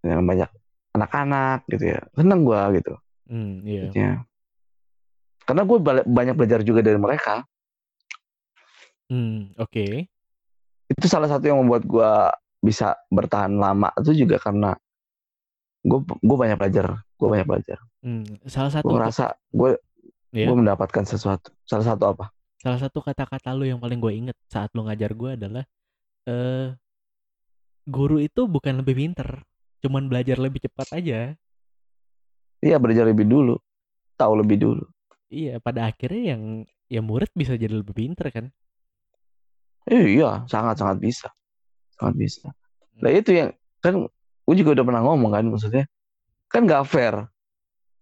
[0.00, 0.50] dengan banyak
[0.96, 2.00] anak-anak gitu ya.
[2.16, 2.94] Seneng gue gitu.
[3.28, 3.92] Hmm, iya.
[3.92, 4.12] Ya.
[5.44, 5.78] Karena gue
[6.08, 7.44] banyak belajar juga dari mereka.
[9.08, 10.08] Hmm, oke.
[10.88, 12.12] Itu salah satu yang membuat gue
[12.58, 14.74] bisa bertahan lama itu juga karena
[15.82, 16.86] gue gue banyak belajar.
[17.14, 17.78] Gue banyak belajar.
[18.02, 19.70] Hmm, salah Gue satu ngerasa gue
[20.28, 20.44] Iya.
[20.52, 21.50] gue mendapatkan sesuatu.
[21.64, 22.26] Salah satu apa?
[22.58, 25.62] salah satu kata-kata lu yang paling gue inget saat lu ngajar gue adalah
[26.26, 26.74] eh
[27.86, 29.46] guru itu bukan lebih pinter
[29.78, 31.38] cuman belajar lebih cepat aja
[32.58, 33.54] Iya belajar lebih dulu,
[34.18, 34.84] tahu lebih dulu.
[35.30, 36.42] iya pada akhirnya yang
[36.90, 38.50] ya murid bisa jadi lebih pinter kan
[39.86, 41.30] Eh, iya sangat sangat bisa,
[41.98, 42.46] sangat bisa.
[43.02, 43.50] Nah itu yang
[43.82, 44.06] kan
[44.48, 45.84] gue juga udah pernah ngomong kan maksudnya
[46.48, 47.14] kan nggak fair.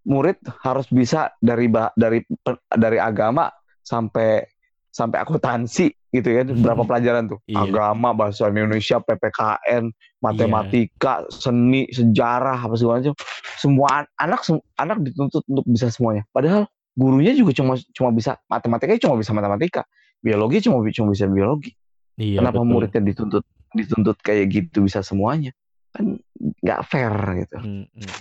[0.06, 1.66] Murid harus bisa dari
[1.98, 2.22] dari
[2.70, 3.50] dari agama
[3.82, 4.46] sampai
[4.94, 6.46] sampai akuntansi gitu ya.
[6.46, 7.42] Berapa pelajaran tuh?
[7.50, 7.66] Iya.
[7.66, 9.90] Agama, bahasa Indonesia, PPKN,
[10.22, 13.16] matematika, seni, sejarah apa segala macam.
[13.58, 14.46] Semua an- anak
[14.78, 16.22] anak dituntut untuk bisa semuanya.
[16.30, 19.82] Padahal gurunya juga cuma cuma bisa matematika cuma bisa matematika.
[20.22, 21.74] Biologi cuma cuma bisa biologi.
[22.16, 22.70] iya Kenapa betul.
[22.72, 23.44] muridnya dituntut
[23.76, 25.52] dituntut kayak gitu bisa semuanya?
[25.92, 26.18] Kan
[26.64, 27.12] nggak fair
[27.44, 27.56] gitu.
[27.60, 28.18] Hmm, hmm.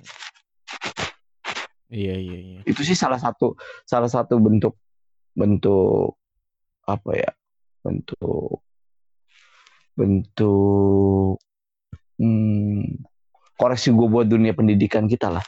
[1.96, 3.56] iya iya iya Itu sih salah satu
[3.88, 4.76] salah satu bentuk
[5.36, 6.20] bentuk
[6.86, 7.32] apa ya
[7.82, 8.62] bentuk
[9.96, 11.40] bentuk
[12.20, 13.06] hmm,
[13.56, 15.46] koreksi gue buat dunia pendidikan kita lah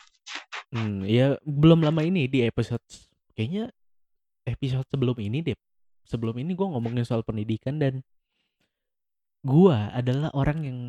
[0.67, 2.83] Hmm, ya belum lama ini di episode
[3.31, 3.71] kayaknya
[4.43, 5.57] episode sebelum ini deh.
[6.07, 8.03] Sebelum ini gue ngomongin soal pendidikan dan
[9.45, 10.79] gua adalah orang yang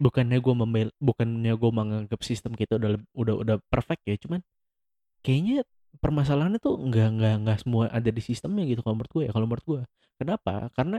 [0.00, 4.40] bukannya gue membel bukannya gue menganggap sistem kita udah udah udah perfect ya, cuman
[5.20, 5.62] kayaknya
[6.00, 9.32] permasalahannya tuh nggak nggak nggak semua ada di sistemnya gitu kalau menurut gue ya.
[9.36, 9.80] Kalau menurut gue,
[10.16, 10.72] kenapa?
[10.72, 10.98] Karena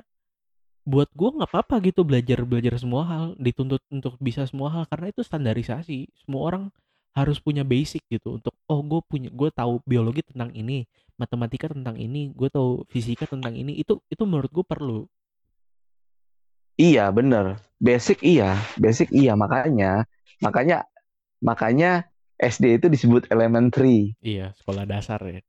[0.85, 5.13] buat gue nggak apa-apa gitu belajar belajar semua hal dituntut untuk bisa semua hal karena
[5.13, 6.63] itu standarisasi semua orang
[7.13, 10.89] harus punya basic gitu untuk oh gue punya gue tahu biologi tentang ini
[11.21, 15.05] matematika tentang ini gue tahu fisika tentang ini itu itu menurut gue perlu
[16.81, 17.61] iya bener.
[17.77, 19.37] Basic iya basic iya.
[19.37, 20.09] Makanya
[20.41, 20.89] makanya
[21.37, 22.09] makanya
[22.41, 24.17] SD itu disebut elementary.
[24.25, 25.41] Iya sekolah dasar ya.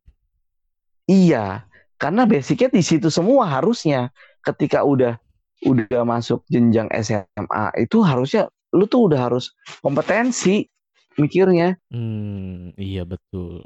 [1.09, 1.65] Iya
[1.97, 4.13] karena basicnya di situ semua harusnya
[4.43, 5.17] ketika udah
[5.63, 10.67] udah masuk jenjang SMA itu harusnya lu tuh udah harus kompetensi
[11.15, 11.79] mikirnya.
[11.89, 13.63] Hmm iya betul.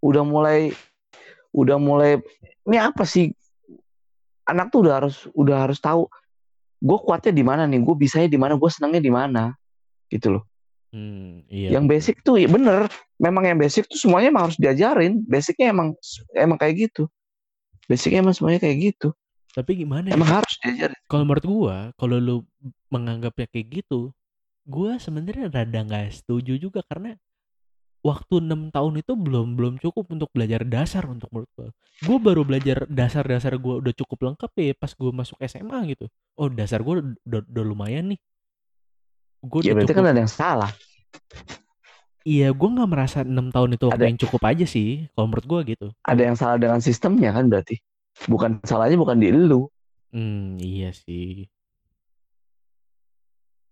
[0.00, 0.70] Udah mulai
[1.50, 2.22] udah mulai
[2.64, 3.34] ini apa sih?
[4.46, 6.06] Anak tuh udah harus udah harus tahu
[6.80, 7.80] gue kuatnya di mana nih?
[7.84, 8.56] Gue bisanya di mana?
[8.56, 9.52] Gue senangnya di mana?
[10.08, 10.44] Gitu loh.
[10.90, 12.90] Hmm iya yang basic tuh ya bener.
[13.20, 15.22] Memang yang basic tuh semuanya emang harus diajarin.
[15.28, 15.94] Basicnya emang
[16.34, 17.06] emang kayak gitu.
[17.86, 19.14] Basicnya emang semuanya kayak gitu.
[19.54, 20.18] Tapi gimana ya?
[20.18, 20.98] Emang harus diajarin.
[21.06, 22.36] Kalau menurut gua kalau lu
[22.90, 24.10] menganggapnya kayak gitu
[24.66, 27.14] gua sebenarnya rada nggak setuju juga karena
[28.00, 31.68] waktu enam tahun itu belum belum cukup untuk belajar dasar untuk menurut gua.
[32.00, 36.08] Gua baru belajar dasar-dasar gua udah cukup lengkap ya pas gua masuk SMA gitu.
[36.40, 38.20] Oh dasar gua udah, udah lumayan nih.
[39.44, 40.00] Gua ya berarti cukup.
[40.04, 40.70] kan ada yang salah.
[42.24, 45.46] Iya gua nggak merasa enam tahun itu waktu Ada- yang cukup aja sih kalau menurut
[45.48, 45.86] gua gitu.
[46.04, 47.80] Ada yang salah dengan sistemnya kan berarti?
[48.28, 49.68] Bukan salahnya bukan di lu.
[50.12, 51.48] Hmm iya sih.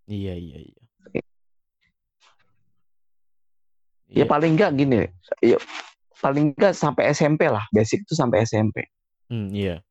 [0.09, 0.88] Iya iya iya
[4.09, 4.25] ya Iya.
[4.25, 5.05] paling enggak gini
[5.45, 5.59] ya,
[6.19, 8.85] paling enggak sampai SMP lah basic itu sampai SMP
[9.29, 9.85] Hmm, iya.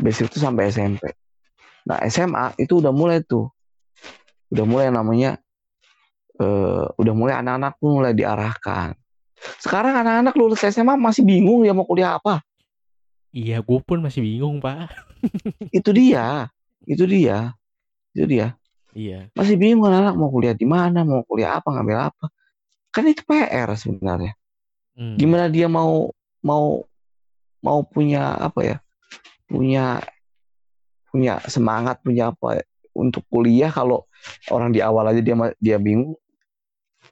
[0.00, 1.12] basic itu sampai SMP
[1.84, 3.48] nah SMA itu udah mulai tuh
[4.48, 5.36] udah mulai namanya
[6.36, 8.96] eh, udah mulai anak-anak tuh mulai diarahkan
[9.60, 12.40] sekarang anak-anak lulus SMA masih bingung dia mau kuliah apa
[13.28, 14.88] Iya, gue pun masih bingung, Pak.
[15.76, 16.48] itu dia
[16.88, 17.52] itu dia
[18.16, 18.56] itu dia
[18.96, 19.28] Iya.
[19.36, 22.24] masih bingung anak mau kuliah di mana mau kuliah apa ngambil apa
[22.98, 24.34] kan itu PR sebenarnya.
[24.98, 25.14] Hmm.
[25.14, 26.10] gimana dia mau
[26.42, 26.82] mau
[27.62, 28.76] mau punya apa ya?
[29.46, 30.02] Punya
[31.06, 32.66] punya semangat punya apa
[32.98, 34.10] untuk kuliah kalau
[34.50, 36.18] orang di awal aja dia dia bingung.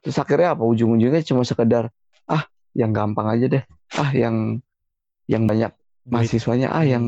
[0.03, 0.67] Terus akhirnya apa?
[0.67, 1.87] Ujung-ujungnya cuma sekedar
[2.27, 2.43] ah
[2.75, 3.63] yang gampang aja deh.
[3.95, 4.59] Ah yang
[5.31, 5.71] yang banyak
[6.03, 6.75] mahasiswanya.
[6.75, 6.91] Ah Hmm.
[6.91, 7.05] yang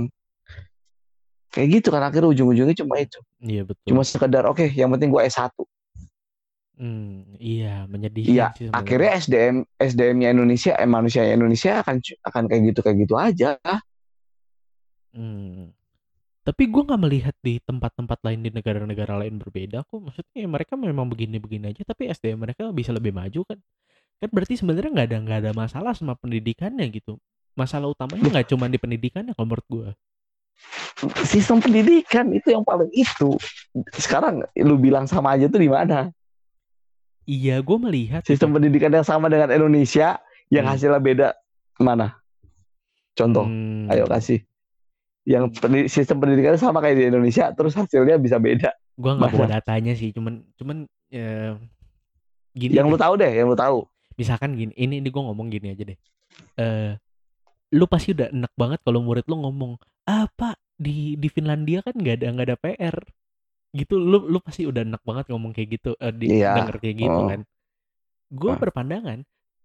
[1.52, 2.08] kayak gitu kan.
[2.08, 3.20] Akhirnya ujung-ujungnya cuma itu.
[3.44, 3.84] Iya, betul.
[3.84, 5.52] cuma sekedar oke yang penting gue S1
[6.80, 12.62] Hmm, iya, menyedihkan iya sih akhirnya SDM SDM-nya Indonesia eh manusia Indonesia akan akan kayak
[12.72, 13.60] gitu kayak gitu aja
[15.10, 15.74] Hmm.
[16.46, 20.00] Tapi gue nggak melihat di tempat-tempat lain di negara-negara lain berbeda kok.
[20.02, 23.60] Maksudnya mereka memang begini-begini aja, tapi SDM mereka bisa lebih maju kan?
[24.22, 27.18] Kan berarti sebenarnya nggak ada nggak ada masalah sama pendidikannya gitu.
[27.58, 29.90] Masalah utamanya nggak cuma di pendidikannya kalau menurut gue.
[31.24, 33.40] sistem pendidikan itu yang paling itu
[33.96, 36.12] sekarang lu bilang sama aja tuh di mana
[37.30, 40.18] Iya, gue melihat sistem pendidikan yang sama dengan Indonesia
[40.50, 40.74] yang Hmm.
[40.74, 41.28] hasilnya beda
[41.78, 42.18] mana
[43.12, 43.86] contoh Hmm.
[43.88, 44.42] ayo kasih
[45.24, 49.46] yang pendi- sistem pendidikan sama kayak di Indonesia terus hasilnya bisa beda Gue nggak bawa
[49.46, 49.56] Mana?
[49.56, 51.56] datanya sih, cuman cuman ya,
[52.52, 52.74] gini.
[52.74, 52.92] yang deh.
[52.92, 53.86] lu tahu deh yang lu tahu
[54.16, 55.98] misalkan gini ini ini gue ngomong gini aja deh
[56.58, 56.92] eh
[57.70, 61.94] lu pasti udah enak banget kalau murid lu ngomong ah pak di di Finlandia kan
[61.94, 62.96] nggak ada nggak ada PR
[63.72, 66.58] gitu lu lu pasti udah enak banget ngomong kayak gitu eh, di, Iya.
[66.58, 67.28] denger kayak gitu Oh.
[67.28, 67.42] kan
[68.30, 68.58] gue Ah.
[68.58, 69.20] berpandangan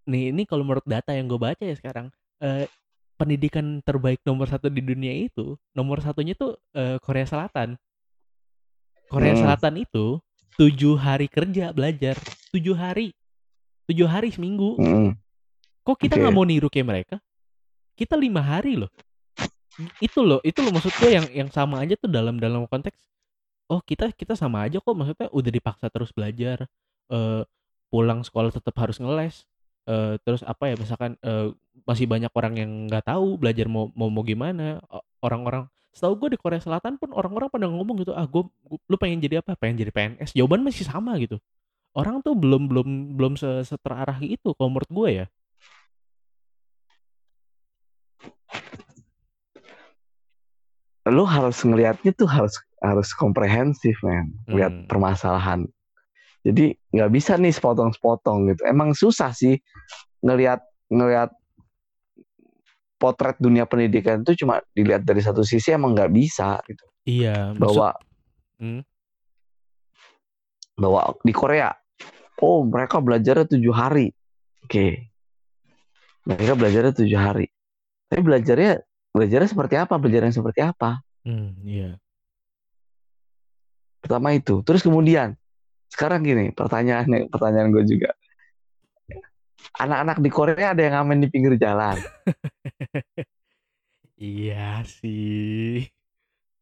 [0.04, 2.68] nih ini kalau menurut data yang gue baca ya sekarang eh
[3.14, 7.80] pendidikan terbaik nomor satu di dunia itu nomor satunya tuh eh, Korea Selatan
[9.06, 9.42] Korea Hmm.
[9.42, 10.18] Selatan itu
[10.54, 12.14] tujuh hari kerja belajar
[12.50, 13.10] tujuh hari
[13.84, 15.12] tujuh hari seminggu Mm-mm.
[15.82, 17.16] kok kita nggak mau niru kayak mereka
[17.94, 18.88] kita lima hari loh
[19.98, 22.94] itu loh itu loh maksud gue yang yang sama aja tuh dalam dalam konteks
[23.70, 26.68] oh kita kita sama aja kok maksudnya udah dipaksa terus belajar
[27.12, 27.42] uh,
[27.88, 29.46] pulang sekolah tetap harus ngeles
[29.88, 31.52] uh, terus apa ya misalkan uh,
[31.88, 34.78] masih banyak orang yang nggak tahu belajar mau mau mau gimana
[35.24, 38.42] orang-orang setahu gue di Korea Selatan pun orang-orang pada ngomong gitu ah gue
[38.90, 39.54] lu pengen jadi apa?
[39.54, 41.38] Pengen jadi PNS jawaban masih sama gitu.
[41.94, 45.26] Orang tuh belum belum belum seterarah itu kalau menurut gue ya.
[51.06, 54.28] Lu harus ngelihatnya tuh harus harus komprehensif men.
[54.52, 54.86] Lihat Hmm.
[54.86, 55.64] permasalahan.
[56.44, 58.62] Jadi nggak bisa nih sepotong-sepotong gitu.
[58.68, 59.56] Emang susah sih
[60.20, 60.60] ngelihat
[60.92, 61.32] ngelihat
[63.00, 66.84] potret dunia pendidikan itu cuma dilihat dari satu sisi emang nggak bisa gitu.
[67.08, 67.88] Iya, maksud bahwa
[68.60, 68.80] Hmm.
[70.76, 71.72] bahwa di Korea
[72.44, 74.12] oh mereka belajarnya tujuh hari.
[74.64, 75.10] Oke.
[76.24, 77.48] Mereka belajarnya tujuh hari.
[78.08, 78.80] Tapi belajarnya
[79.12, 79.94] belajarnya seperti apa?
[80.00, 81.00] Belajarnya seperti apa?
[81.24, 81.96] Hmm, iya.
[84.04, 84.60] Pertama itu.
[84.60, 85.32] Terus kemudian
[85.88, 88.12] sekarang gini pertanyaan pertanyaan gue juga.
[89.80, 91.96] Anak-anak di Korea ada yang ngamen di pinggir jalan.
[94.14, 95.90] Iya sih.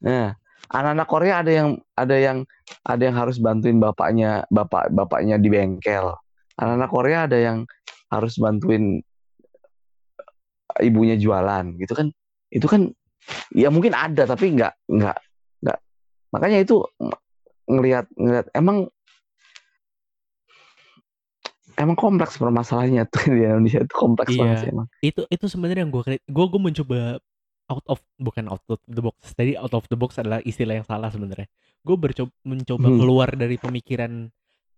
[0.02, 0.34] nah
[0.72, 2.38] anak-anak Korea ada yang ada yang
[2.82, 6.16] ada yang harus bantuin bapaknya bapak bapaknya di bengkel.
[6.56, 7.68] Anak-anak Korea ada yang
[8.08, 9.04] harus bantuin
[10.80, 12.08] ibunya jualan gitu kan.
[12.48, 12.88] Itu kan
[13.52, 15.18] ya mungkin ada tapi nggak nggak
[15.62, 15.78] nggak.
[16.32, 16.82] Makanya itu
[17.64, 18.90] ngelihat ngelihat emang
[21.74, 24.40] emang kompleks permasalahannya tuh di Indonesia itu kompleks Iya.
[24.40, 27.00] banget sih emang Itu itu sebenarnya yang gue gue gue mencoba
[27.70, 29.32] out of bukan out of the box.
[29.32, 31.48] Tadi out of the box adalah istilah yang salah sebenarnya.
[31.80, 32.98] Gue bercoba mencoba Hmm.
[33.00, 34.28] keluar dari pemikiran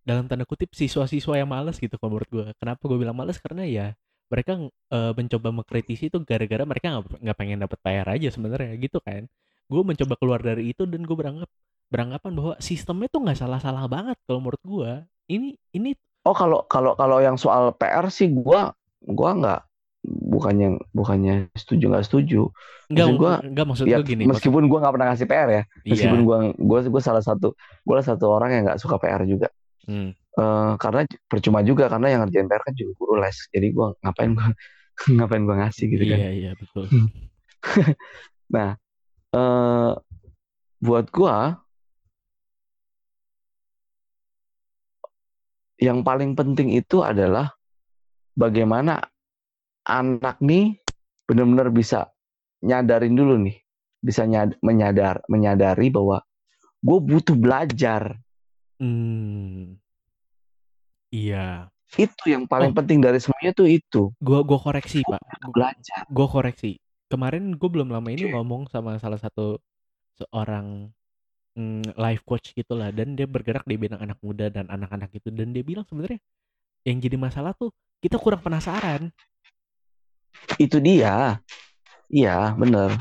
[0.05, 2.47] dalam tanda kutip siswa-siswa yang malas gitu kalau menurut gue.
[2.61, 3.87] Kenapa gue bilang malas karena ya
[4.31, 9.03] mereka eh, mencoba mengkritisi itu gara-gara mereka nggak nggak pengen dapat PR aja sebenarnya gitu
[9.03, 9.27] kan.
[9.67, 11.51] Gue mencoba keluar dari itu dan gue beranggap
[11.95, 14.93] beranggapan bahwa sistemnya tuh nggak salah-salah banget kalau menurut gue.
[15.31, 15.91] Ini ini
[16.27, 18.73] oh kalau kalau kalau yang soal PR sih gua
[19.05, 19.61] gua nggak
[20.05, 22.53] bukannya bukannya setuju nggak setuju
[22.93, 24.29] nggak Maksud gua, nggak maksud ya gue gini.
[24.29, 25.65] meskipun gua nggak pernah ngasih PR ya iya.
[25.89, 29.49] meskipun gua gua gua salah satu salah satu orang yang nggak suka PR juga
[29.85, 30.17] Hmm.
[30.17, 34.33] Eh, karena percuma juga karena yang ngerjain PR kan juga guru les jadi gua ngapain
[34.33, 34.49] gua
[35.21, 36.89] ngapain gua ngasih gitu kan Iya iya betul.
[39.37, 39.93] eh
[40.81, 41.64] buat gua
[45.85, 47.53] yang paling penting itu adalah
[48.33, 49.05] bagaimana
[49.85, 50.81] anak nih
[51.25, 52.09] benar-benar bisa
[52.61, 53.61] nyadarin dulu nih
[54.01, 56.25] bisa nyad- menyadar menyadari bahwa
[56.81, 58.17] gue butuh belajar
[58.75, 59.79] Hmm.
[61.09, 61.71] Iya.
[61.95, 62.77] itu yang paling Oh.
[62.77, 65.23] penting dari semuanya tuh itu Gua gua koreksi, Pak.
[65.47, 66.75] Gu- belajar Gua koreksi.
[67.07, 68.35] Kemarin gue belum lama ini Oke.
[68.35, 69.63] ngomong sama salah satu
[70.19, 70.91] seorang
[71.57, 75.51] mm, life coach gitulah dan dia bergerak di bidang anak muda dan anak-anak itu dan
[75.51, 76.21] dia bilang sebenarnya
[76.85, 77.73] yang jadi masalah tuh
[78.05, 79.09] kita kurang penasaran.
[80.61, 81.41] itu dia
[82.13, 82.93] iya bener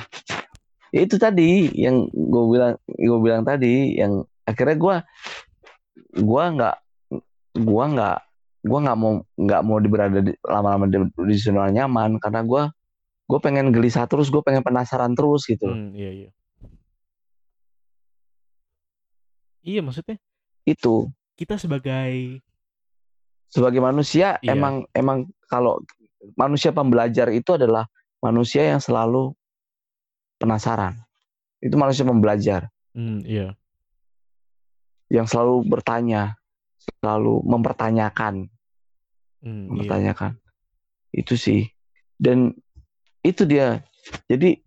[0.94, 4.96] Ya, itu tadi yang gue bilang gue bilang tadi yang akhirnya gue
[6.22, 6.76] gue nggak
[7.66, 8.18] gue nggak
[8.62, 12.64] gue nggak mau nggak mau berada di, lama-lama di, di zona nyaman karena gue
[13.26, 15.66] gue pengen gelisah terus gue pengen penasaran terus gitu.
[15.66, 16.30] Hmm, iya iya.
[19.64, 20.20] Iya maksudnya?
[20.68, 21.10] Itu.
[21.40, 22.44] Kita sebagai
[23.48, 24.54] sebagai manusia Iya.
[24.54, 25.80] emang emang kalau
[26.36, 27.88] manusia pembelajar itu adalah
[28.20, 29.32] manusia yang selalu
[30.38, 31.00] penasaran.
[31.64, 32.68] Itu manusia pembelajar.
[32.94, 33.58] Hmm, iya.
[35.14, 36.34] yang selalu bertanya
[36.98, 38.50] selalu mempertanyakan.
[39.46, 39.70] Hmm, iya.
[39.70, 40.42] mempertanyakan.
[41.14, 41.70] Itu sih.
[42.18, 42.50] Dan
[43.22, 43.86] itu dia.
[44.26, 44.58] Jadi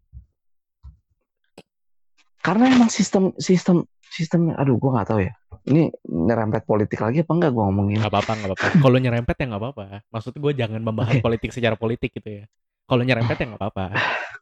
[2.46, 3.82] karena emang sistem sistem
[4.16, 5.32] sistem aduh gua nggak tahu ya
[5.66, 8.66] ini nyerempet politik lagi apa enggak gua ngomongin Gak apa-apa, gak apa-apa.
[8.78, 9.84] Kalau nyerempet ya gak apa-apa.
[10.14, 11.24] Maksud gue jangan membahas Oke.
[11.26, 12.44] politik secara politik gitu ya.
[12.86, 13.84] Kalau nyerempet ya gak apa-apa.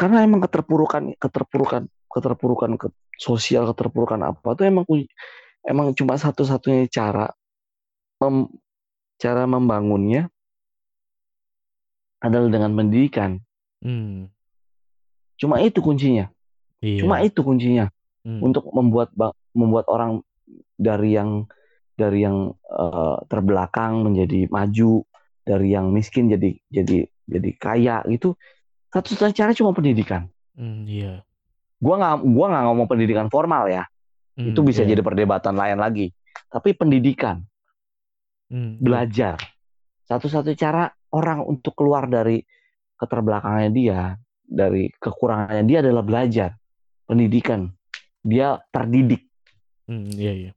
[0.00, 2.88] karena emang keterpurukan keterpurukan keterpurukan ke
[3.20, 4.88] sosial keterpurukan apa tuh emang
[5.68, 7.28] emang cuma satu-satunya cara
[8.24, 8.48] mem-
[9.20, 10.32] cara membangunnya
[12.24, 13.44] adalah dengan pendidikan
[13.80, 14.28] Hmm,
[15.40, 16.32] cuma itu kuncinya
[16.80, 17.00] iya.
[17.04, 19.16] cuma itu kuncinya Hmm, untuk membuat
[19.56, 20.20] membuat orang
[20.76, 21.48] dari yang
[21.96, 25.04] dari yang eh, terbelakang menjadi maju
[25.44, 28.36] dari yang miskin jadi jadi jadi kaya gitu.
[28.90, 30.26] Satu-satunya cara cuma pendidikan.
[30.58, 31.22] Hmm, iya.
[31.80, 33.88] gua nggak gua nggak ngomong pendidikan formal ya.
[34.36, 34.92] Hmm, itu bisa iya.
[34.92, 36.12] jadi perdebatan lain lagi.
[36.52, 37.40] Tapi pendidikan.
[38.50, 38.82] Hmm, iya.
[38.82, 39.36] belajar.
[40.10, 40.84] Satu-satunya cara
[41.14, 42.42] orang untuk keluar dari
[42.98, 46.50] keterbelakangannya dia dari kekurangannya dia adalah belajar.
[47.06, 47.70] Pendidikan
[48.20, 49.26] dia terdidik
[49.84, 50.52] Hmm, iya iya.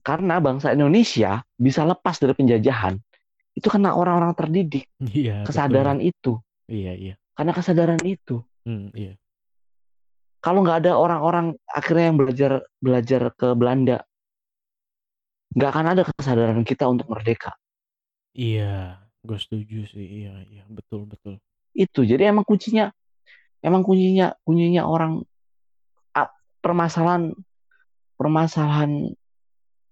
[0.00, 2.94] karena bangsa Indonesia bisa lepas dari penjajahan
[3.52, 5.42] itu karena orang-orang terdidik Iya.
[5.42, 5.46] betul.
[5.50, 7.14] kesadaran itu Iya iya.
[7.34, 9.18] karena kesadaran itu Hmm, iya.
[10.38, 14.04] kalau nggak ada orang-orang akhirnya yang belajar belajar ke Belanda
[15.50, 17.56] nggak akan ada kesadaran kita untuk merdeka
[18.30, 19.02] Iya.
[19.18, 20.22] Gue setuju sih.
[20.22, 20.62] Iya iya.
[20.70, 21.42] Betul betul.
[21.74, 22.94] itu jadi emang kuncinya
[23.58, 25.26] emang kuncinya kuncinya orang
[26.58, 27.32] permasalahan
[28.18, 29.14] permasalahan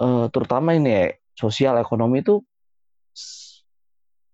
[0.03, 1.05] eh, terutama ini ya,
[1.39, 2.43] sosial ekonomi itu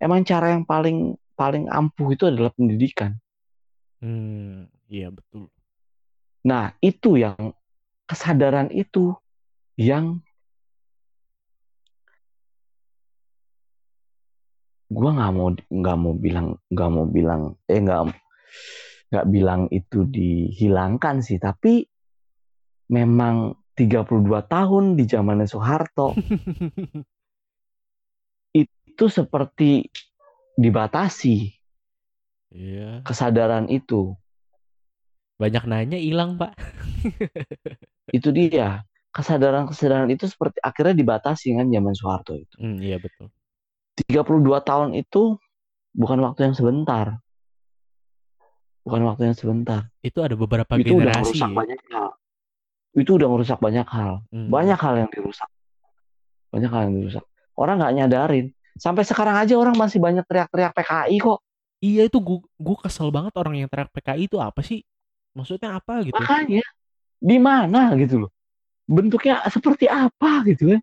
[0.03, 3.17] emang cara yang paling paling ampuh itu adalah pendidikan.
[4.03, 5.47] Hmm, iya betul.
[6.43, 7.55] Nah, itu yang
[8.11, 9.15] kesadaran itu
[9.79, 10.19] yang
[14.93, 18.13] gua nggak mau nggak mau bilang nggak mau bilang eh nggak
[19.09, 21.87] nggak bilang itu dihilangkan sih, tapi
[22.93, 26.13] memang 32 tahun di zamannya Soeharto
[28.63, 29.89] itu seperti
[30.55, 31.57] dibatasi
[32.53, 33.01] Iya.
[33.01, 34.13] kesadaran itu.
[35.41, 36.53] Banyak nanya hilang, Pak.
[38.13, 38.85] Itu dia.
[39.09, 42.57] Kesadaran-kesadaran itu seperti akhirnya dibatasi kan zaman Soeharto itu.
[42.61, 43.33] Hmm, iya betul.
[44.05, 45.37] 32 tahun itu
[45.97, 47.21] bukan waktu yang sebentar.
[48.85, 49.89] Bukan waktu yang sebentar.
[50.05, 51.41] Itu ada beberapa itu udah generasi.
[51.41, 51.57] merusak ya.
[51.57, 52.09] banyak hal.
[52.93, 54.25] Itu udah merusak banyak hal.
[54.29, 54.49] Hmm.
[54.53, 55.49] Banyak hal yang dirusak.
[56.53, 57.25] Banyak hal yang dirusak.
[57.57, 58.47] Orang nggak nyadarin.
[58.77, 61.41] Sampai sekarang aja orang masih banyak teriak-teriak PKI kok.
[61.83, 64.85] Iya itu gua, gua kesel banget orang yang teriak PKI itu apa sih?
[65.35, 66.15] Maksudnya apa gitu?
[66.17, 66.65] Makanya
[67.19, 68.31] di mana gitu loh.
[68.87, 70.79] Bentuknya seperti apa gitu ya.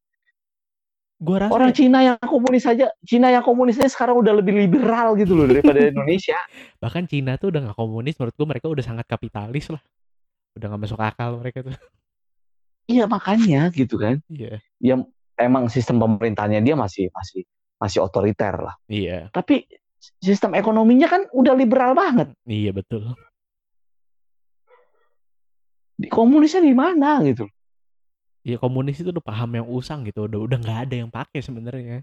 [1.19, 5.35] Gua rasa Orang Cina yang komunis saja, Cina yang komunisnya sekarang udah lebih liberal gitu
[5.35, 6.39] loh daripada Indonesia.
[6.79, 9.83] bahkan Cina tuh udah nggak komunis menurut gua mereka udah sangat kapitalis lah.
[10.55, 11.75] Udah nggak masuk akal mereka tuh.
[12.89, 14.17] Iya makanya gitu kan.
[14.25, 14.57] Iya.
[14.81, 14.95] Ya
[15.37, 17.45] emang sistem pemerintahnya dia masih masih
[17.77, 18.73] masih otoriter lah.
[18.89, 19.29] Iya.
[19.29, 19.69] Tapi
[20.17, 22.33] sistem ekonominya kan udah liberal banget.
[22.49, 23.13] Iya betul.
[25.99, 27.45] Di komunisnya di mana gitu.
[28.41, 30.25] Iya komunis itu udah paham yang usang gitu.
[30.25, 32.01] Udah udah nggak ada yang pakai sebenarnya.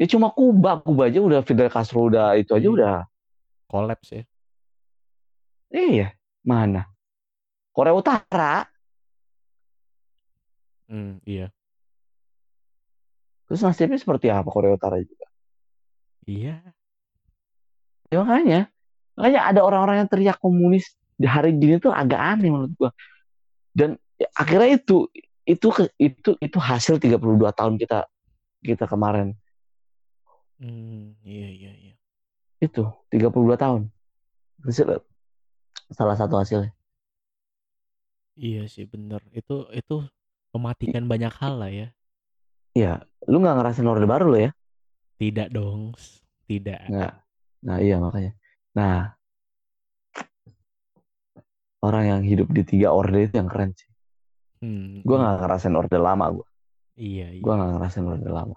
[0.00, 2.72] Ya cuma Kuba, Kuba aja udah Fidel Castro udah itu aja Iya.
[2.72, 2.96] udah.
[3.70, 4.22] Kolaps ya.
[5.70, 6.90] Iya, mana?
[7.70, 8.66] Korea Utara.
[10.90, 11.54] Hmm, iya.
[13.46, 15.26] Terus nasibnya seperti apa Korea Utara juga?
[16.26, 16.58] Iya.
[18.10, 18.60] Ya makanya,
[19.14, 22.90] makanya ada orang-orang yang teriak komunis di hari gini tuh agak aneh menurut gua.
[23.70, 25.06] Dan ya, akhirnya itu
[25.46, 28.10] itu itu itu hasil 32 tahun kita
[28.66, 29.38] kita kemarin.
[30.58, 31.94] Hmm, iya iya iya.
[32.58, 33.94] Itu 32 tahun.
[34.66, 35.06] Hasil-
[35.94, 36.74] salah satu hasilnya.
[38.34, 39.22] Iya sih bener.
[39.30, 40.06] Itu itu
[40.54, 41.88] mematikan banyak hal lah ya.
[42.74, 44.50] Iya, lu nggak ngerasain orde baru lo ya?
[45.18, 45.94] Tidak dong.
[46.46, 46.90] Tidak.
[46.90, 47.14] Nggak.
[47.66, 48.32] Nah, iya makanya.
[48.72, 49.12] Nah,
[51.80, 53.90] orang yang hidup di tiga orde itu yang keren sih.
[54.60, 55.22] Hmm, Gue iya.
[55.24, 56.46] nggak ngerasain orde lama gue.
[57.00, 57.42] Iya iya.
[57.42, 58.56] Gue nggak ngerasain orde lama.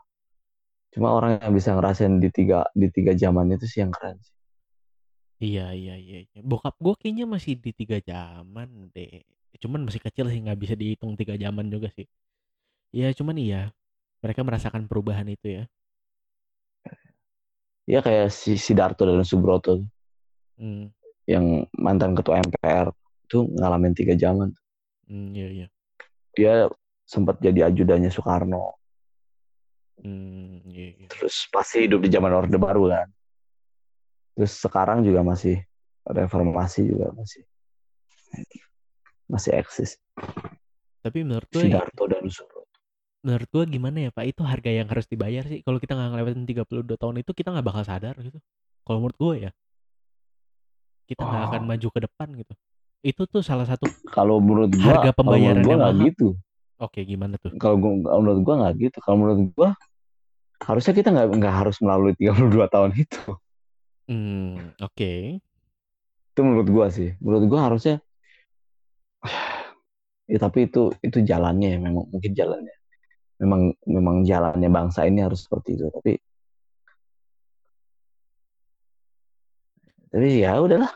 [0.93, 4.35] Cuma orang yang bisa ngerasain di tiga di tiga zaman itu sih yang keren sih.
[5.43, 6.19] Iya iya iya.
[6.27, 6.41] iya.
[6.43, 9.23] Bokap gue kayaknya masih di tiga zaman deh.
[9.61, 12.05] Cuman masih kecil sih nggak bisa dihitung tiga zaman juga sih.
[12.97, 13.61] Iya cuman iya.
[14.23, 15.63] Mereka merasakan perubahan itu ya.
[17.91, 19.73] Ya kayak si Sidarto dan Subroto
[20.57, 20.93] Hmm,
[21.27, 22.87] yang mantan ketua MPR
[23.27, 24.49] itu ngalamin tiga zaman.
[25.07, 25.67] hmm, iya iya.
[26.37, 26.69] Dia
[27.09, 28.77] sempat jadi ajudannya Soekarno.
[30.03, 31.09] Hmm, iya iya.
[31.11, 33.07] Terus pasti hidup di zaman orde baru kan.
[34.35, 35.55] Terus sekarang juga masih
[36.17, 37.41] reformasi juga masih
[39.33, 39.97] masih eksis.
[41.01, 42.69] Tapi menurut gue Sidarto dan Subroto.
[43.23, 46.43] menurut gue gimana ya Pak itu harga yang harus dibayar sih kalau kita nggak ngelewatin
[46.43, 48.35] 32 tahun itu kita nggak bakal sadar gitu
[48.83, 49.51] kalau menurut gue ya
[51.05, 51.67] kita nggak akan Oh.
[51.67, 52.53] maju ke depan gitu
[53.03, 56.03] itu tuh salah satu Kalau menurut gua, Harga kalau menurut pembayaran gua yang mahal.
[56.03, 56.27] gitu.
[56.79, 58.97] oke gimana tuh Kalau menurut gua nggak gitu.
[58.99, 59.69] Kalau menurut gua
[60.59, 62.35] harusnya kita nggak nggak harus melalui 32
[62.71, 63.19] tahun itu.
[64.07, 65.11] hmm oke
[66.27, 67.15] Itu menurut gua sih.
[67.19, 67.99] Menurut gua harusnya
[70.31, 72.75] ya tapi itu itu jalannya ya memang mungkin jalannya.
[73.41, 75.85] Memang memang jalannya bangsa ini harus seperti itu.
[75.89, 76.13] Tapi
[80.13, 80.91] tapi ya udahlah.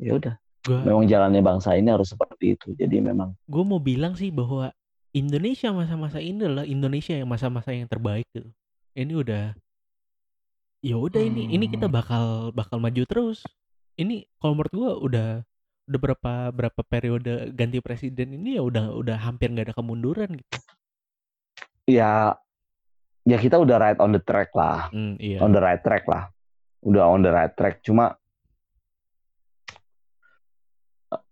[0.00, 0.34] Ya udah.
[0.66, 2.74] Memang jalannya bangsa ini harus seperti itu.
[2.74, 4.74] Jadi memang gue mau bilang sih bahwa
[5.14, 8.52] Indonesia masa-masa ini adalah Indonesia yang masa-masa yang terbaik gitu
[8.96, 9.52] ini udah
[10.80, 11.96] ya udah ini ini kita Hmm.
[11.96, 13.44] bakal bakal maju terus
[13.96, 15.28] ini kalau menurut gue udah
[15.86, 20.58] udah berapa berapa periode ganti presiden ini ya udah udah hampir nggak ada kemunduran gitu
[21.86, 22.34] ya
[23.26, 24.90] ya kita udah right on the track lah.
[24.94, 26.30] Hmm, iya on the right track lah.
[26.86, 27.82] Udah on the right track.
[27.82, 28.14] Cuma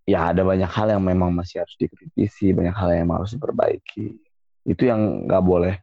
[0.05, 4.18] ya ada banyak hal yang memang masih harus dikritisi, banyak hal yang harus diperbaiki.
[4.66, 5.74] Itu yang nggak boleh,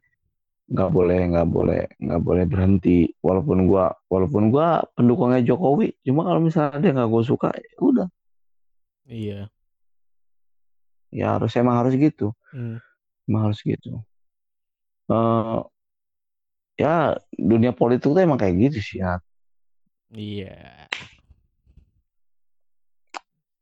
[0.67, 3.07] nggak boleh, nggak boleh, nggak boleh berhenti.
[3.23, 8.07] Walaupun gua, walaupun gua pendukungnya Jokowi, cuma kalau misalnya dia nggak gue suka, ya udah.
[9.11, 9.51] Iya.
[11.11, 12.31] Ya harus emang harus gitu.
[12.55, 12.79] Hmm.
[13.27, 13.99] Emang harus gitu.
[15.11, 15.59] Eh
[16.79, 19.19] ya dunia politik tuh emang kayak gitu sih ya.
[20.15, 20.87] Iya.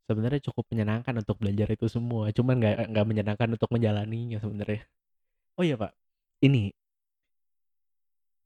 [0.05, 4.81] Sebenarnya cukup menyenangkan untuk belajar itu semua, cuman nggak nggak menyenangkan untuk menjalaninya sebenarnya.
[5.53, 5.93] Oh iya Pak,
[6.41, 6.73] ini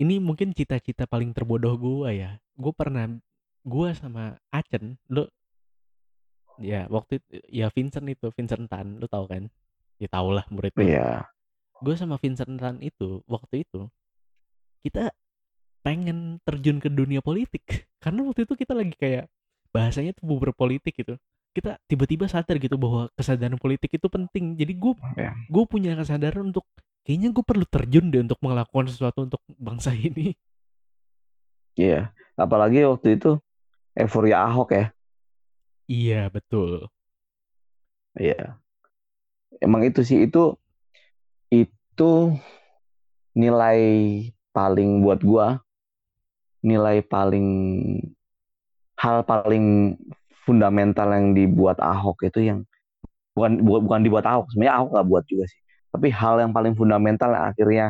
[0.01, 2.31] ini mungkin cita-cita paling terbodoh gua ya.
[2.59, 3.07] Gue pernah
[3.63, 5.23] gua sama Acen, lu
[6.61, 9.49] ya waktu itu ya Vincent itu Vincent Tan, lu tahu kan?
[9.97, 10.73] Ya tau lah murid.
[10.77, 11.25] Iya.
[11.79, 13.87] Gue sama Vincent Tan itu waktu itu
[14.83, 15.11] kita
[15.83, 17.63] pengen terjun ke dunia politik
[18.03, 19.27] karena waktu itu kita lagi kayak
[19.75, 21.19] bahasanya tuh berpolitik gitu
[21.53, 25.35] kita tiba-tiba sadar gitu bahwa kesadaran politik itu penting jadi gue Ya.
[25.35, 26.63] gue punya kesadaran untuk
[27.03, 30.33] kayaknya gue perlu terjun deh untuk melakukan sesuatu untuk bangsa ini
[31.73, 32.13] Iya.
[32.37, 33.41] Apalagi waktu itu
[33.97, 34.92] euforia Ahok ya.
[35.87, 36.87] Iya betul
[38.13, 38.61] Iya.
[39.57, 40.53] Emang itu sih itu
[41.49, 42.11] itu
[43.33, 43.81] nilai
[44.53, 45.57] paling buat gua
[46.61, 47.49] nilai paling
[49.01, 49.97] hal paling
[50.45, 52.59] fundamental yang dibuat Ahok itu yang
[53.33, 56.77] bukan bu- bukan dibuat Ahok sebenarnya Ahok nggak buat juga sih tapi hal yang paling
[56.77, 57.85] fundamental yang akhirnya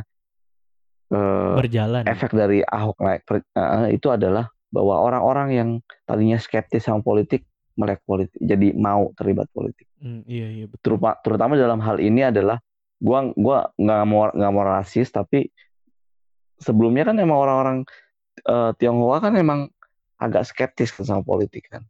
[1.12, 5.70] eh, berjalan efek dari Ahok naik eh, itu adalah bahwa orang-orang yang
[6.08, 9.90] tadinya skeptis sama politik melek politik jadi mau terlibat politik.
[9.98, 10.82] Hmm, iya iya betul.
[10.98, 12.62] Terutama, terutama dalam hal ini adalah
[12.98, 15.50] gua gua nggak mau nggak mau rasis tapi
[16.58, 17.78] sebelumnya kan emang orang-orang
[18.40, 19.70] eh, Tionghoa kan emang
[20.18, 21.84] agak skeptis kan sama politik kan.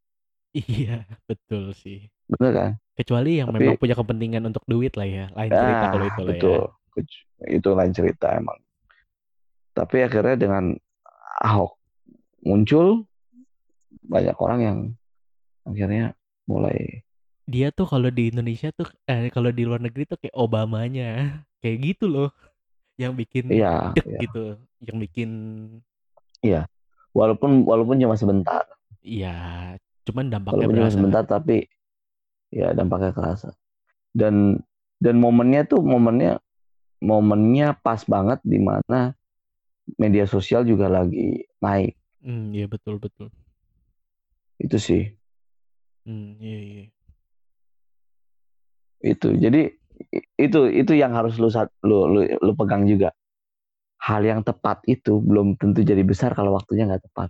[0.54, 2.08] Iya betul sih.
[2.30, 2.72] Bener kan?
[2.94, 6.22] Kecuali yang Tapi- memang punya kepentingan untuk duit lah ya lain cerita Ah, kalau itu
[6.22, 6.30] lah ya.
[6.38, 6.62] betul.
[6.94, 8.58] Ke- itu lain cerita emang.
[9.74, 10.78] Tapi akhirnya dengan
[11.42, 11.76] Ahok
[12.46, 13.10] muncul
[14.06, 14.78] banyak orang yang
[15.64, 16.16] akhirnya
[16.48, 17.04] mulai
[17.44, 21.12] dia tuh kalau di Indonesia tuh eh kalau di luar negeri tuh kayak Obamanya.
[21.64, 22.30] Kayak gitu loh.
[23.00, 24.20] Yang bikin iya dek iya.
[24.28, 24.60] gitu.
[24.84, 25.30] Yang bikin
[27.16, 28.68] walaupun walaupun cuma sebentar.
[29.00, 29.36] Ya
[30.04, 31.72] cuman dampaknya walaupun cuma sebentar tapi
[32.52, 33.56] ya dampaknya kerasa.
[34.12, 34.60] Dan
[35.00, 36.44] dan momennya tuh momennya
[37.00, 39.16] momennya pas banget di mana
[39.96, 41.96] media sosial juga lagi naik.
[42.20, 43.32] Hmm iya betul betul.
[44.60, 45.16] Itu sih
[46.08, 46.86] hmm iya iya.
[49.04, 49.62] Itu jadi
[50.40, 51.52] itu itu yang harus lu
[51.84, 53.12] lu lu, lu pegang juga.
[54.04, 57.30] Hal yang tepat itu belum tentu jadi besar kalau waktunya nggak tepat.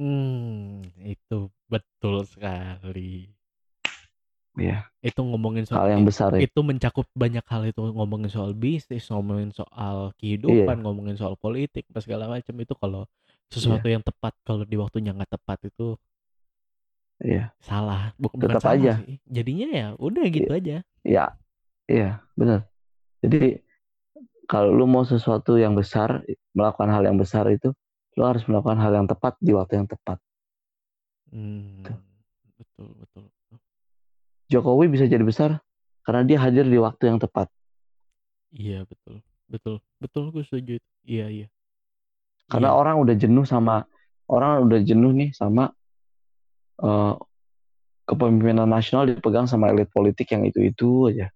[0.00, 3.28] Hmm itu betul sekali.
[4.54, 6.46] Ya itu ngomongin soal hal yang besar ya.
[6.46, 12.30] itu mencakup banyak hal itu ngomongin soal bisnis ngomongin soal kehidupan ngomongin soal politik segala
[12.30, 12.54] macam.
[12.56, 13.04] Itu kalau
[13.52, 16.00] sesuatu yang tepat kalau di waktunya nggak tepat itu
[17.20, 17.54] iya.
[17.60, 18.10] Salah.
[18.16, 18.92] Bukan bukan Tetap salah aja.
[19.02, 19.16] sih.
[19.26, 20.76] Jadinya ya udah gitu aja.
[21.04, 21.24] Ya
[21.84, 22.66] iya benar.
[23.20, 23.60] Jadi
[24.44, 27.72] kalau lu mau sesuatu yang besar melakukan hal yang besar itu
[28.14, 30.18] lu harus melakukan hal yang tepat di waktu yang tepat.
[31.30, 31.98] Hmm, Tuh.
[32.56, 33.24] betul betul.
[33.26, 33.56] Betul.
[34.48, 35.58] Jokowi bisa jadi besar
[36.04, 37.48] karena dia hadir di waktu yang tepat.
[38.54, 39.18] Iya betul.
[39.50, 39.76] Betul.
[39.98, 40.74] Betul gue setuju.
[41.02, 41.46] Iya iya.
[42.46, 42.76] Karena Iya.
[42.76, 43.82] orang udah jenuh sama
[44.28, 45.72] orang udah jenuh nih sama
[46.82, 47.14] eh,
[48.04, 51.28] kepemimpinan nasional dipegang sama elit politik yang itu itu aja.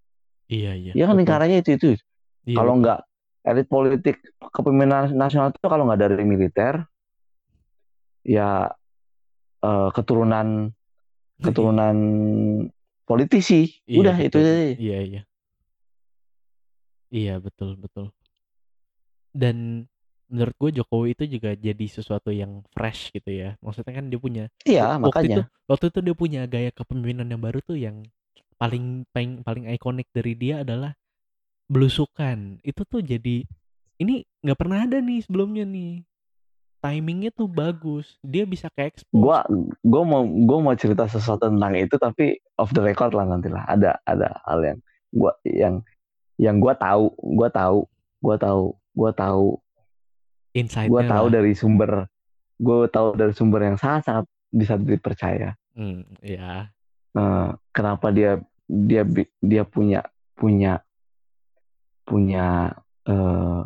[0.49, 0.91] Iya iya.
[0.97, 1.89] Ya kan lingkarannya itu itu
[2.49, 2.99] Iya, kalau nggak
[3.45, 4.15] elit politik
[4.53, 6.85] kepemimpinan nasional itu kalau nggak dari militer
[8.25, 8.69] ya
[9.65, 10.69] eh, keturunan
[11.45, 11.97] keturunan
[13.09, 13.81] politisi.
[13.89, 14.45] Iya, udah itu betul.
[14.45, 14.65] aja.
[14.77, 15.21] Iya, iya.
[17.09, 18.13] Iya, betul, betul.
[19.33, 19.88] Dan
[20.29, 23.49] menurut gue Jokowi itu juga jadi sesuatu yang fresh gitu ya.
[23.59, 27.41] Maksudnya kan dia punya iya waktu itu makanya waktu itu dia punya gaya kepemimpinan yang
[27.41, 28.05] baru tuh yang
[28.61, 30.93] paling paling paling ikonik dari dia adalah
[31.65, 32.61] belusukan.
[32.61, 33.43] Itu tuh jadi
[33.99, 36.05] ini nggak pernah ada nih sebelumnya nih.
[36.79, 38.15] Timingnya tuh bagus.
[38.23, 39.11] Dia bisa ke expose.
[39.11, 39.43] gua
[39.83, 43.67] gua mau gua mau cerita sesuatu tentang itu tapi off the record lah nanti lah
[43.67, 44.79] ada ada hal yang
[45.11, 45.75] gua yang
[46.39, 47.83] yang gua tahu gua tahu
[48.23, 48.63] gua tahu
[48.95, 49.59] gua tahu
[50.53, 51.33] insight-nya gua tahu lah.
[51.41, 51.91] dari sumber
[52.59, 56.67] gua tahu dari sumber yang sangat sangat bisa dipercaya Hmm, ya.
[57.15, 59.01] Eh, kenapa dia dia
[59.39, 60.03] dia punya
[60.35, 60.83] punya
[62.03, 63.63] punya eh,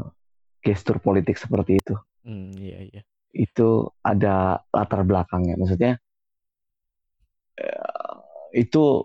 [0.61, 3.01] gestur politik seperti itu Hmm, iya, iya.
[3.35, 5.99] itu ada latar belakangnya maksudnya
[7.59, 8.13] eh,
[8.55, 9.03] itu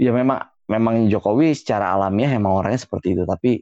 [0.00, 3.60] ya memang memang Jokowi secara alamiah emang orangnya seperti itu tapi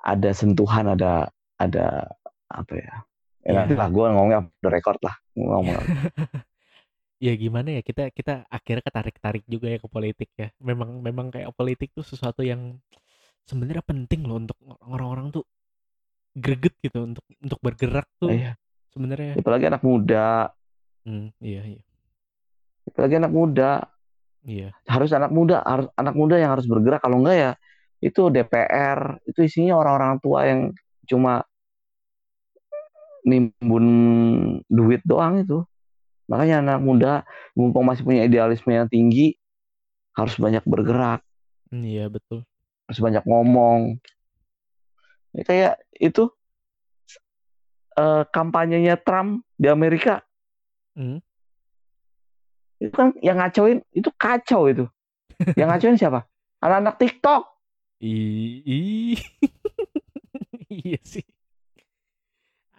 [0.00, 2.08] ada sentuhan ada ada
[2.48, 2.94] apa ya
[3.40, 3.52] ya Iya.
[3.64, 5.80] nanti lah gue ngomongnya the record lah ngomong
[7.24, 10.48] ya gimana ya kita kita akhirnya ketarik-tarik juga ya ke politik ya.
[10.56, 12.80] Memang memang kayak politik tuh sesuatu yang
[13.44, 14.56] sebenarnya penting loh untuk
[14.88, 15.44] orang-orang tuh
[16.32, 18.56] greget gitu untuk untuk bergerak tuh Iya.
[18.88, 19.36] sebenarnya.
[19.36, 20.48] Apalagi anak muda,
[21.04, 21.82] Hmm, iya iya
[22.88, 23.70] apalagi anak muda.
[24.44, 24.68] iya.
[24.84, 27.00] Harus anak muda, harus anak muda yang harus bergerak.
[27.00, 27.50] Kalau enggak ya
[28.00, 30.60] itu DPR, itu isinya orang-orang tua yang
[31.04, 31.44] cuma
[33.24, 33.86] nimbun
[34.66, 35.64] duit doang itu.
[36.30, 37.12] Makanya anak muda
[37.52, 39.36] mumpung masih punya idealisme yang tinggi
[40.14, 41.22] harus banyak bergerak,
[41.70, 42.42] iya betul.
[42.86, 43.98] harus banyak ngomong.
[45.30, 46.30] Ya, kayak itu
[47.94, 50.24] eh, kampanyenya Trump di Amerika
[50.98, 51.22] Hmm.
[52.82, 54.84] itu kan yang ngacauin itu kacau itu.
[55.54, 56.20] Yang ngacauin siapa?
[56.60, 57.42] Anak-anak TikTok.
[58.00, 59.20] I- i-
[60.72, 61.24] iya sih.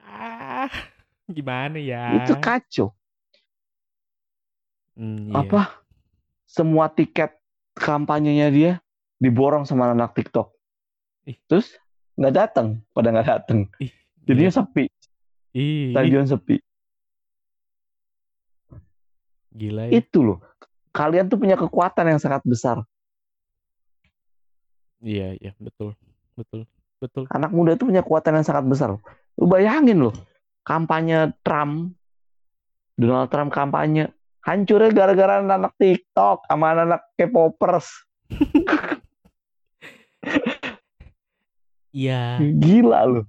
[0.01, 0.69] Ah,
[1.29, 2.25] gimana ya?
[2.25, 2.89] Itu kacau.
[4.97, 5.45] Hmm, iya.
[5.45, 5.61] Apa?
[6.49, 7.37] Semua tiket
[7.77, 8.71] kampanyenya dia
[9.21, 10.51] diborong sama anak TikTok.
[11.29, 11.37] Ih.
[11.47, 11.77] Terus
[12.17, 13.59] nggak datang, pada nggak datang.
[13.79, 13.93] Ih,
[14.25, 14.57] Jadinya gila.
[14.61, 14.85] sepi,
[15.55, 16.57] Ih, stadion sepi.
[19.51, 20.01] gila ya.
[20.01, 20.39] Itu loh.
[20.91, 22.83] Kalian tuh punya kekuatan yang sangat besar.
[25.01, 25.97] Iya, iya, betul.
[26.37, 26.69] Betul.
[27.01, 27.25] Betul.
[27.33, 28.93] Anak muda itu punya kekuatan yang sangat besar.
[29.41, 30.13] Lu bayangin loh,
[30.61, 31.97] kampanye Trump,
[32.93, 34.13] Donald Trump kampanye,
[34.45, 37.89] hancurnya gara-gara anak TikTok sama anak K-popers.
[41.91, 43.25] Iya, Gila loh.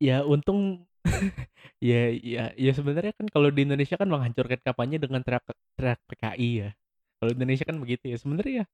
[0.00, 0.88] ya untung
[1.80, 5.44] ya ya ya sebenarnya kan kalau di Indonesia kan menghancurkan kampanye dengan teriak
[5.76, 6.70] teriak PKI ya.
[7.20, 8.16] Kalau Indonesia kan begitu ya.
[8.16, 8.66] Sebenarnya ya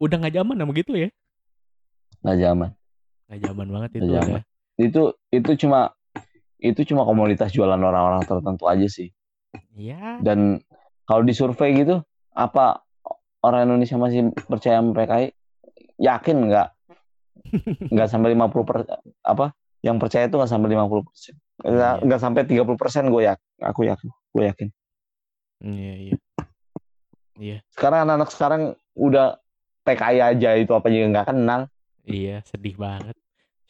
[0.00, 1.08] udah nggak zaman sama gitu ya.
[2.24, 2.70] Nggak zaman.
[3.28, 4.40] Nggak zaman banget itu zaman.
[4.80, 5.92] Itu itu cuma
[6.60, 9.12] itu cuma komoditas jualan orang-orang tertentu aja sih.
[9.74, 10.60] Ya, Dan
[11.08, 12.00] kalau di survei gitu,
[12.32, 12.84] apa
[13.40, 15.26] orang Indonesia masih percaya sama PKI?
[16.00, 16.68] Yakin nggak?
[17.92, 18.84] Nggak sampai 50 per,
[19.24, 19.56] apa?
[19.80, 21.34] Yang percaya itu nggak sampai 50 persen.
[21.60, 22.16] Nggak, Iya.
[22.20, 23.48] sampai 30 persen gue yakin.
[23.64, 24.08] Aku yakin.
[24.32, 24.68] Gue yakin.
[25.64, 26.14] Iya, iya.
[27.40, 28.62] Iya, Sekarang anak-anak sekarang
[28.94, 29.40] udah
[29.90, 31.60] PKI aja itu apa juga nggak kenal.
[32.06, 33.16] iya, sedih banget.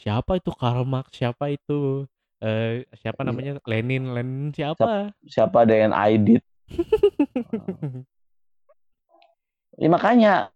[0.01, 1.13] Siapa itu Karl Marx?
[1.17, 2.05] Siapa itu
[2.41, 3.61] eh siapa namanya?
[3.69, 5.13] Lenin, Lenin siapa?
[5.25, 6.45] Siapa yang Aidit.
[9.81, 10.53] Ya, makanya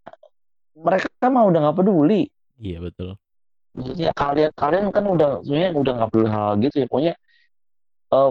[0.76, 2.28] mereka mah udah nggak peduli.
[2.60, 3.16] Iya, betul.
[3.72, 6.86] Maksudnya kalian kalian kan udah sebenarnya udah nggak peduli hal gitu ya.
[6.92, 7.14] Pokoknya
[8.12, 8.30] eh,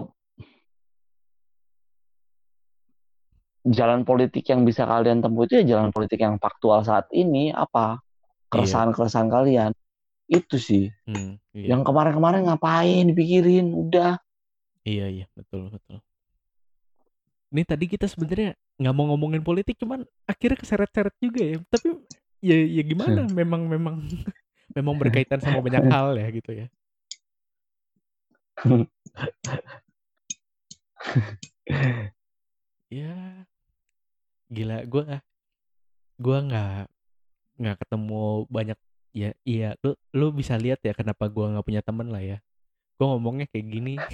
[3.64, 8.00] jalan politik yang bisa kalian tempuh itu ya jalan politik yang faktual saat ini apa
[8.52, 9.72] keresahan-keresahan kalian
[10.28, 11.76] itu sih Hmm, iya.
[11.76, 14.20] yang kemarin-kemarin ngapain dipikirin udah
[14.84, 15.96] Iya iya betul betul.
[17.48, 21.56] Ini tadi kita sebenarnya nggak mau ngomongin politik, cuman akhirnya keseret-seret juga ya.
[21.72, 21.88] Tapi
[22.44, 23.24] ya ya gimana?
[23.32, 23.96] Memang memang
[24.76, 26.66] memang berkaitan sama banyak hal ya gitu ya.
[32.92, 33.42] Ya
[34.52, 35.04] gila gue
[36.20, 36.86] gue nggak
[37.58, 38.78] nggak ketemu banyak
[39.14, 42.38] ya iya lu lu bisa lihat ya kenapa gue nggak punya temen lah ya.
[42.94, 43.94] Gue ngomongnya kayak gini.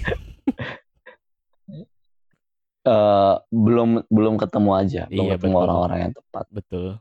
[2.81, 6.44] Eh, belum belum ketemu aja belum Iya, ketemu orang-orang yang tepat.
[6.48, 6.97] Betul.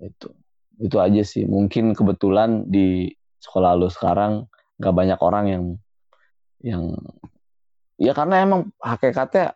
[0.00, 0.32] Itu
[0.80, 1.44] itu aja sih.
[1.44, 3.12] Mungkin kebetulan di
[3.44, 4.48] sekolah lu sekarang
[4.80, 5.64] nggak banyak orang yang
[6.64, 6.82] yang
[8.00, 9.52] ya karena emang hakikatnya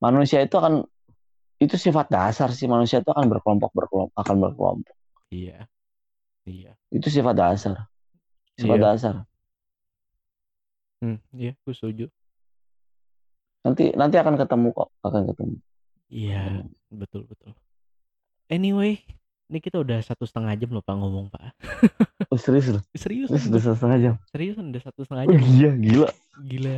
[0.00, 0.88] manusia itu akan
[1.56, 4.94] itu sifat dasar sih manusia itu akan berkelompok berkelompok akan berkelompok
[5.28, 5.66] iya
[6.44, 7.86] iya itu sifat dasar
[8.54, 8.84] sifat Iya.
[8.84, 9.14] dasar
[10.98, 12.06] Hmm, iya, gue setuju.
[13.60, 15.56] nanti nanti akan ketemu kok akan ketemu
[16.08, 17.52] Iya, betul betul.
[18.46, 19.04] Anyway,
[19.48, 21.52] ini kita udah satu setengah jam loh pak ngomong pak.
[22.28, 25.40] oh, serius loh Serius, serius udah setengah jam serius udah satu setengah oh, jam.
[25.44, 26.08] iya gila
[26.40, 26.76] Gila.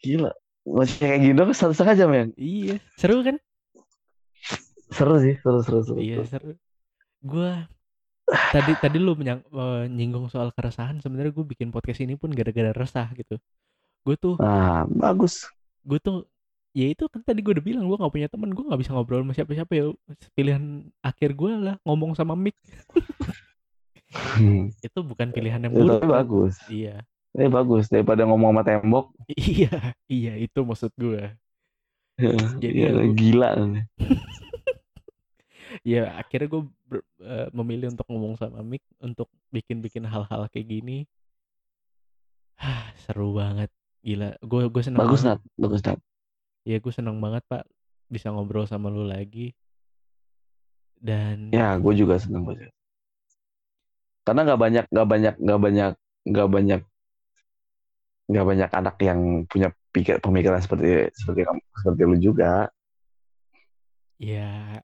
[0.00, 0.30] gila
[0.64, 3.36] masih kayak gini dong satu setengah jam ya Iya, seru kan?
[4.88, 6.52] Seru sih seru seru seru, Iya seru.
[7.20, 7.50] Gue
[8.50, 10.98] tadi tadi lu menyang, eh, nyinggung soal keresahan.
[10.98, 13.36] Sebenarnya gue bikin podcast ini pun gara-gara resah gitu.
[14.02, 15.44] Gue tuh nah bagus
[15.82, 16.24] gue tuh
[16.72, 19.20] ya itu kan tadi gue udah bilang gue nggak punya teman gue nggak bisa ngobrol
[19.20, 19.84] sama siapa-siapa ya
[20.32, 20.64] pilihan
[21.00, 22.52] akhir gue lah ngomong sama Mik
[24.78, 26.08] itu bukan pilihan yang Ya, buruk kan?
[26.12, 29.06] bagus iya Eh bagus daripada ngomong sama tembok.
[29.28, 31.32] iya iya itu maksud gue
[32.62, 33.50] Jadi Iya, ya gua- gila.
[35.84, 36.62] ya akhirnya gue
[37.52, 41.04] memilih untuk ngomong sama Mik untuk bikin-bikin hal-hal kayak gini
[42.58, 43.70] Hah, seru banget
[44.02, 45.38] gila gue gue seneng Bagus banget.
[45.38, 45.98] Nat, bagus Nat.
[46.66, 47.64] Ya gue seneng banget Pak
[48.08, 49.52] bisa ngobrol sama lu lagi.
[50.98, 52.74] Dan Ya, gue juga seneng banget.
[54.26, 55.92] Karena nggak banyak, nggak banyak, nggak banyak,
[56.28, 56.80] nggak banyak,
[58.28, 62.68] nggak banyak anak yang punya pikir pemikiran seperti seperti kamu, seperti lu juga.
[64.34, 64.82] ya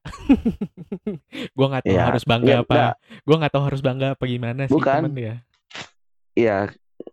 [1.51, 2.95] gue nggak tahu Ya, harus bangga nggak, apa.
[3.27, 5.01] Gue nggak tahu harus bangga apa gimana sih bukan.
[5.03, 5.35] cuman ya.
[6.35, 6.57] Iya,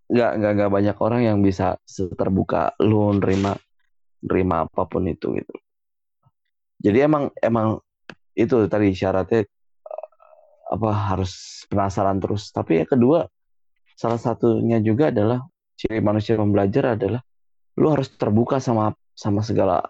[0.06, 1.78] nggak nggak nggak banyak orang yang bisa
[2.14, 3.58] terbuka lu nerima
[4.22, 5.54] nerima apa pun itu gitu.
[6.82, 7.82] Jadi emang emang
[8.38, 9.48] itu tadi syaratnya eh,
[10.70, 12.54] apa harus penasaran terus.
[12.54, 13.26] Tapi yang kedua
[13.98, 15.42] salah satunya juga adalah
[15.74, 17.22] ciri manusia yang belajar adalah
[17.78, 19.82] lu harus terbuka sama sama segala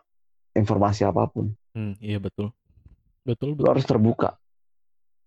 [0.56, 1.52] informasi apa pun.
[1.72, 2.52] Hmm, iya betul.
[3.24, 3.70] Betul Lu betul.
[3.72, 4.30] harus terbuka.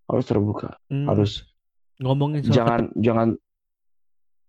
[0.05, 0.69] Harus terbuka.
[0.91, 1.45] Hmm, Harus
[1.97, 3.29] ngomongin soal jangan jangan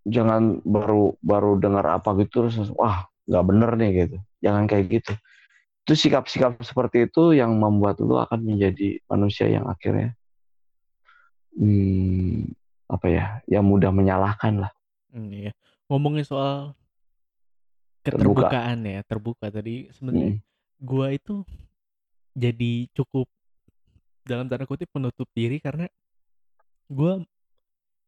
[0.07, 4.17] jangan baru baru dengar apa gitu terus wah nggak bener nih gitu.
[4.45, 5.13] Jangan kayak gitu.
[5.87, 10.19] Itu sikap-sikap seperti itu yang membuat lu akan menjadi manusia yang akhirnya
[11.57, 12.53] hmm,
[12.91, 14.71] apa ya, yang mudah menyalahkan lah.
[15.15, 15.53] Hmm, iya.
[15.89, 16.75] Ngomongin soal
[18.03, 18.47] Terbuka.
[18.51, 20.43] keterbukaan ya, terbuka tadi sebenarnya Mm.
[20.79, 21.43] gua itu
[22.37, 23.25] jadi cukup
[24.29, 25.89] dalam tanda kutip menutup diri karena
[26.93, 27.25] gua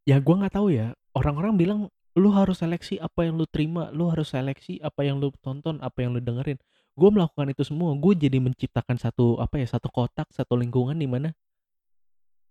[0.04, 1.80] ya gua nggak tahu ya orang-orang bilang
[2.18, 6.02] lu harus seleksi apa yang lu terima lu harus seleksi apa yang lu tonton apa
[6.02, 6.58] yang lu dengerin
[6.98, 11.06] gue melakukan itu semua gue jadi menciptakan satu apa ya satu kotak satu lingkungan di
[11.06, 11.30] mana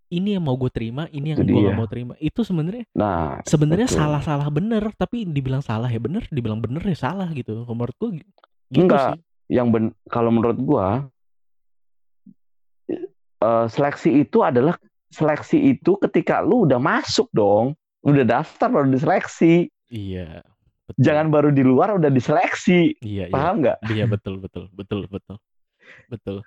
[0.07, 3.91] ini yang mau gue terima ini yang gue gak mau terima itu sebenarnya Nah, sebenarnya
[3.91, 3.99] betul.
[3.99, 8.23] salah-salah bener tapi dibilang salah ya bener dibilang bener ya salah gitu menurut gue
[8.71, 9.19] gitu Enggak.
[9.19, 9.19] sih
[9.51, 11.07] yang ben kalau menurut gua
[13.41, 14.75] eh, seleksi itu adalah
[15.07, 17.73] seleksi itu ketika lu udah masuk dong,
[18.03, 19.71] udah daftar baru diseleksi.
[19.89, 20.43] iya
[20.87, 21.01] betul.
[21.03, 22.95] Jangan baru di luar udah diseleksi.
[23.03, 23.77] iya iya Paham nggak?
[23.91, 25.35] iya betul betul betul betul
[26.11, 26.37] betul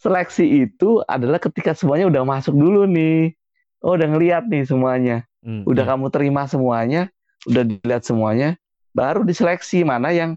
[0.00, 3.32] Seleksi itu adalah ketika semuanya udah masuk dulu nih.
[3.80, 5.24] Oh, udah ngeliat nih semuanya.
[5.40, 5.90] Hmm, Udah iya.
[5.96, 7.08] kamu terima semuanya,
[7.48, 8.56] udah dilihat semuanya,
[8.92, 10.36] baru diseleksi mana yang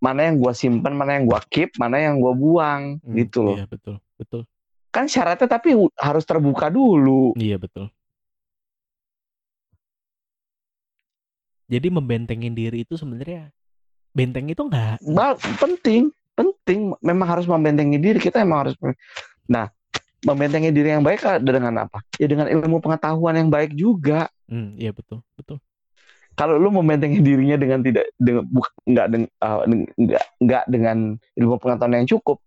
[0.00, 3.56] mana yang gua simpen, mana yang gua keep, mana yang gua buang Hmm, gitu loh.
[3.56, 4.42] iya betul betul
[4.94, 7.34] Kan syaratnya tapi harus terbuka dulu.
[7.34, 7.90] Iya betul.
[11.66, 13.50] Jadi membentengin diri itu sebenarnya
[14.14, 16.94] benteng itu enggak Ba- penting, penting.
[17.02, 18.22] Memang harus membentengi diri.
[18.22, 18.78] Kita emang harus.
[19.50, 19.66] Nah,
[20.22, 21.98] membentengi diri yang baik ada dengan apa?
[22.14, 24.30] Ya dengan ilmu pengetahuan yang baik juga.
[24.46, 25.58] Hmm, iya betul, betul.
[26.38, 29.06] Kalau lu membentengi dirinya dengan tidak dengan buk- nggak
[29.42, 29.66] uh,
[30.70, 32.38] dengan ilmu pengetahuan yang cukup,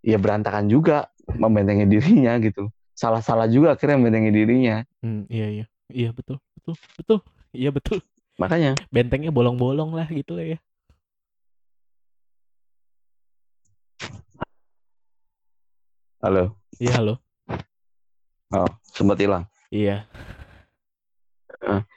[0.00, 2.68] ya berantakan juga membentengi dirinya gitu.
[2.96, 4.76] Salah-salah juga akhirnya membentengi dirinya.
[5.00, 5.66] Hmm, iya iya.
[5.90, 7.18] Iya betul, betul, betul.
[7.50, 7.98] Iya betul.
[8.38, 10.58] Makanya Bentengnya bolong-bolong lah gitu lah ya.
[16.20, 17.14] halo, Iya halo.
[18.52, 19.48] oh, sempat hilang.
[19.72, 20.04] Iya.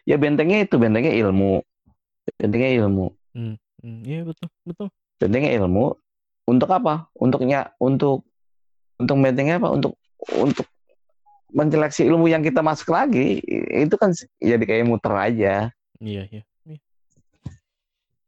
[0.07, 1.63] Ya bentengnya itu bentengnya ilmu,
[2.39, 3.15] bentengnya ilmu.
[3.35, 3.55] Hmm,
[4.07, 4.87] iya betul, betul.
[5.19, 5.95] bentengnya ilmu
[6.43, 7.07] untuk apa?
[7.15, 8.27] Untuknya untuk
[8.99, 9.69] untuk bentengnya apa?
[9.71, 9.95] Untuk
[10.39, 10.67] untuk
[11.53, 13.37] menyeleksi ilmu yang kita masuk lagi
[13.77, 14.09] itu kan
[14.41, 15.69] jadi kayak muter aja.
[16.01, 16.43] Iya, iya.
[16.65, 16.79] Iya,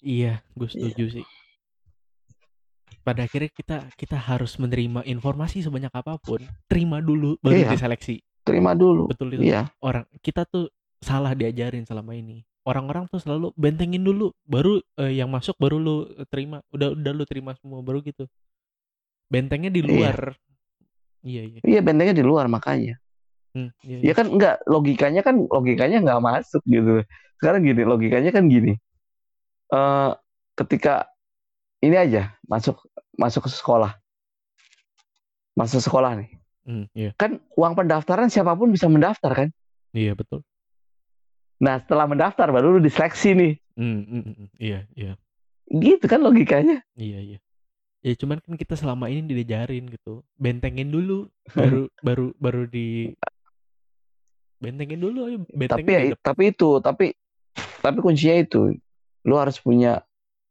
[0.06, 1.26] iya gue setuju sih.
[3.02, 7.70] Pada akhirnya kita kita harus menerima informasi sebanyak apa pun, terima dulu baru Iya.
[7.78, 8.22] diseleksi.
[8.46, 9.10] Terima dulu.
[9.10, 9.50] Betul itu.
[9.50, 9.70] Iya.
[9.82, 10.70] Orang kita tuh
[11.02, 12.46] salah diajarin selama ini.
[12.66, 15.96] Orang-orang tuh selalu bentengin dulu, baru eh, yang masuk baru lu
[16.34, 16.66] terima.
[16.74, 18.26] Udah udah lu terima semua baru gitu.
[19.30, 19.90] Bentengnya di Iya.
[19.90, 20.18] luar.
[21.22, 21.60] Iya, iya.
[21.62, 22.98] Iya bentengnya di luar makanya.
[23.54, 24.14] Hmm, iya, Ya iya.
[24.18, 27.06] kan enggak logikanya kan logikanya nggak masuk gitu.
[27.38, 28.74] Sekarang gini logikanya kan gini.
[29.70, 30.12] Eh
[30.58, 31.06] ketika
[31.86, 32.82] ini aja masuk
[33.14, 33.94] masuk ke sekolah.
[35.54, 36.30] Masuk sekolah nih.
[36.66, 37.14] Hmm, iya.
[37.16, 39.50] Kan uang pendaftaran siapa pun bisa mendaftar kan?
[39.94, 40.42] Iya, betul.
[41.61, 43.53] Nah, setelah mendaftar baru lu diseleksi nih.
[43.76, 44.48] Hmm, hmm, hmm.
[44.60, 45.14] iya, iya.
[45.72, 46.84] Gitu kan logikanya.
[46.95, 47.40] Iya, iya.
[48.06, 50.22] Ya cuman kan kita selama ini diajarin gitu.
[50.38, 51.26] Bentengin dulu
[51.57, 53.15] baru baru baru di
[54.56, 56.26] bentengin dulu ayo tapi bentengin ya, di depan.
[56.26, 57.06] tapi itu tapi
[57.84, 58.61] tapi kuncinya itu
[59.27, 59.99] lu harus punya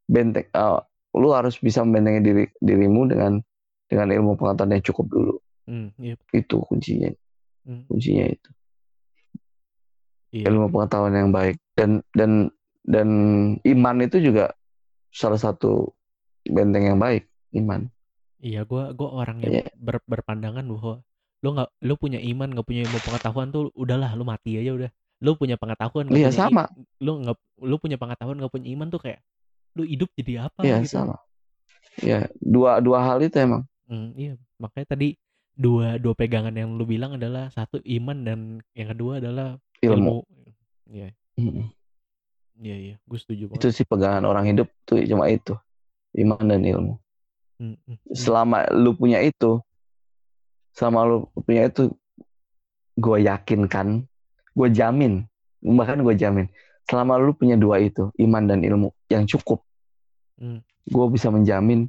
[0.06, 0.80] benteng eh,
[1.16, 3.40] lu harus bisa membentengi diri dirimu dengan
[3.88, 6.12] dengan ilmu pengetahuan yang cukup dulu Hmm, iya.
[6.36, 7.08] itu kuncinya
[7.64, 8.50] Hmm, kuncinya itu
[10.34, 10.50] iya.
[10.50, 12.50] ilmu pengetahuan yang baik dan dan
[12.82, 13.08] dan
[13.62, 14.50] iman itu juga
[15.08, 15.94] salah satu
[16.44, 17.86] benteng yang baik iman
[18.44, 19.72] Iya, gua gua orang yang Iya.
[19.72, 21.00] ber- berpandangan bahwa
[21.40, 24.90] lu nggak lu punya iman nggak punya ilmu pengetahuan tuh udahlah lu mati aja udah.
[25.24, 26.68] Lu punya pengetahuan iya i- sama
[27.00, 29.24] lu nggak lu punya pengetahuan nggak punya iman tuh kayak
[29.72, 31.00] lu hidup jadi apa iya gitu.
[31.00, 31.16] sama
[32.04, 35.16] ya dua dua hal itu emang Hmm, iya, makanya tadi
[35.54, 38.38] dua dua pegangan yang lu bilang adalah satu iman dan
[38.72, 39.56] yang kedua adalah
[39.86, 40.24] ilmu.
[40.86, 41.66] Iya, Mm.
[42.62, 43.74] iya, iya, gue setuju itu banget.
[43.74, 45.58] sih pegangan orang hidup tuh cuma itu
[46.14, 46.94] iman dan ilmu
[47.54, 49.58] Hmm, hmm, selama lu punya itu
[50.70, 51.90] selama lu punya itu
[52.94, 54.06] gue yakinkan
[54.54, 55.26] gue jamin
[55.58, 56.46] bahkan gue jamin
[56.86, 59.62] selama lu punya dua itu iman dan ilmu yang cukup
[60.34, 60.62] Hmm.
[60.86, 61.86] gue bisa menjamin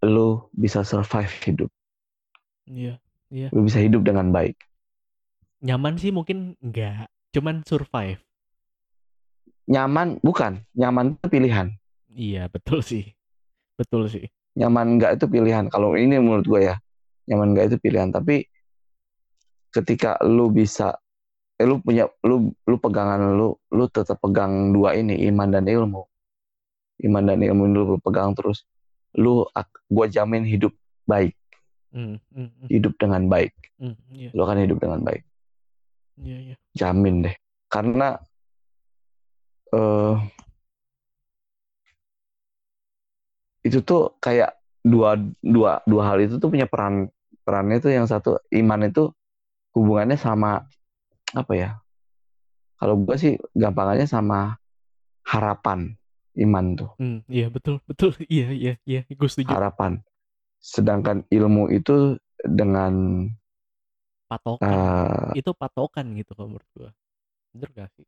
[0.00, 1.70] lu bisa survive hidup
[2.64, 2.96] Iya,
[3.28, 3.48] iya.
[3.48, 4.56] lu bisa hidup dengan baik
[5.66, 8.22] Nyaman sih mungkin enggak, cuman survive.
[9.66, 10.62] nyaman bukan.
[10.78, 11.74] Nyaman itu pilihan.
[12.14, 13.10] Iya, betul sih.
[13.74, 14.30] Betul sih.
[14.54, 15.66] nyaman enggak itu pilihan.
[15.68, 16.78] Kalau ini menurut gue ya
[17.26, 18.14] nyaman enggak itu pilihan.
[18.14, 18.46] Tapi
[19.74, 20.94] ketika lu bisa
[21.58, 26.06] eh, lu punya lu lu pegangan lu lu tetap pegang dua ini iman dan ilmu.
[27.02, 28.62] Iman dan ilmu lu pegang terus
[29.18, 29.42] lu
[29.90, 30.70] gue jamin hidup
[31.10, 31.34] baik.
[31.90, 33.50] Hmm, hmm, hmm, hidup dengan baik.
[34.14, 35.25] Iya, lu akan hidup dengan baik
[36.20, 36.56] iya, iya.
[36.76, 37.36] jamin deh
[37.68, 38.20] karena
[39.74, 40.14] eh
[43.66, 44.54] itu tuh kayak
[44.86, 47.10] dua dua dua hal itu tuh punya peran
[47.42, 49.10] perannya tuh yang satu iman itu
[49.74, 50.62] hubungannya sama
[51.34, 51.70] apa ya
[52.78, 54.54] kalau gue sih gampangannya sama
[55.26, 55.98] harapan
[56.38, 58.14] iman tuh Hmm, iya betul, betul.
[58.30, 59.00] Iya, iya, iya.
[59.10, 59.50] Gue setuju.
[59.50, 59.98] harapan
[60.62, 63.26] sedangkan ilmu itu dengan
[64.26, 64.68] Patokan.
[64.68, 66.90] eh, Itu patokan gitu kalau menurut gue.
[67.54, 68.06] Bener gak sih?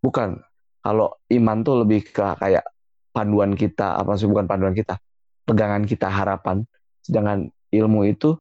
[0.00, 0.40] bukan
[0.80, 2.64] kalau iman tuh lebih ke kayak
[3.12, 4.96] panduan kita apa sih bukan panduan kita
[5.44, 6.64] pegangan kita harapan
[7.04, 8.34] sedangkan ilmu itu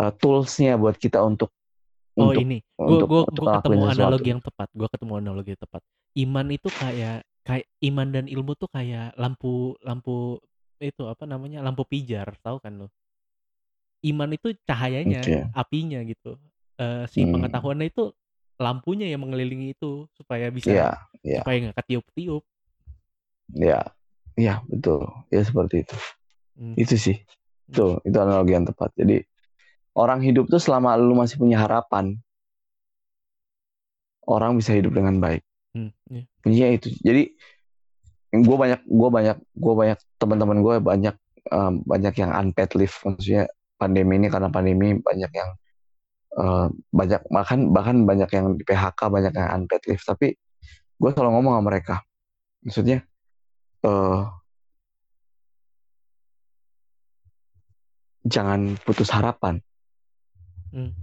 [0.00, 1.52] eh, toolsnya buat kita untuk
[2.14, 4.68] Oh untuk ini, gue untuk gue untuk gue ketemu sesuatu analogi yang tepat.
[4.70, 5.82] Gue ketemu analogi yang tepat.
[6.14, 10.38] Iman itu kayak kayak iman dan ilmu tuh kayak lampu lampu
[10.78, 12.88] itu apa namanya lampu pijar, tahu kan lo?
[14.04, 15.36] Iman itu cahayanya, Oke.
[15.56, 16.36] apinya gitu.
[16.76, 17.32] Eh, si Hmm.
[17.40, 18.12] pengetahuannya itu
[18.60, 20.88] lampunya yang mengelilingi itu supaya bisa Iya,
[21.24, 22.44] iya, supaya nggak ketiup-tiup.
[23.56, 23.80] iya,
[24.36, 25.96] iya betul, ya seperti itu.
[26.54, 26.74] Hmm.
[26.76, 27.16] Itu sih,
[27.70, 28.92] itu itu analogi yang tepat.
[28.94, 29.24] Jadi
[29.96, 32.20] orang hidup tuh selama lu masih punya harapan,
[34.28, 35.42] orang bisa hidup dengan baik.
[35.74, 36.22] Hmm, iya.
[36.44, 36.88] Kuncinya itu.
[37.00, 37.22] Jadi
[38.34, 41.16] gue banyak, gue banyak, gue banyak teman-teman gue banyak
[41.50, 43.48] um, banyak yang unpaid leave, maksudnya
[43.84, 45.50] pandemi ini karena pandemi banyak yang
[46.40, 50.00] uh, banyak bahkan bahkan banyak yang di PHK, banyak yang unpaid leave.
[50.00, 50.32] Tapi
[50.96, 51.96] gue selalu ngomong sama mereka,
[52.64, 53.04] maksudnya
[53.84, 54.32] uh,
[58.24, 59.60] jangan putus harapan.
[60.72, 60.96] Hmm.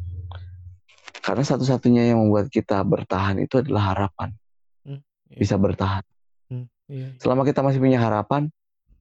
[1.21, 4.33] Karena satu-satunya yang membuat kita bertahan itu adalah harapan.
[4.81, 5.37] Hmm, iya.
[5.37, 6.01] Bisa bertahan.
[6.49, 7.21] Hmm, iya, iya.
[7.21, 8.49] Selama kita masih punya harapan,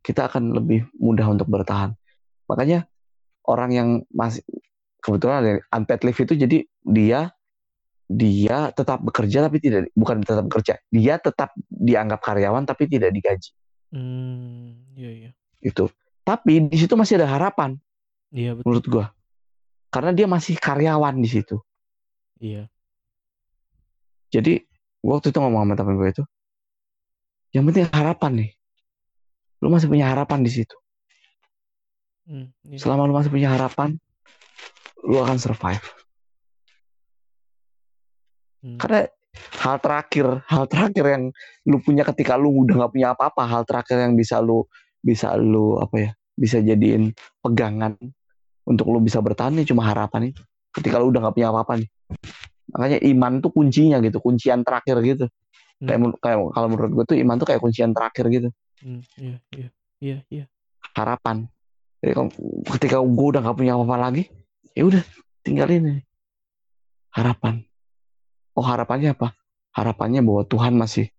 [0.04, 1.96] kita akan lebih mudah untuk bertahan.
[2.44, 2.84] Makanya
[3.46, 4.44] orang yang masih
[5.00, 7.20] kebetulan ada unpaid leave itu jadi dia
[8.10, 10.82] dia tetap bekerja tapi tidak bukan tetap bekerja.
[10.90, 13.54] Dia tetap dianggap karyawan tapi tidak digaji.
[13.94, 15.30] Hmm, iya, iya.
[15.62, 15.86] Itu.
[16.26, 17.78] Tapi di situ masih ada harapan
[18.34, 18.66] Iya betul.
[18.66, 19.06] menurut gua.
[19.90, 21.58] Karena dia masih karyawan di situ.
[22.42, 22.66] Iya.
[24.30, 24.62] Jadi
[25.02, 26.24] gua waktu itu ngomong sama temen gue itu,
[27.50, 28.50] yang penting harapan nih.
[29.58, 30.79] Lu masih punya harapan di situ.
[32.28, 32.78] Hmm, iya.
[32.78, 33.96] Selama lu masih punya harapan,
[35.04, 35.84] lu akan survive.
[38.60, 38.76] Hmm.
[38.76, 39.08] Karena
[39.64, 41.24] hal terakhir, hal terakhir yang
[41.64, 44.68] lu punya ketika lu udah nggak punya apa-apa, hal terakhir yang bisa lu
[45.00, 47.96] bisa lu apa ya, bisa jadiin pegangan
[48.68, 50.42] untuk lu bisa bertahan nih cuma harapan itu.
[50.70, 51.88] Ketika lu udah nggak punya apa-apa nih.
[52.70, 55.26] Makanya iman tuh kuncinya gitu, kuncian terakhir gitu.
[55.80, 55.88] Hmm.
[55.88, 58.48] Kayak, kayak kalau menurut gue tuh iman tuh kayak kuncian terakhir gitu.
[58.80, 59.68] Hmm, iya, iya,
[60.00, 60.44] iya, iya.
[60.96, 61.48] harapan.
[62.00, 62.12] Jadi
[62.76, 64.24] ketika gue udah nggak punya apa-apa lagi,
[64.72, 65.04] ya udah
[65.44, 66.00] tinggal ini
[67.12, 67.60] harapan.
[68.56, 69.36] Oh harapannya apa?
[69.76, 71.12] Harapannya bahwa Tuhan masih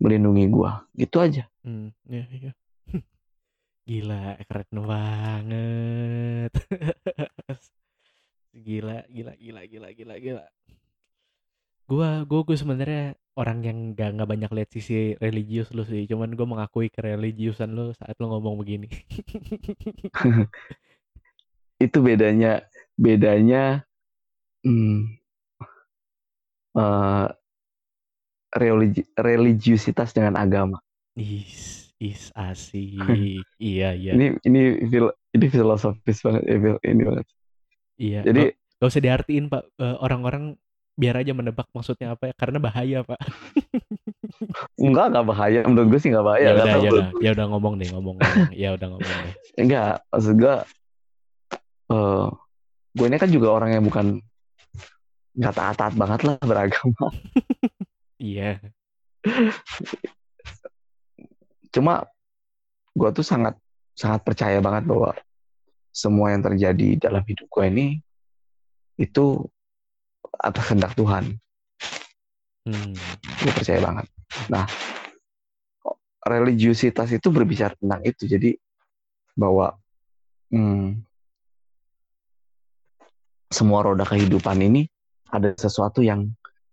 [0.00, 0.70] melindungi gue.
[0.96, 1.44] Gitu aja.
[1.60, 2.52] Hmm, iya, iya.
[3.88, 6.52] Gila, keren banget.
[8.64, 10.44] gila, gila, gila, gila, gila, gila.
[11.84, 14.94] Gua, gua, gua sebenarnya orang yang gak, nggak banyak lihat sisi
[15.24, 16.02] religius lu sih.
[16.10, 18.86] Cuman gue mengakui kereligiusan lu saat lu ngomong begini.
[21.84, 22.66] Itu bedanya
[22.98, 23.84] bedanya
[24.64, 25.18] hmm,
[26.74, 27.28] eh,
[28.56, 30.78] religi- religiusitas dengan agama.
[31.16, 33.46] Is, is asik.
[33.58, 36.42] iya, iya, Ini ini fil- ini filosofis banget.
[36.46, 36.76] Phil.
[36.86, 37.26] Ini banget.
[38.00, 38.18] iya.
[38.26, 38.48] Jadi Gak,
[38.78, 39.62] gak usah diartiin pak.
[39.82, 40.44] Eh, Orang-orang
[40.94, 42.34] biar aja menebak maksudnya apa ya.
[42.38, 43.20] Karena bahaya pak.
[44.78, 45.60] Enggak, enggak bahaya.
[45.66, 46.46] Menurut gue sih enggak bahaya.
[46.46, 50.02] ya udah ya udah ya udah ngomong deh ngomong ngomong ya udah ngomong deh Enggak,
[50.10, 50.56] maksud gue,
[51.90, 52.26] eh
[52.94, 54.22] gue ini kan juga orang yang bukan
[55.34, 57.06] nggak taat-taat banget lah beragama.
[58.22, 58.62] iya
[61.74, 62.06] Cuma
[62.94, 63.58] gue tuh sangat
[63.98, 65.10] sangat percaya banget bahwa
[65.90, 67.86] semua yang terjadi dalam hidup gue ini
[68.94, 69.46] itu
[70.40, 71.36] atas kehendak Tuhan.
[72.68, 72.94] hmm.
[73.42, 74.06] Gue percaya banget.
[74.48, 74.64] Nah,
[76.24, 78.24] religiusitas itu berbicara tentang itu.
[78.24, 78.56] Jadi
[79.36, 79.76] bahwa
[80.50, 81.04] hmm,
[83.52, 84.88] semua roda kehidupan ini
[85.30, 86.32] ada sesuatu yang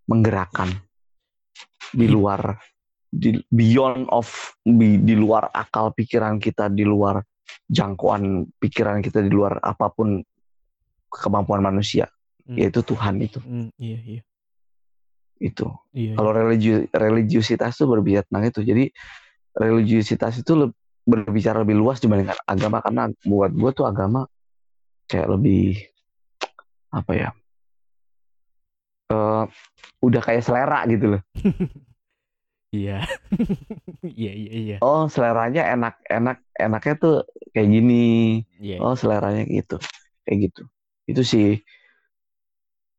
[0.10, 0.72] menggerakkan
[1.94, 2.58] di Hid- luar
[3.12, 7.20] di beyond of di, di luar akal pikiran kita di luar
[7.68, 10.24] jangkauan pikiran kita di luar apa pun
[11.12, 12.08] kemampuan manusia
[12.46, 12.58] Hmm.
[12.58, 13.40] yaitu Tuhan itu.
[13.42, 14.22] Hmm, iya iya.
[15.42, 15.74] Itu.
[15.94, 18.62] Iya kalau religi religiusitas itu berbicara tentang itu.
[18.62, 18.84] Jadi
[19.58, 22.82] religiusitas itu le- berbicara lebih luas dibandingkan agama.
[22.82, 24.26] Karena buat gue tuh agama
[25.10, 25.82] kayak lebih
[26.92, 27.30] apa ya
[29.12, 29.44] eh
[30.04, 31.22] udah kayak selera gitu loh.
[32.72, 33.04] Iya.
[34.02, 34.78] Iya iya iya.
[34.80, 37.16] Oh seleranya enak enak enaknya tuh
[37.52, 38.04] kayak gini.
[38.64, 38.80] Iya.
[38.80, 39.76] Oh seleranya gitu.
[40.24, 40.64] Kayak gitu.
[41.04, 41.60] Itu sih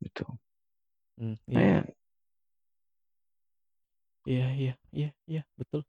[0.03, 0.27] gitu
[1.21, 1.85] Hmm, iya Eh,
[4.23, 5.83] Iya iya iya iya betul.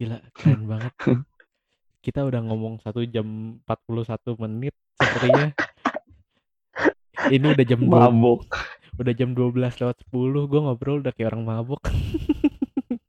[0.00, 0.92] Gila keren banget.
[2.04, 5.52] Kita udah ngomong satu jam 41 menit sepertinya.
[7.28, 8.48] Ini udah jam 2, mabuk
[8.98, 11.78] udah jam 12 lewat 10 gue ngobrol udah kayak orang mabuk.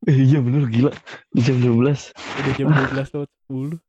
[0.05, 0.93] Eh, iya bener gila
[1.33, 3.79] jam 12 udah jam 12 lewat 10.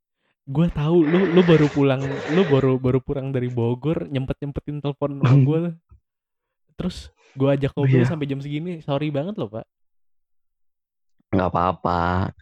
[0.51, 2.03] Gue tahu lu lu baru pulang
[2.33, 5.61] lu baru baru pulang dari Bogor nyempet-nyempetin telepon sama gue.
[6.81, 6.97] Terus
[7.33, 8.09] gue ajak Oh, ngobrol iya.
[8.09, 8.81] sampai jam segini.
[8.81, 9.69] Sorry banget loh, Pak.
[11.31, 12.33] nggak apa-apa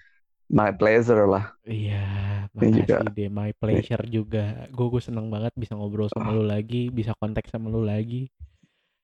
[0.48, 2.08] my pleasure lah Iya,
[2.48, 3.28] Ini makasih juga- deh.
[3.28, 4.44] My pleasure juga.
[4.70, 8.32] Gue gue seneng banget bisa ngobrol sama lu lagi, bisa kontak sama lu lagi,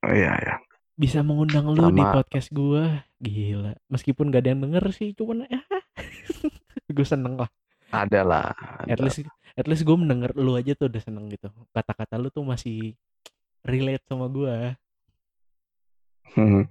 [0.01, 0.57] oh, iya ya
[0.95, 2.85] bisa mengundang lu di Sama- podcast gue.
[3.19, 3.75] Gila.
[3.91, 5.61] Meskipun gak ada yang denger sih, cuman ya
[6.97, 7.51] gue seneng lah.
[7.91, 8.51] ada lah
[8.87, 11.47] At least at least gue mendenger lu aja tuh udah seneng gitu.
[11.71, 12.97] Kata-kata lu tuh masih
[13.61, 14.73] relate sama gue.
[16.33, 16.65] Hmm.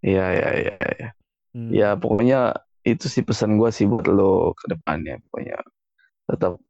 [0.00, 1.08] Iya, iya, iya, iya.
[1.56, 1.70] Hmm.
[1.72, 2.54] Ya, pokoknya
[2.84, 5.20] itu sih pesan gue sih buat lo ke depannya.
[5.28, 5.58] Pokoknya
[6.28, 6.60] tetap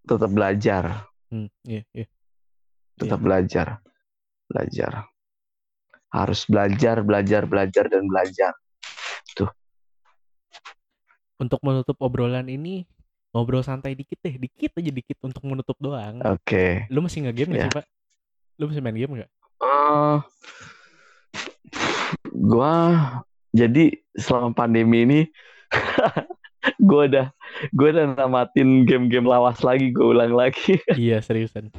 [0.00, 0.84] tetap belajar,
[1.28, 2.06] Hmm, iya, iya.
[2.96, 3.78] tetap belajar,
[4.48, 5.06] belajar.
[6.10, 8.52] Harus belajar, belajar, belajar dan belajar.
[11.40, 12.84] Untuk menutup obrolan ini,
[13.32, 16.20] ngobrol santai dikit deh, dikit aja dikit untuk menutup doang.
[16.20, 16.84] Oke.
[16.92, 17.64] Lu masih nge-game gak Ya.
[17.68, 17.86] sih, Pak?
[18.60, 19.30] Lu masih main game gak?
[19.60, 20.18] Eh,
[22.28, 22.74] gua
[23.56, 25.20] jadi selama pandemi ini
[26.88, 27.26] gua udah
[27.72, 30.78] gua udah namatin game-game lawas lagi, gua ulang lagi.
[31.00, 31.72] iya, seriusan.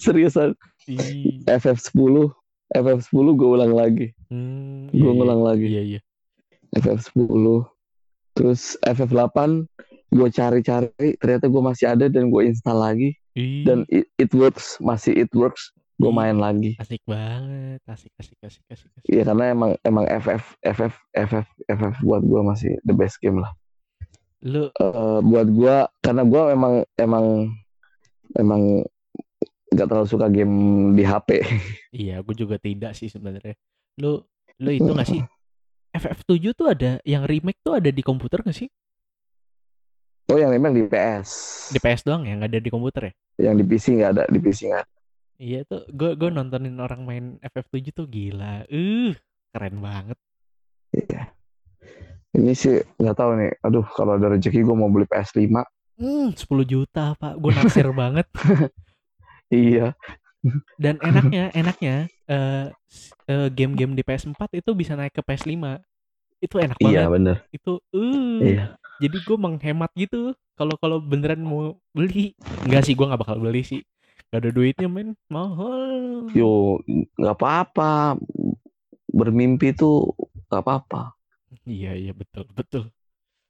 [0.00, 0.54] Seriusan,
[0.86, 2.30] Ih, FF10,
[2.74, 4.14] FF10 gua ulang lagi.
[4.30, 5.66] hmm, Gua iya, ngulang iya, lagi.
[5.66, 6.00] Iya, iya.
[6.74, 7.46] FF10
[8.34, 9.62] terus FF8
[10.14, 14.78] gue cari-cari ternyata gue masih ada dan gue install lagi Ih, dan it, it works
[14.78, 18.90] masih it works gue main lagi asik banget, asik, asik, asik, asik.
[19.06, 23.54] Iya karena emang emang FF FF FF FF buat gue masih the best game lah
[24.44, 27.48] Lu, Eh, buat gue karena gue emang emang
[28.36, 28.62] emang
[29.72, 30.54] nggak terlalu suka game
[30.92, 31.40] di HP
[32.04, 33.56] iya, gue juga tidak sih sebenarnya.
[33.98, 34.20] Lu,
[34.60, 35.22] lu itu gak sih?
[35.94, 38.68] FF7 tuh ada, yang remake tuh ada di komputer gak sih?
[40.30, 41.28] oh yang emang di PS
[41.72, 43.12] Di PS doang ya, nggak ada di komputer ya?
[43.48, 44.86] yang di PC nggak ada di PC nggak.
[45.44, 49.12] Iya tuh, gue gue nontonin orang main FF7 tuh gila, uh,
[49.52, 50.16] keren banget.
[50.90, 51.36] Iya.
[52.32, 53.52] Ini sih nggak tahu nih.
[53.60, 55.60] Aduh, kalau ada rezeki gue mau beli PS5.
[55.94, 58.24] Hmm, 10 juta pak, gue naksir banget.
[59.46, 59.92] Iya.
[60.74, 61.94] Dan enaknya, enaknya
[62.24, 65.76] eh, s- eh, game-game di PS4 itu bisa naik ke PS5.
[66.40, 67.12] Itu enak Iya banget.
[67.12, 67.36] bener.
[67.52, 68.64] Itu, uh, Iya.
[68.96, 70.32] jadi gue menghemat gitu.
[70.54, 72.32] Kalau kalau beneran mau beli,
[72.64, 73.84] enggak sih gue nggak bakal beli sih.
[74.34, 76.26] Gak ada duitnya men, mahal.
[76.34, 76.82] Yo
[77.14, 78.18] nggak apa-apa.
[79.14, 80.10] Bermimpi tuh
[80.50, 81.14] nggak apa-apa.
[81.62, 82.90] Iya iya betul betul.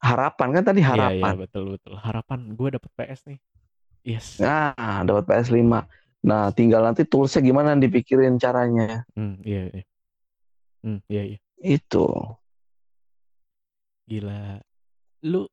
[0.05, 1.33] Harapan kan tadi Iya iya harapan.
[1.41, 1.97] betul betul.
[1.97, 3.41] Harapan gue dapet PS nih.
[4.05, 4.37] Yes.
[4.37, 4.77] Nah,
[5.09, 5.89] dapat PS5.
[6.21, 9.09] Nah, tinggal nanti toolsnya gimana dipikirin caranya.
[9.17, 9.85] Hmm, iya iya.
[10.85, 11.39] Hmm, iya iya.
[11.65, 12.13] Itu.
[14.05, 14.61] Gila.
[15.25, 15.49] Lu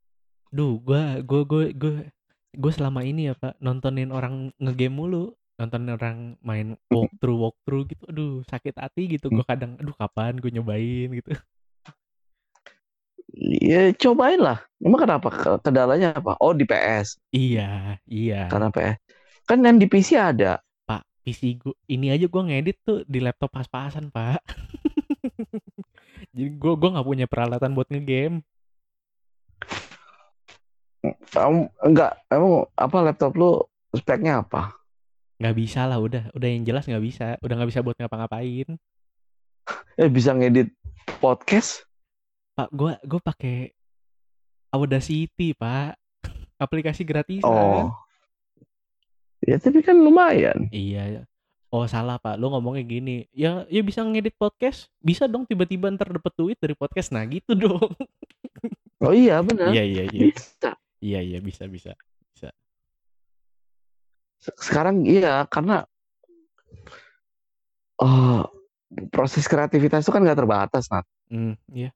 [0.52, 2.04] duh gua gua gua gua
[2.56, 8.04] gua selama ini ya Pak nontonin orang ngegame mulu, nontonin orang main walkthrough walkthrough gitu.
[8.12, 11.32] Aduh, sakit hati gitu gua kadang aduh kapan gue nyobain gitu.
[13.32, 14.60] Ya cobain lah.
[14.84, 15.28] Emang kenapa?
[15.32, 16.36] Ke- Kendalanya apa?
[16.44, 17.16] Oh di PS.
[17.32, 18.52] Iya, iya.
[18.52, 18.98] Karena PS.
[19.48, 20.60] Kan yang di PC ada.
[20.84, 24.44] Pak, PC gua ini aja gua ngedit tuh di laptop pas-pasan, Pak.
[26.36, 28.44] Jadi gua gua nggak punya peralatan buat ngegame.
[31.02, 32.14] Kamu enggak,
[32.78, 33.66] apa laptop lu
[33.98, 34.78] speknya apa?
[35.42, 37.42] Nggak bisa lah, udah udah yang jelas nggak bisa.
[37.42, 38.78] Udah nggak bisa buat ngapa-ngapain.
[39.98, 40.70] Eh bisa ngedit
[41.18, 41.90] podcast?
[42.54, 43.74] Pak, gua gua pakai
[44.70, 45.98] Audacity, Pak.
[46.64, 47.50] Aplikasi gratisan.
[47.50, 47.90] Oh.
[49.42, 50.70] Ya tapi kan lumayan.
[50.70, 51.26] Iya.
[51.72, 56.12] Oh salah pak, lu ngomongnya gini, ya ya bisa ngedit podcast, bisa dong tiba-tiba ntar
[56.12, 57.96] dapet duit dari podcast, nah gitu dong.
[59.00, 59.72] Oh iya benar.
[59.72, 60.78] Iya iya iya, Bisa.
[61.02, 61.92] Iya iya bisa bisa.
[64.38, 65.86] Se- Sekarang iya karena
[68.00, 68.46] oh,
[69.14, 71.06] proses kreativitas itu kan nggak terbatas, Nat.
[71.30, 71.94] Hmm, iya.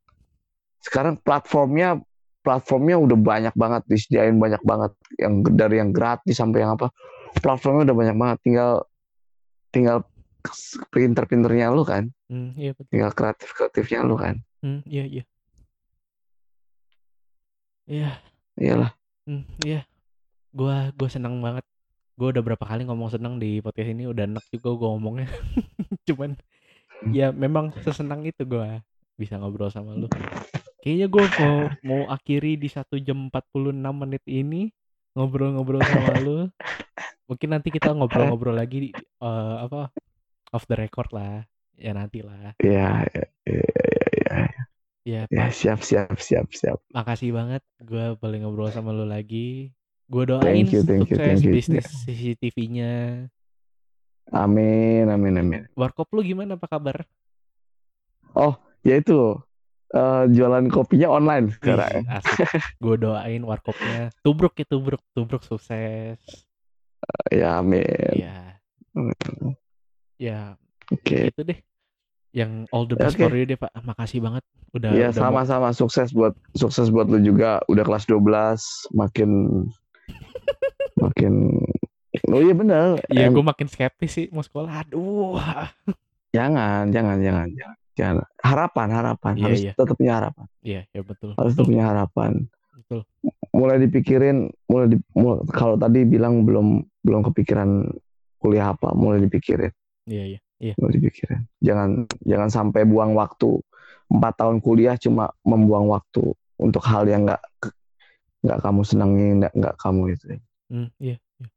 [0.79, 1.97] Sekarang platformnya
[2.45, 6.93] platformnya udah banyak banget disediain banyak banget yang dari yang gratis sampai yang apa
[7.41, 8.71] platformnya udah banyak banget tinggal
[9.73, 9.97] tinggal
[10.93, 12.89] pinter-pinternya lu kan Hmm, iya betul.
[12.93, 15.23] tinggal kreatif-kreatifnya lu kan Hmm, iya iya.
[17.85, 18.17] Iya,
[18.59, 18.91] iyalah
[19.27, 19.83] hmm, iya.
[20.55, 21.65] Gua gua seneng banget.
[22.15, 25.27] Gua udah berapa kali ngomong seneng di podcast ini, udah enak juga gua ngomongnya.
[26.07, 26.39] Cuman
[27.11, 28.79] ya memang sesenang itu gua
[29.19, 30.07] bisa ngobrol sama lu.
[30.79, 34.71] Kayaknya gua mau mau akhiri di satu jam 46 menit ini
[35.11, 36.47] ngobrol-ngobrol sama lu.
[37.27, 39.91] Mungkin nanti kita ngobrol-ngobrol lagi eh, apa
[40.55, 41.43] off the record lah.
[41.75, 42.55] Ya nanti lah.
[42.63, 43.67] ya ya ya,
[44.31, 44.54] ya,
[45.05, 49.69] Ya, ya, siap siap siap siap makasih banget gua boleh ngobrol sama lu lagi.
[50.09, 51.53] Gua doain Thank you, thank you, sukses thank you.
[51.53, 52.93] bisnis CCTV-nya.
[54.33, 57.05] amin amin amin Warkop lu gimana apa kabar?
[58.81, 59.37] ya itu
[59.93, 62.41] eh, jualan kopinya online sekarang asik.
[62.81, 66.17] Gue doain warkopnya tubruk ya tubruk, tubruk sukses.
[67.29, 67.85] ya amin
[68.17, 68.57] Iya.
[70.17, 70.57] Ya,
[70.89, 71.59] oke itu deh.
[72.35, 73.23] Yang all the best Oke.
[73.23, 73.71] for you deh, Pak.
[73.79, 78.59] Makasih banget udah ya sama-sama sukses buat sukses buat lu juga udah kelas 12
[78.91, 79.29] makin
[80.99, 81.33] makin
[82.27, 84.83] oh iya bener Iya, gue makin skeptis sih mau sekolah.
[84.83, 85.39] Aduh.
[86.29, 89.71] jangan jangan jangan jangan jangan harapan harapan Iya, harus iya.
[89.73, 91.31] tetap punya harapan Iya, ya betul.
[91.33, 91.71] harus tetap Betul.
[91.71, 92.31] punya harapan
[92.75, 92.99] betul.
[93.49, 96.67] mulai dipikirin mulai di mul- kalau tadi bilang belum
[96.99, 97.87] belum kepikiran
[98.37, 99.71] kuliah apa mulai dipikirin
[100.03, 100.39] Iya, iya.
[100.55, 100.73] Iya.
[100.79, 101.41] mulai dipikirin.
[101.59, 101.89] Jangan
[102.23, 103.59] jangan sampai buang waktu.
[104.07, 107.41] Empat tahun kuliah cuma membuang waktu untuk hal yang nggak
[108.45, 110.25] nggak kamu senangi nggak nggak kamu itu.
[110.69, 111.47] Hmm, iya, iya.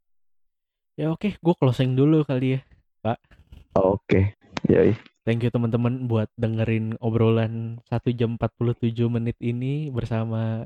[0.99, 2.61] Ya oke, gue closing dulu kali ya.
[3.79, 4.35] oke.
[4.67, 4.99] Yoi.
[5.23, 10.65] Thank you teman-teman buat dengerin obrolan 1 jam 47 menit ini bersama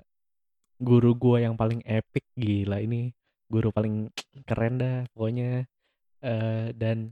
[0.78, 2.22] guru gua yang paling epic.
[2.38, 3.10] Gila ini
[3.50, 4.08] guru paling
[4.46, 5.66] keren dah pokoknya.
[6.22, 7.10] Eh, dan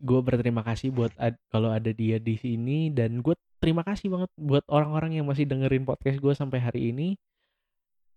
[0.00, 4.30] gue berterima kasih buat ad- kalau ada dia di sini dan gue terima kasih banget
[4.40, 7.08] buat orang-orang yang masih dengerin podcast gue sampai hari ini.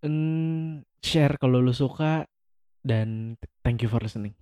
[0.04, 2.28] Hmm, share kalau lu suka
[2.84, 4.36] dan thank you for listening